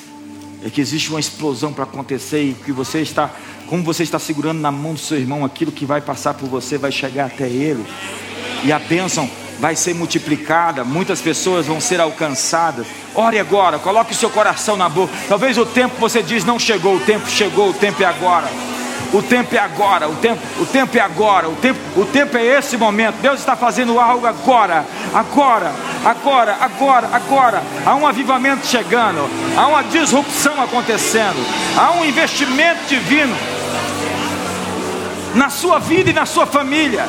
é 0.64 0.70
que 0.70 0.80
existe 0.80 1.10
uma 1.10 1.18
explosão 1.18 1.72
para 1.72 1.84
acontecer 1.84 2.42
e 2.42 2.54
que 2.54 2.70
você 2.70 3.00
está 3.00 3.30
como 3.70 3.84
você 3.84 4.02
está 4.02 4.18
segurando 4.18 4.58
na 4.58 4.72
mão 4.72 4.94
do 4.94 4.98
seu 4.98 5.16
irmão, 5.16 5.44
aquilo 5.44 5.70
que 5.70 5.86
vai 5.86 6.00
passar 6.00 6.34
por 6.34 6.48
você 6.48 6.76
vai 6.76 6.90
chegar 6.90 7.26
até 7.26 7.48
ele. 7.48 7.86
E 8.64 8.72
a 8.72 8.80
bênção 8.80 9.30
vai 9.60 9.76
ser 9.76 9.94
multiplicada, 9.94 10.82
muitas 10.82 11.20
pessoas 11.20 11.66
vão 11.66 11.80
ser 11.80 12.00
alcançadas. 12.00 12.84
Ore 13.14 13.38
agora, 13.38 13.78
coloque 13.78 14.12
o 14.12 14.16
seu 14.16 14.28
coração 14.28 14.76
na 14.76 14.88
boca. 14.88 15.14
Talvez 15.28 15.56
o 15.56 15.64
tempo 15.64 15.94
você 16.00 16.20
diz 16.20 16.44
não 16.44 16.58
chegou, 16.58 16.96
o 16.96 17.00
tempo 17.00 17.30
chegou, 17.30 17.70
o 17.70 17.72
tempo 17.72 18.02
é 18.02 18.06
agora. 18.06 18.50
O 19.12 19.22
tempo 19.22 19.54
é 19.54 19.58
agora, 19.58 20.08
o 20.08 20.14
tempo, 20.16 20.40
o 20.58 20.66
tempo 20.66 20.96
é 20.96 21.00
agora, 21.00 21.48
o 21.48 21.56
tempo, 21.56 21.80
o 21.96 22.04
tempo 22.04 22.36
é 22.36 22.44
esse 22.44 22.76
momento. 22.76 23.16
Deus 23.16 23.40
está 23.40 23.56
fazendo 23.56 23.98
algo 23.98 24.26
agora, 24.26 24.84
agora, 25.12 25.72
agora, 26.04 26.56
agora, 26.60 27.08
agora. 27.12 27.62
Há 27.84 27.94
um 27.96 28.06
avivamento 28.06 28.66
chegando, 28.66 29.28
há 29.56 29.66
uma 29.66 29.82
disrupção 29.82 30.62
acontecendo, 30.62 31.44
há 31.76 31.90
um 31.92 32.04
investimento 32.04 32.84
divino 32.88 33.36
na 35.34 35.50
sua 35.50 35.78
vida 35.78 36.10
e 36.10 36.12
na 36.12 36.26
sua 36.26 36.46
família. 36.46 37.04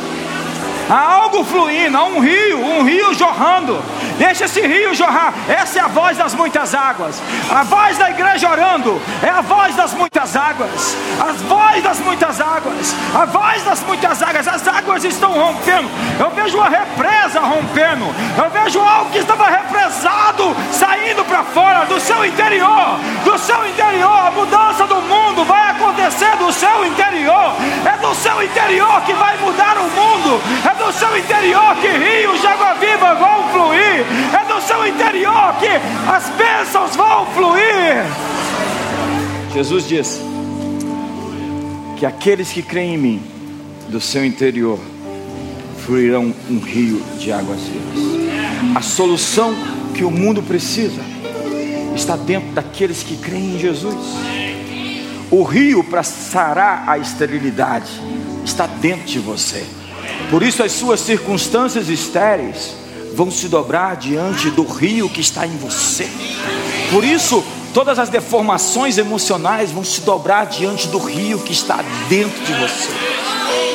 Há 0.92 1.14
algo 1.14 1.42
fluindo, 1.46 1.98
há 1.98 2.04
um 2.04 2.20
rio, 2.20 2.60
um 2.60 2.84
rio 2.84 3.14
jorrando. 3.14 3.82
Deixa 4.18 4.44
esse 4.44 4.60
rio 4.60 4.94
jorrar. 4.94 5.34
Essa 5.48 5.80
é 5.80 5.82
a 5.82 5.88
voz 5.88 6.18
das 6.18 6.36
muitas 6.36 6.76
águas. 6.76 7.22
A 7.50 7.64
voz 7.64 7.98
da 7.98 8.10
igreja 8.10 8.50
orando 8.50 9.02
é 9.24 9.30
a 9.30 9.40
voz 9.40 9.74
das 9.74 9.94
muitas 9.94 10.36
águas. 10.36 10.98
As 11.18 11.42
voz 11.44 11.82
das 11.82 12.00
muitas 12.00 12.42
águas. 12.42 12.94
A 13.16 13.24
voz 13.24 13.64
das 13.64 13.82
muitas 13.84 14.22
águas. 14.22 14.48
As 14.50 14.68
águas 14.68 15.06
estão 15.06 15.32
rompendo. 15.32 15.90
Eu 16.20 16.30
vejo 16.32 16.58
uma 16.58 16.68
represa 16.68 17.40
rompendo. 17.40 18.06
Eu 18.38 18.50
vejo 18.50 18.82
algo 18.82 19.12
que 19.12 19.20
estava 19.20 19.48
represado 19.48 20.54
saindo 20.74 21.24
para 21.24 21.44
fora, 21.46 21.86
do 21.86 22.02
seu 22.02 22.26
interior, 22.26 23.00
do 23.24 23.38
seu 23.40 23.66
interior. 23.66 24.28
A 24.28 24.32
mudança 24.32 24.86
do 24.88 24.96
mundo 24.96 25.46
vai 25.46 25.70
acontecer 25.70 26.36
do 26.36 26.52
seu 26.52 26.86
interior. 26.86 27.54
É 27.86 27.98
do 27.98 28.14
seu 28.14 28.44
interior 28.44 29.02
que 29.04 29.14
vai 29.14 29.38
mudar 29.38 29.78
o 29.78 29.84
mundo. 29.84 30.42
É 30.70 30.81
do 30.86 30.92
seu 30.92 31.16
interior 31.16 31.76
que 31.76 31.88
rios 31.88 32.42
de 32.42 32.48
água 32.48 32.74
viva 32.74 33.14
vão 33.14 33.50
fluir. 33.52 34.06
É 34.34 34.54
do 34.54 34.62
seu 34.62 34.88
interior 34.88 35.56
que 35.60 35.68
as 36.10 36.30
bênçãos 36.30 36.96
vão 36.96 37.26
fluir. 37.28 38.04
Jesus 39.54 39.88
disse 39.88 40.20
que 41.98 42.06
aqueles 42.06 42.52
que 42.52 42.64
creem 42.64 42.96
em 42.96 42.98
mim, 42.98 43.24
do 43.90 44.02
seu 44.02 44.26
interior, 44.26 44.80
fluirão 45.86 46.34
um 46.50 46.60
rio 46.60 47.02
de 47.20 47.32
águas 47.32 47.60
vivas. 47.60 48.76
A 48.76 48.82
solução 48.82 49.54
que 49.94 50.04
o 50.04 50.10
mundo 50.10 50.42
precisa 50.42 51.02
está 51.96 52.16
dentro 52.16 52.52
daqueles 52.54 53.04
que 53.04 53.18
creem 53.18 53.56
em 53.56 53.60
Jesus. 53.60 53.96
O 55.30 55.44
rio 55.44 55.84
para 55.84 56.02
sarar 56.02 56.86
a 56.88 56.98
esterilidade 56.98 57.92
está 58.44 58.66
dentro 58.66 59.06
de 59.06 59.20
você. 59.20 59.64
Por 60.30 60.44
isso 60.44 60.64
as 60.64 60.72
suas 60.72 61.00
circunstâncias 61.02 61.90
estéreis 61.90 62.74
vão 63.14 63.30
se 63.30 63.48
dobrar 63.48 63.96
diante 63.98 64.50
do 64.50 64.64
rio 64.64 65.10
que 65.10 65.22
está 65.22 65.46
em 65.46 65.58
você. 65.58 66.10
Por 66.90 67.04
isso 67.04 67.44
todas 67.74 68.00
as 68.00 68.10
deformações 68.10 68.98
emocionais 68.98 69.72
vão 69.72 69.84
se 69.84 70.02
dobrar 70.02 70.46
diante 70.46 70.88
do 70.88 70.98
rio 70.98 71.40
que 71.40 71.52
está 71.52 71.84
dentro 72.08 72.44
de 72.44 72.54
você. 72.54 72.90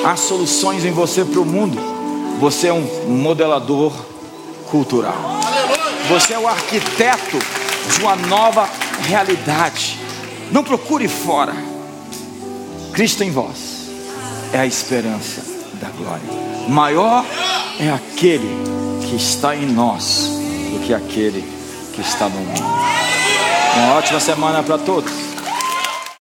Há 0.04 0.16
soluções 0.16 0.84
em 0.84 0.92
você 0.92 1.24
para 1.24 1.40
o 1.40 1.44
mundo. 1.44 1.78
Você 2.40 2.68
é 2.68 2.72
um 2.72 3.06
modelador 3.06 3.92
cultural. 4.70 5.40
Você 6.08 6.34
é 6.34 6.38
o 6.38 6.46
arquiteto 6.46 7.38
de 7.92 8.00
uma 8.00 8.16
nova 8.16 8.68
realidade. 9.02 9.98
Não 10.50 10.62
procure 10.62 11.08
fora. 11.08 11.54
Cristo 12.92 13.22
em 13.22 13.30
vós 13.30 13.88
é 14.52 14.60
a 14.60 14.66
esperança 14.66 15.55
da 15.86 15.90
glória. 15.90 16.68
Maior 16.68 17.24
é 17.78 17.90
aquele 17.90 18.48
que 19.08 19.16
está 19.16 19.54
em 19.54 19.66
nós 19.66 20.30
do 20.72 20.80
que 20.84 20.92
aquele 20.92 21.42
que 21.94 22.00
está 22.00 22.28
no 22.28 22.38
mundo. 22.40 22.64
Uma 23.76 23.94
ótima 23.94 24.20
semana 24.20 24.62
para 24.62 24.78
todos. 24.78 25.12